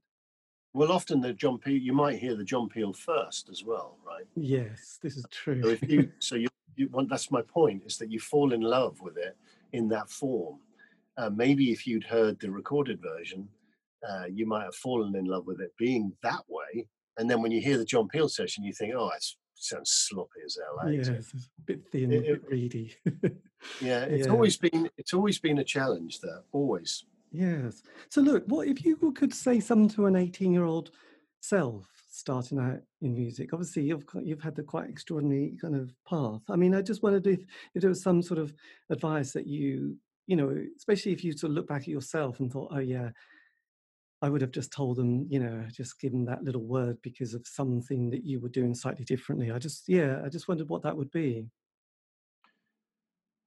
Well, 0.74 0.92
often 0.92 1.20
the 1.20 1.34
John 1.34 1.58
Peel, 1.58 1.78
you 1.78 1.94
might 1.94 2.20
hear 2.20 2.36
the 2.36 2.44
John 2.44 2.70
Peel 2.70 2.94
first 2.94 3.50
as 3.50 3.64
well, 3.64 3.98
right? 4.06 4.26
Yes, 4.36 5.00
this 5.02 5.18
is 5.18 5.26
true. 5.32 5.62
So, 5.64 5.70
if 5.70 5.90
you, 5.90 6.12
so 6.20 6.36
you, 6.36 6.48
you 6.76 6.88
want, 6.90 7.10
that's 7.10 7.32
my 7.32 7.42
point 7.42 7.84
is 7.86 7.98
that 7.98 8.12
you 8.12 8.20
fall 8.20 8.54
in 8.54 8.62
love 8.62 9.02
with 9.02 9.18
it 9.18 9.36
in 9.74 9.90
that 9.90 10.10
form. 10.10 10.60
Uh, 11.18 11.30
maybe 11.30 11.72
if 11.72 11.86
you'd 11.86 12.04
heard 12.04 12.40
the 12.40 12.50
recorded 12.50 13.02
version, 13.02 13.50
uh, 14.08 14.26
you 14.32 14.46
might 14.46 14.64
have 14.64 14.76
fallen 14.76 15.16
in 15.16 15.26
love 15.26 15.46
with 15.46 15.60
it 15.60 15.72
being 15.78 16.14
that 16.24 16.44
way. 16.48 16.88
And 17.18 17.30
then 17.30 17.42
when 17.42 17.52
you 17.52 17.62
hear 17.62 17.78
the 17.78 17.86
John 17.86 18.08
Peel 18.08 18.30
session, 18.30 18.64
you 18.64 18.74
think, 18.74 18.94
oh, 18.96 19.10
it 19.16 19.26
sounds 19.56 19.92
sloppy 19.92 20.40
as 20.46 20.58
hell. 20.58 20.90
Yeah, 20.90 21.00
it's 21.00 21.10
a 21.10 21.64
bit 21.66 21.82
thin, 21.92 22.12
it, 22.12 22.18
a 22.18 22.22
bit 22.22 22.50
reedy. 22.50 22.96
yeah, 23.82 24.04
it's 24.04 24.28
yeah. 24.28 24.32
always 24.32 24.58
been 24.58 24.90
it's 24.98 25.14
always 25.14 25.40
been 25.40 25.60
a 25.60 25.64
challenge 25.64 26.20
there, 26.22 26.44
always. 26.52 27.04
Yes. 27.32 27.84
So 28.10 28.22
look, 28.22 28.44
what 28.48 28.68
if 28.68 28.84
you 28.86 28.96
could 29.16 29.34
say 29.34 29.60
something 29.60 29.90
to 29.96 30.08
an 30.08 30.16
18 30.16 30.52
year 30.52 30.64
old 30.64 30.92
self 31.42 31.88
starting 32.10 32.58
out 32.58 32.80
in 33.02 33.14
music? 33.14 33.54
Obviously, 33.54 33.84
you've 33.84 34.06
you've 34.24 34.42
had 34.42 34.56
the 34.56 34.64
quite 34.64 34.90
extraordinary 34.90 35.58
kind 35.62 35.76
of 35.76 35.94
path. 36.08 36.42
I 36.50 36.56
mean, 36.56 36.74
I 36.74 36.82
just 36.82 37.04
wondered 37.04 37.28
if 37.28 37.42
if 37.76 37.82
there 37.82 37.90
was 37.90 38.02
some 38.02 38.22
sort 38.22 38.40
of 38.40 38.54
advice 38.90 39.34
that 39.34 39.46
you 39.46 39.98
you 40.26 40.36
know, 40.36 40.56
especially 40.78 41.12
if 41.12 41.24
you 41.24 41.32
sort 41.32 41.50
of 41.50 41.56
look 41.56 41.68
back 41.68 41.82
at 41.82 41.88
yourself 41.88 42.40
and 42.40 42.52
thought, 42.54 42.72
oh 42.72 42.80
yeah, 42.80 43.10
I 44.22 44.30
would 44.30 44.42
have 44.42 44.52
just 44.52 44.72
told 44.72 44.98
them, 44.98 45.26
you 45.30 45.40
know, 45.40 45.66
just 45.72 46.00
given 46.00 46.26
that 46.26 46.44
little 46.44 46.64
word 46.64 46.98
because 47.02 47.34
of 47.34 47.48
something 47.48 48.10
that 48.10 48.26
you 48.26 48.40
were 48.40 48.50
doing 48.50 48.76
slightly 48.76 49.06
differently. 49.06 49.52
I 49.52 49.60
just, 49.60 49.88
yeah, 49.88 50.22
I 50.24 50.30
just 50.30 50.48
wondered 50.48 50.70
what 50.70 50.84
that 50.84 50.98
would 50.98 51.12
be. 51.12 51.48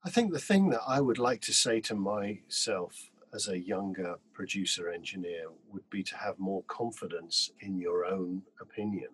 I 0.04 0.10
think 0.10 0.32
the 0.32 0.38
thing 0.38 0.70
that 0.70 0.80
I 0.86 1.00
would 1.00 1.18
like 1.18 1.42
to 1.42 1.52
say 1.52 1.80
to 1.82 1.94
myself 1.94 3.10
as 3.34 3.48
a 3.48 3.58
younger 3.58 4.16
producer 4.32 4.90
engineer 4.90 5.44
would 5.68 5.88
be 5.90 6.02
to 6.02 6.16
have 6.16 6.38
more 6.38 6.64
confidence 6.64 7.50
in 7.60 7.78
your 7.78 8.04
own 8.04 8.42
opinion 8.60 9.08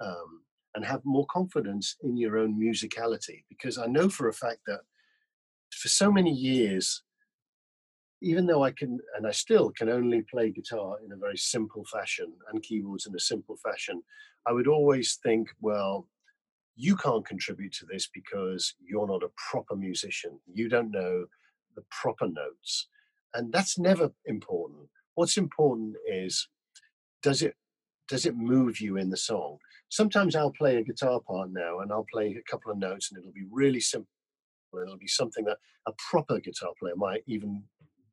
um, 0.00 0.42
and 0.74 0.84
have 0.84 1.04
more 1.04 1.26
confidence 1.26 1.96
in 2.02 2.16
your 2.16 2.38
own 2.38 2.58
musicality. 2.58 3.44
Because 3.48 3.78
I 3.78 3.86
know 3.86 4.08
for 4.08 4.28
a 4.28 4.32
fact 4.32 4.60
that 4.66 4.80
for 5.70 5.88
so 5.88 6.10
many 6.10 6.32
years, 6.32 7.02
even 8.24 8.46
though 8.46 8.64
I 8.64 8.70
can, 8.70 8.98
and 9.16 9.26
I 9.26 9.32
still 9.32 9.70
can 9.70 9.90
only 9.90 10.22
play 10.22 10.50
guitar 10.50 10.96
in 11.04 11.12
a 11.12 11.16
very 11.16 11.36
simple 11.36 11.84
fashion 11.84 12.32
and 12.50 12.62
keyboards 12.62 13.06
in 13.06 13.14
a 13.14 13.20
simple 13.20 13.56
fashion, 13.62 14.02
I 14.46 14.52
would 14.52 14.66
always 14.66 15.18
think, 15.22 15.48
well, 15.60 16.08
you 16.74 16.96
can't 16.96 17.26
contribute 17.26 17.74
to 17.74 17.86
this 17.86 18.08
because 18.12 18.74
you're 18.80 19.06
not 19.06 19.22
a 19.22 19.30
proper 19.50 19.76
musician. 19.76 20.40
You 20.50 20.70
don't 20.70 20.90
know 20.90 21.26
the 21.76 21.84
proper 21.90 22.26
notes. 22.26 22.88
And 23.34 23.52
that's 23.52 23.78
never 23.78 24.10
important. 24.24 24.88
What's 25.16 25.36
important 25.36 25.94
is 26.10 26.48
does 27.22 27.42
it 27.42 27.54
does 28.08 28.26
it 28.26 28.36
move 28.36 28.80
you 28.80 28.96
in 28.96 29.10
the 29.10 29.16
song? 29.16 29.58
Sometimes 29.90 30.34
I'll 30.34 30.52
play 30.52 30.76
a 30.76 30.82
guitar 30.82 31.20
part 31.20 31.50
now 31.52 31.80
and 31.80 31.92
I'll 31.92 32.06
play 32.12 32.36
a 32.38 32.50
couple 32.50 32.72
of 32.72 32.78
notes 32.78 33.10
and 33.10 33.18
it'll 33.18 33.32
be 33.32 33.46
really 33.50 33.80
simple. 33.80 34.08
It'll 34.74 34.98
be 34.98 35.06
something 35.06 35.44
that 35.44 35.58
a 35.86 35.92
proper 36.10 36.40
guitar 36.40 36.70
player 36.80 36.96
might 36.96 37.22
even 37.26 37.62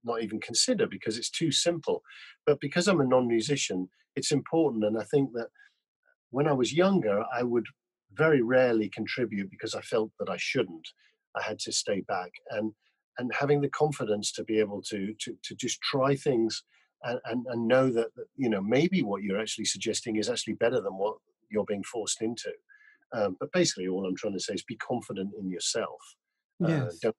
not 0.04 0.22
even 0.24 0.40
consider 0.40 0.88
because 0.88 1.18
it's 1.18 1.30
too 1.30 1.52
simple. 1.52 2.02
But 2.46 2.60
because 2.60 2.88
I'm 2.88 3.02
a 3.02 3.06
non-musician, 3.06 3.90
it's 4.16 4.32
important. 4.32 4.84
And 4.84 4.98
I 4.98 5.04
think 5.04 5.32
that 5.34 5.48
when 6.30 6.48
I 6.48 6.54
was 6.54 6.74
younger, 6.74 7.24
I 7.34 7.44
would 7.44 7.66
very 8.14 8.42
rarely 8.42 8.90
contribute 8.90 9.50
because 9.50 9.76
I 9.76 9.82
felt 9.82 10.12
that 10.20 10.30
I 10.30 10.38
shouldn't. 10.38 10.88
I 11.36 11.44
had 11.44 11.60
to 11.60 11.72
stay 11.72 12.02
back 12.02 12.32
and 12.50 12.74
and 13.18 13.32
having 13.38 13.62
the 13.62 13.70
confidence 13.70 14.32
to 14.34 14.44
be 14.44 14.60
able 14.60 14.82
to 14.84 15.14
to 15.20 15.38
to 15.44 15.56
just 15.56 15.82
try 15.82 16.16
things 16.16 16.64
and, 17.04 17.20
and, 17.26 17.46
and 17.50 17.68
know 17.68 17.90
that, 17.92 18.08
you 18.36 18.50
know 18.50 18.62
maybe 18.62 19.02
what 19.02 19.24
you're 19.24 19.40
actually 19.40 19.66
suggesting 19.66 20.18
is 20.18 20.30
actually 20.30 20.54
better 20.54 20.82
than 20.82 20.94
what 20.94 21.16
you're 21.50 21.66
being 21.66 21.84
forced 21.84 22.22
into. 22.22 22.52
Um, 23.14 23.36
but 23.40 23.52
basically, 23.52 23.88
all 23.88 24.06
I'm 24.06 24.16
trying 24.16 24.34
to 24.34 24.40
say 24.40 24.54
is 24.54 24.64
be 24.64 24.78
confident 24.78 25.32
in 25.40 25.50
yourself. 25.50 26.00
Uh, 26.64 26.68
yes. 26.70 26.82
Uh, 26.82 26.92
don't 27.02 27.16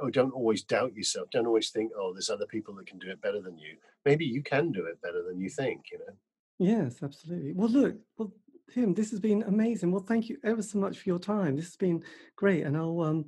oh, 0.00 0.10
don't 0.10 0.32
always 0.32 0.62
doubt 0.62 0.94
yourself. 0.94 1.28
Don't 1.30 1.46
always 1.46 1.70
think, 1.70 1.92
oh, 1.96 2.12
there's 2.12 2.30
other 2.30 2.46
people 2.46 2.74
that 2.74 2.86
can 2.86 2.98
do 2.98 3.10
it 3.10 3.20
better 3.20 3.40
than 3.40 3.58
you. 3.58 3.76
Maybe 4.04 4.24
you 4.24 4.42
can 4.42 4.72
do 4.72 4.86
it 4.86 5.00
better 5.02 5.22
than 5.22 5.38
you 5.40 5.48
think. 5.48 5.86
You 5.92 5.98
know. 5.98 6.14
Yes, 6.58 7.02
absolutely. 7.02 7.52
Well, 7.54 7.68
look, 7.68 7.96
well, 8.16 8.32
Tim, 8.72 8.94
this 8.94 9.10
has 9.10 9.20
been 9.20 9.42
amazing. 9.44 9.90
Well, 9.90 10.04
thank 10.06 10.28
you 10.28 10.38
ever 10.44 10.62
so 10.62 10.78
much 10.78 10.98
for 10.98 11.08
your 11.08 11.18
time. 11.18 11.56
This 11.56 11.66
has 11.66 11.76
been 11.76 12.02
great, 12.36 12.64
and 12.64 12.76
I'll 12.76 13.00
um, 13.00 13.26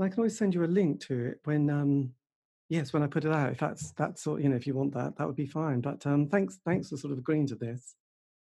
I 0.00 0.08
can 0.08 0.18
always 0.18 0.38
send 0.38 0.54
you 0.54 0.64
a 0.64 0.66
link 0.66 1.00
to 1.06 1.26
it 1.26 1.40
when 1.44 1.68
um, 1.68 2.12
yes, 2.68 2.92
when 2.92 3.02
I 3.02 3.06
put 3.06 3.24
it 3.24 3.32
out. 3.32 3.52
If 3.52 3.58
that's 3.58 3.92
that's 3.92 4.22
sort, 4.22 4.42
you 4.42 4.48
know, 4.48 4.56
if 4.56 4.66
you 4.66 4.74
want 4.74 4.94
that, 4.94 5.16
that 5.16 5.26
would 5.26 5.36
be 5.36 5.46
fine. 5.46 5.80
But 5.80 6.06
um, 6.06 6.28
thanks, 6.28 6.58
thanks 6.64 6.88
for 6.88 6.96
sort 6.96 7.12
of 7.12 7.18
agreeing 7.18 7.46
to 7.48 7.56
this. 7.56 7.94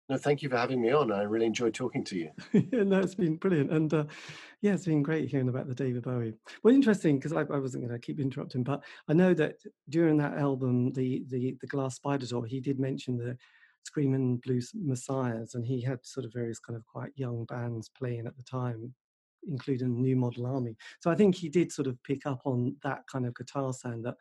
No, 0.09 0.17
thank 0.17 0.41
you 0.41 0.49
for 0.49 0.57
having 0.57 0.81
me 0.81 0.93
on. 0.93 1.11
I 1.11 1.23
really 1.23 1.47
enjoyed 1.47 1.75
talking 1.75 2.05
to 2.05 2.17
you. 2.17 2.31
yeah, 2.53 2.85
no, 2.85 3.01
it's 3.01 3.17
been 3.17 3.37
brilliant, 3.37 3.73
and 3.73 3.93
uh, 3.93 4.05
yeah, 4.63 4.75
it's 4.75 4.85
been 4.85 5.03
great 5.03 5.29
hearing 5.29 5.49
about 5.49 5.67
the 5.67 5.75
David 5.75 6.05
Bowie. 6.05 6.35
Well, 6.63 6.75
interesting 6.75 7.19
because 7.19 7.33
I, 7.33 7.41
I, 7.41 7.59
wasn't 7.59 7.85
going 7.85 7.99
to 7.99 8.07
keep 8.07 8.21
interrupting, 8.21 8.63
but 8.63 8.85
I 9.09 9.15
know 9.15 9.35
that 9.35 9.57
during 9.89 10.17
that 10.19 10.39
album, 10.39 10.93
the 10.93 11.25
the 11.29 11.57
the 11.61 11.67
Glass 11.67 11.97
Spider 11.97 12.25
Tour, 12.25 12.47
he 12.47 12.61
did 12.61 12.79
mention 12.79 13.17
the 13.17 13.37
Screaming 13.83 14.37
Blues 14.37 14.71
Messiahs, 14.75 15.57
and 15.57 15.67
he 15.67 15.81
had 15.81 16.05
sort 16.07 16.25
of 16.25 16.33
various 16.33 16.61
kind 16.61 16.77
of 16.77 16.87
quite 16.87 17.11
young 17.17 17.45
bands 17.45 17.89
playing 17.89 18.29
at 18.29 18.37
the 18.37 18.45
time, 18.45 18.95
including 19.49 20.01
New 20.01 20.15
Model 20.15 20.47
Army. 20.47 20.77
So 21.01 21.11
I 21.11 21.17
think 21.17 21.35
he 21.35 21.49
did 21.49 21.73
sort 21.73 21.89
of 21.89 22.01
pick 22.05 22.27
up 22.27 22.43
on 22.45 22.77
that 22.85 23.03
kind 23.11 23.27
of 23.27 23.35
guitar 23.35 23.73
sound 23.73 24.05
that, 24.05 24.17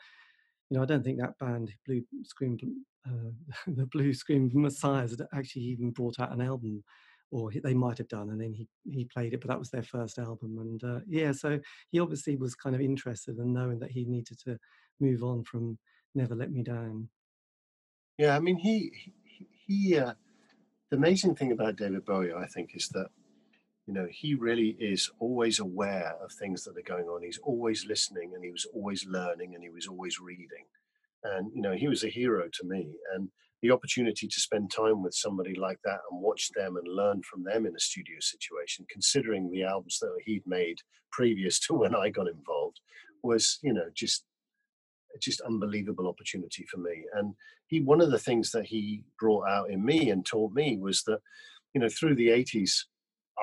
you 0.70 0.78
know, 0.78 0.84
I 0.84 0.86
don't 0.86 1.04
think 1.04 1.20
that 1.20 1.38
band, 1.38 1.74
Blue 1.86 2.04
Scream, 2.24 2.58
uh, 3.06 3.32
the 3.68 3.86
Blue 3.88 4.14
Scream 4.14 4.50
Messiahs, 4.54 5.12
had 5.12 5.28
actually 5.34 5.64
even 5.64 5.92
brought 5.92 6.20
out 6.20 6.34
an 6.34 6.42
album, 6.42 6.84
or 7.32 7.52
they 7.64 7.74
might 7.74 7.98
have 7.98 8.08
done, 8.08 8.30
and 8.30 8.40
then 8.40 8.54
he 8.54 8.68
he 8.90 9.06
played 9.06 9.34
it, 9.34 9.42
but 9.42 9.50
that 9.50 9.60
was 9.60 9.70
their 9.70 9.84
first 9.84 10.18
album, 10.18 10.58
and 10.60 10.84
uh, 10.84 11.00
yeah, 11.08 11.32
so 11.32 11.60
he 11.92 12.00
obviously 12.00 12.36
was 12.36 12.56
kind 12.56 12.76
of 12.76 12.82
interested 12.82 13.38
in 13.38 13.54
knowing 13.54 13.80
that 13.80 13.92
he 13.92 14.06
needed 14.06 14.40
to 14.46 14.58
move 15.00 15.24
on 15.24 15.44
from 15.44 15.78
Never 16.14 16.36
Let 16.36 16.52
Me 16.52 16.64
Down. 16.64 17.10
Yeah, 18.18 18.36
I 18.36 18.40
mean, 18.40 18.58
he 18.58 18.92
he, 19.68 19.98
uh, 19.98 20.14
the 20.90 20.98
amazing 20.98 21.36
thing 21.36 21.52
about 21.52 21.76
David 21.76 22.06
Bowie, 22.06 22.34
I 22.34 22.46
think, 22.48 22.72
is 22.76 22.90
that 22.90 23.08
you 23.88 23.94
know 23.94 24.08
he 24.10 24.34
really 24.34 24.76
is 24.80 25.10
always 25.20 25.60
aware 25.60 26.16
of 26.24 26.32
things 26.32 26.64
that 26.64 26.78
are 26.78 26.96
going 26.96 27.06
on. 27.06 27.24
He's 27.24 27.40
always 27.44 27.86
listening, 27.86 28.32
and 28.34 28.44
he 28.44 28.52
was 28.52 28.66
always 28.74 29.06
learning, 29.06 29.54
and 29.56 29.64
he 29.64 29.70
was 29.70 29.88
always 29.88 30.20
reading. 30.20 30.66
And 31.24 31.52
you 31.54 31.62
know, 31.62 31.74
he 31.74 31.88
was 31.88 32.04
a 32.04 32.10
hero 32.10 32.48
to 32.54 32.68
me. 32.68 32.90
And 33.14 33.30
the 33.62 33.72
opportunity 33.72 34.28
to 34.28 34.40
spend 34.40 34.72
time 34.72 35.02
with 35.02 35.14
somebody 35.14 35.56
like 35.56 35.80
that 35.86 36.00
and 36.12 36.22
watch 36.22 36.50
them 36.56 36.78
and 36.78 36.88
learn 36.88 37.22
from 37.24 37.44
them 37.44 37.66
in 37.66 37.76
a 37.76 37.80
studio 37.80 38.18
situation, 38.20 38.86
considering 38.92 39.50
the 39.50 39.64
albums 39.64 39.98
that 40.02 40.16
he'd 40.24 40.44
made 40.46 40.78
previous 41.12 41.60
to 41.62 41.74
when 41.74 41.96
I 41.96 42.10
got 42.10 42.28
involved, 42.28 42.80
was 43.24 43.60
you 43.64 43.74
know 43.74 43.90
just 43.94 44.24
just 45.22 45.42
unbelievable 45.42 46.08
opportunity 46.08 46.66
for 46.70 46.78
me. 46.78 47.06
And 47.14 47.34
he, 47.68 47.82
one 47.82 48.02
of 48.02 48.12
the 48.12 48.20
things 48.20 48.52
that 48.52 48.66
he 48.66 49.04
brought 49.20 49.48
out 49.48 49.70
in 49.70 49.84
me 49.84 50.10
and 50.10 50.26
taught 50.26 50.54
me 50.54 50.78
was 50.78 51.04
that, 51.04 51.20
you 51.74 51.82
know, 51.82 51.90
through 51.90 52.16
the 52.16 52.30
80s, 52.30 52.72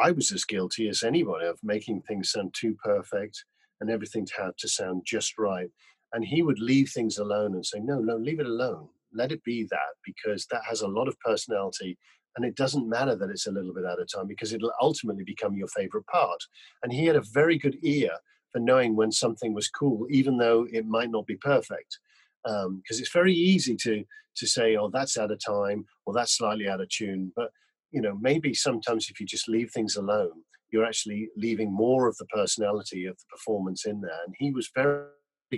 I 0.01 0.13
was 0.13 0.33
as 0.33 0.45
guilty 0.45 0.89
as 0.89 1.03
anybody 1.03 1.47
of 1.47 1.59
making 1.63 2.03
things 2.03 2.33
sound 2.33 2.55
too 2.55 2.77
perfect 2.83 3.45
and 3.81 3.91
everything 3.91 4.27
had 4.37 4.57
to 4.59 4.69
sound 4.69 5.03
just 5.07 5.39
right. 5.39 5.69
And 6.13 6.25
he 6.25 6.43
would 6.43 6.59
leave 6.59 6.91
things 6.91 7.19
alone 7.19 7.55
and 7.55 7.65
say, 7.65 7.79
no, 7.81 7.99
no, 7.99 8.17
leave 8.17 8.41
it 8.41 8.47
alone. 8.47 8.89
Let 9.15 9.33
it 9.33 9.45
be 9.45 9.67
that 9.71 9.95
because 10.05 10.47
that 10.51 10.63
has 10.69 10.81
a 10.83 10.89
lot 10.89 11.09
of 11.09 11.19
personality 11.21 11.99
and 12.37 12.45
it 12.45 12.57
doesn't 12.57 12.89
matter 12.89 13.15
that 13.15 13.31
it's 13.31 13.47
a 13.47 13.53
little 13.53 13.75
bit 13.75 13.85
out 13.85 14.01
of 14.01 14.09
time 14.13 14.27
because 14.27 14.53
it'll 14.53 14.73
ultimately 14.81 15.25
become 15.25 15.55
your 15.55 15.69
favorite 15.69 16.07
part. 16.07 16.41
And 16.83 16.93
he 16.93 17.05
had 17.05 17.17
a 17.17 17.23
very 17.33 17.59
good 17.59 17.77
ear 17.83 18.11
for 18.53 18.61
knowing 18.61 18.97
when 18.97 19.13
something 19.13 19.55
was 19.55 19.69
cool, 19.69 20.07
even 20.11 20.39
though 20.39 20.67
it 20.71 20.87
might 20.87 21.11
not 21.11 21.27
be 21.27 21.37
perfect. 21.37 21.99
Because 22.45 22.67
um, 22.67 22.83
it's 22.89 23.13
very 23.13 23.35
easy 23.35 23.77
to 23.77 24.05
to 24.35 24.47
say, 24.47 24.77
"Oh, 24.77 24.89
that's 24.89 25.19
out 25.19 25.31
of 25.31 25.39
time," 25.45 25.85
or 26.07 26.15
"That's 26.15 26.37
slightly 26.37 26.69
out 26.69 26.81
of 26.81 26.89
tune." 26.89 27.33
But 27.37 27.51
you 27.93 28.01
know, 28.01 28.19
maybe 28.21 28.55
sometimes 28.55 29.09
if 29.09 29.21
you 29.21 29.27
just 29.27 29.49
leave 29.49 29.71
things 29.71 29.97
alone, 29.97 30.43
you're 30.71 30.85
actually 30.85 31.29
leaving 31.37 31.73
more 31.73 32.09
of 32.09 32.17
the 32.17 32.27
personality 32.27 33.05
of 33.07 33.17
the 33.19 33.25
performance 33.31 33.85
in 33.85 34.01
there. 34.01 34.19
And 34.27 34.35
he 34.39 34.51
was 34.51 34.71
very 34.75 35.07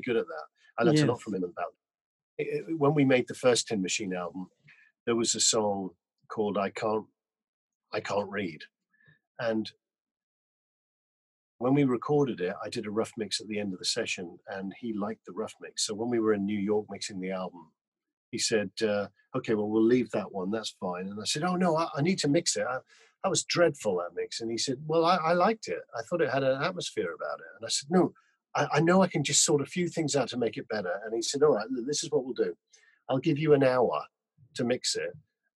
good 0.04 0.16
at 0.16 0.26
that. 0.26 0.46
I 0.78 0.82
learned 0.82 0.98
yes. 0.98 1.04
a 1.06 1.10
lot 1.10 1.22
from 1.22 1.36
him 1.36 1.44
about. 1.44 1.72
It. 2.38 2.64
When 2.78 2.94
we 2.94 3.04
made 3.04 3.26
the 3.28 3.34
first 3.34 3.68
Tin 3.68 3.80
Machine 3.80 4.12
album, 4.12 4.48
there 5.06 5.14
was 5.14 5.34
a 5.34 5.40
song 5.40 5.90
called 6.28 6.58
"I 6.58 6.70
Can't, 6.70 7.06
I 7.92 8.00
Can't 8.00 8.28
Read," 8.28 8.60
and 9.38 9.70
when 11.58 11.74
we 11.74 11.84
recorded 11.84 12.40
it, 12.40 12.54
I 12.62 12.68
did 12.68 12.86
a 12.86 12.90
rough 12.90 13.12
mix 13.16 13.40
at 13.40 13.46
the 13.46 13.58
end 13.58 13.72
of 13.72 13.78
the 13.78 13.84
session, 13.84 14.38
and 14.48 14.74
he 14.80 14.92
liked 14.92 15.24
the 15.24 15.32
rough 15.32 15.54
mix. 15.60 15.86
So 15.86 15.94
when 15.94 16.10
we 16.10 16.18
were 16.18 16.34
in 16.34 16.44
New 16.44 16.58
York 16.58 16.86
mixing 16.90 17.20
the 17.20 17.30
album, 17.30 17.70
he 18.34 18.38
said, 18.38 18.70
uh, 18.82 19.06
"Okay, 19.36 19.54
well, 19.54 19.68
we'll 19.68 19.84
leave 19.96 20.10
that 20.10 20.32
one. 20.32 20.50
That's 20.50 20.74
fine." 20.80 21.06
And 21.06 21.20
I 21.20 21.24
said, 21.24 21.44
"Oh 21.44 21.54
no, 21.54 21.76
I, 21.76 21.86
I 21.96 22.02
need 22.02 22.18
to 22.18 22.28
mix 22.28 22.56
it. 22.56 22.66
I, 22.68 22.78
that 23.22 23.30
was 23.30 23.44
dreadful 23.44 23.98
that 23.98 24.16
mix." 24.16 24.40
And 24.40 24.50
he 24.50 24.58
said, 24.58 24.78
"Well, 24.88 25.04
I, 25.04 25.16
I, 25.18 25.32
liked 25.34 25.68
it. 25.68 25.82
I 25.96 26.02
thought 26.02 26.20
it 26.20 26.30
had 26.30 26.42
an 26.42 26.60
atmosphere 26.60 27.12
about 27.14 27.38
it." 27.38 27.46
And 27.56 27.64
I 27.64 27.68
said, 27.68 27.88
"No, 27.90 28.12
I, 28.56 28.80
know 28.80 29.02
I 29.02 29.06
can 29.06 29.22
just 29.22 29.44
sort 29.44 29.62
a 29.62 29.66
few 29.66 29.86
things 29.88 30.16
out 30.16 30.28
to 30.30 30.36
make 30.36 30.56
it 30.56 30.68
better." 30.68 31.00
And 31.04 31.14
he 31.14 31.22
said, 31.22 31.44
"All 31.44 31.54
right, 31.54 31.66
this 31.86 32.02
is 32.02 32.10
what 32.10 32.24
we'll 32.24 32.34
do. 32.34 32.56
I'll 33.08 33.18
give 33.18 33.38
you 33.38 33.54
an 33.54 33.62
hour 33.62 34.02
to 34.56 34.64
mix 34.64 34.96
it." 34.96 35.12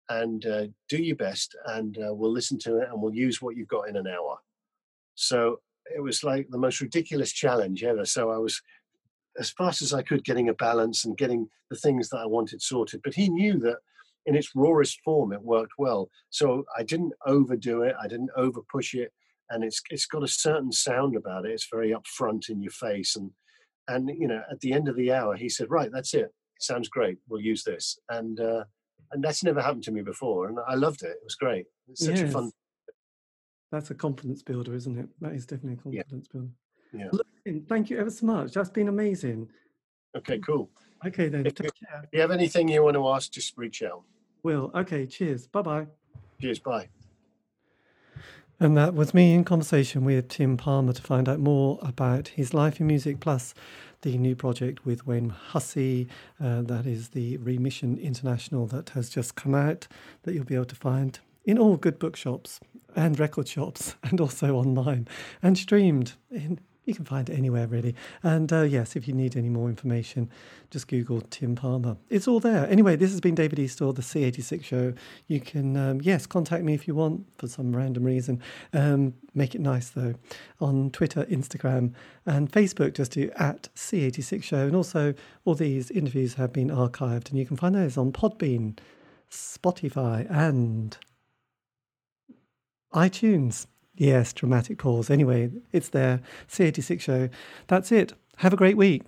And 0.08 0.46
uh, 0.46 0.66
do 0.88 1.02
your 1.02 1.16
best, 1.16 1.56
and 1.66 1.98
uh, 1.98 2.14
we'll 2.14 2.32
listen 2.32 2.60
to 2.60 2.76
it, 2.76 2.90
and 2.90 3.02
we'll 3.02 3.14
use 3.14 3.42
what 3.42 3.56
you've 3.56 3.74
got 3.76 3.88
in 3.88 3.96
an 3.96 4.06
hour. 4.06 4.38
So 5.16 5.60
it 5.94 6.00
was 6.00 6.22
like 6.22 6.46
the 6.48 6.58
most 6.58 6.80
ridiculous 6.80 7.32
challenge 7.32 7.82
ever. 7.82 8.04
So 8.04 8.30
I 8.30 8.38
was 8.38 8.62
as 9.38 9.50
fast 9.50 9.82
as 9.82 9.92
I 9.92 10.02
could 10.02 10.24
getting 10.24 10.48
a 10.48 10.54
balance 10.54 11.04
and 11.04 11.16
getting 11.16 11.48
the 11.70 11.76
things 11.76 12.08
that 12.08 12.18
I 12.18 12.26
wanted 12.26 12.62
sorted. 12.62 13.00
But 13.02 13.14
he 13.14 13.28
knew 13.28 13.58
that 13.60 13.78
in 14.26 14.34
its 14.34 14.50
rawest 14.54 15.00
form 15.04 15.32
it 15.32 15.42
worked 15.42 15.72
well. 15.78 16.10
So 16.30 16.64
I 16.76 16.82
didn't 16.82 17.12
overdo 17.26 17.82
it. 17.82 17.94
I 18.00 18.08
didn't 18.08 18.30
over 18.36 18.60
push 18.70 18.94
it. 18.94 19.12
And 19.50 19.64
it's 19.64 19.80
it's 19.90 20.06
got 20.06 20.22
a 20.22 20.28
certain 20.28 20.72
sound 20.72 21.16
about 21.16 21.46
it. 21.46 21.52
It's 21.52 21.68
very 21.72 21.94
upfront 21.94 22.50
in 22.50 22.60
your 22.60 22.72
face. 22.72 23.16
And 23.16 23.30
and 23.88 24.10
you 24.10 24.28
know, 24.28 24.42
at 24.50 24.60
the 24.60 24.72
end 24.72 24.88
of 24.88 24.96
the 24.96 25.12
hour, 25.12 25.36
he 25.36 25.48
said, 25.48 25.70
"Right, 25.70 25.90
that's 25.90 26.12
it. 26.12 26.30
sounds 26.60 26.90
great. 26.90 27.16
We'll 27.28 27.40
use 27.40 27.64
this." 27.64 27.98
And 28.10 28.38
uh, 28.38 28.64
and 29.12 29.24
that's 29.24 29.42
never 29.42 29.62
happened 29.62 29.84
to 29.84 29.92
me 29.92 30.02
before. 30.02 30.48
And 30.48 30.58
I 30.68 30.74
loved 30.74 31.02
it. 31.02 31.12
It 31.12 31.24
was 31.24 31.34
great. 31.34 31.64
It's 31.88 32.04
such 32.04 32.18
yes. 32.18 32.28
a 32.28 32.32
fun 32.32 32.50
that's 33.70 33.90
a 33.90 33.94
confidence 33.94 34.42
builder, 34.42 34.74
isn't 34.74 34.98
it? 34.98 35.08
That 35.20 35.32
is 35.32 35.46
definitely 35.46 35.74
a 35.74 35.82
confidence 35.82 36.26
yeah. 36.28 36.32
builder. 36.32 36.52
Yeah. 36.92 37.08
Look, 37.12 37.26
thank 37.68 37.90
you 37.90 37.98
ever 37.98 38.10
so 38.10 38.26
much. 38.26 38.52
That's 38.52 38.70
been 38.70 38.88
amazing. 38.88 39.48
Okay, 40.16 40.38
cool. 40.38 40.70
Okay, 41.06 41.28
then. 41.28 41.46
If, 41.46 41.60
if 41.60 41.70
you 42.12 42.20
have 42.20 42.30
anything 42.30 42.68
you 42.68 42.82
want 42.82 42.94
to 42.94 43.08
ask, 43.08 43.30
just 43.30 43.56
reach 43.56 43.82
out. 43.82 44.02
Will. 44.42 44.70
Okay, 44.74 45.06
cheers. 45.06 45.46
Bye 45.46 45.62
bye. 45.62 45.86
Cheers. 46.40 46.58
Bye. 46.58 46.88
And 48.60 48.76
that 48.76 48.94
was 48.94 49.14
me 49.14 49.34
in 49.34 49.44
conversation 49.44 50.04
with 50.04 50.28
Tim 50.28 50.56
Palmer 50.56 50.92
to 50.92 51.02
find 51.02 51.28
out 51.28 51.38
more 51.38 51.78
about 51.80 52.28
his 52.28 52.52
life 52.52 52.80
in 52.80 52.88
music, 52.88 53.20
plus 53.20 53.54
the 54.02 54.18
new 54.18 54.34
project 54.34 54.84
with 54.84 55.06
Wayne 55.06 55.28
Hussey. 55.28 56.08
Uh, 56.42 56.62
that 56.62 56.84
is 56.84 57.10
the 57.10 57.36
Remission 57.36 57.98
International 57.98 58.66
that 58.66 58.90
has 58.90 59.10
just 59.10 59.36
come 59.36 59.54
out, 59.54 59.86
that 60.22 60.34
you'll 60.34 60.44
be 60.44 60.56
able 60.56 60.64
to 60.64 60.74
find 60.74 61.20
in 61.44 61.56
all 61.56 61.76
good 61.76 62.00
bookshops 62.00 62.58
and 62.96 63.20
record 63.20 63.46
shops, 63.46 63.94
and 64.02 64.20
also 64.20 64.56
online 64.56 65.06
and 65.40 65.56
streamed 65.56 66.14
in 66.30 66.58
you 66.88 66.94
can 66.94 67.04
find 67.04 67.28
it 67.28 67.36
anywhere 67.36 67.66
really. 67.66 67.94
And 68.22 68.52
uh, 68.52 68.62
yes, 68.62 68.96
if 68.96 69.06
you 69.06 69.14
need 69.14 69.36
any 69.36 69.50
more 69.50 69.68
information, 69.68 70.30
just 70.70 70.88
Google 70.88 71.20
Tim 71.20 71.54
Palmer. 71.54 71.96
It's 72.08 72.26
all 72.26 72.40
there. 72.40 72.66
Anyway, 72.68 72.96
this 72.96 73.10
has 73.10 73.20
been 73.20 73.34
David 73.34 73.58
Eastaugh, 73.58 73.94
the 73.94 74.02
C86 74.02 74.64
show. 74.64 74.94
You 75.26 75.40
can, 75.40 75.76
um, 75.76 76.00
yes, 76.00 76.26
contact 76.26 76.64
me 76.64 76.74
if 76.74 76.88
you 76.88 76.94
want 76.94 77.26
for 77.36 77.46
some 77.46 77.76
random 77.76 78.04
reason. 78.04 78.40
Um, 78.72 79.14
make 79.34 79.54
it 79.54 79.60
nice 79.60 79.90
though. 79.90 80.14
On 80.60 80.90
Twitter, 80.90 81.24
Instagram, 81.26 81.92
and 82.24 82.50
Facebook, 82.50 82.94
just 82.94 83.12
do 83.12 83.30
at 83.36 83.68
C86 83.74 84.42
show. 84.42 84.66
And 84.66 84.74
also, 84.74 85.14
all 85.44 85.54
these 85.54 85.90
interviews 85.90 86.34
have 86.34 86.52
been 86.52 86.68
archived, 86.68 87.28
and 87.30 87.38
you 87.38 87.46
can 87.46 87.56
find 87.56 87.74
those 87.74 87.96
on 87.96 88.12
Podbean, 88.12 88.78
Spotify, 89.30 90.26
and 90.30 90.96
iTunes. 92.94 93.66
Yes, 93.98 94.32
dramatic 94.32 94.78
pause. 94.78 95.10
Anyway, 95.10 95.50
it's 95.72 95.88
there. 95.88 96.20
C86 96.48 97.00
show. 97.00 97.28
That's 97.66 97.90
it. 97.90 98.12
Have 98.36 98.52
a 98.52 98.56
great 98.56 98.76
week. 98.76 99.02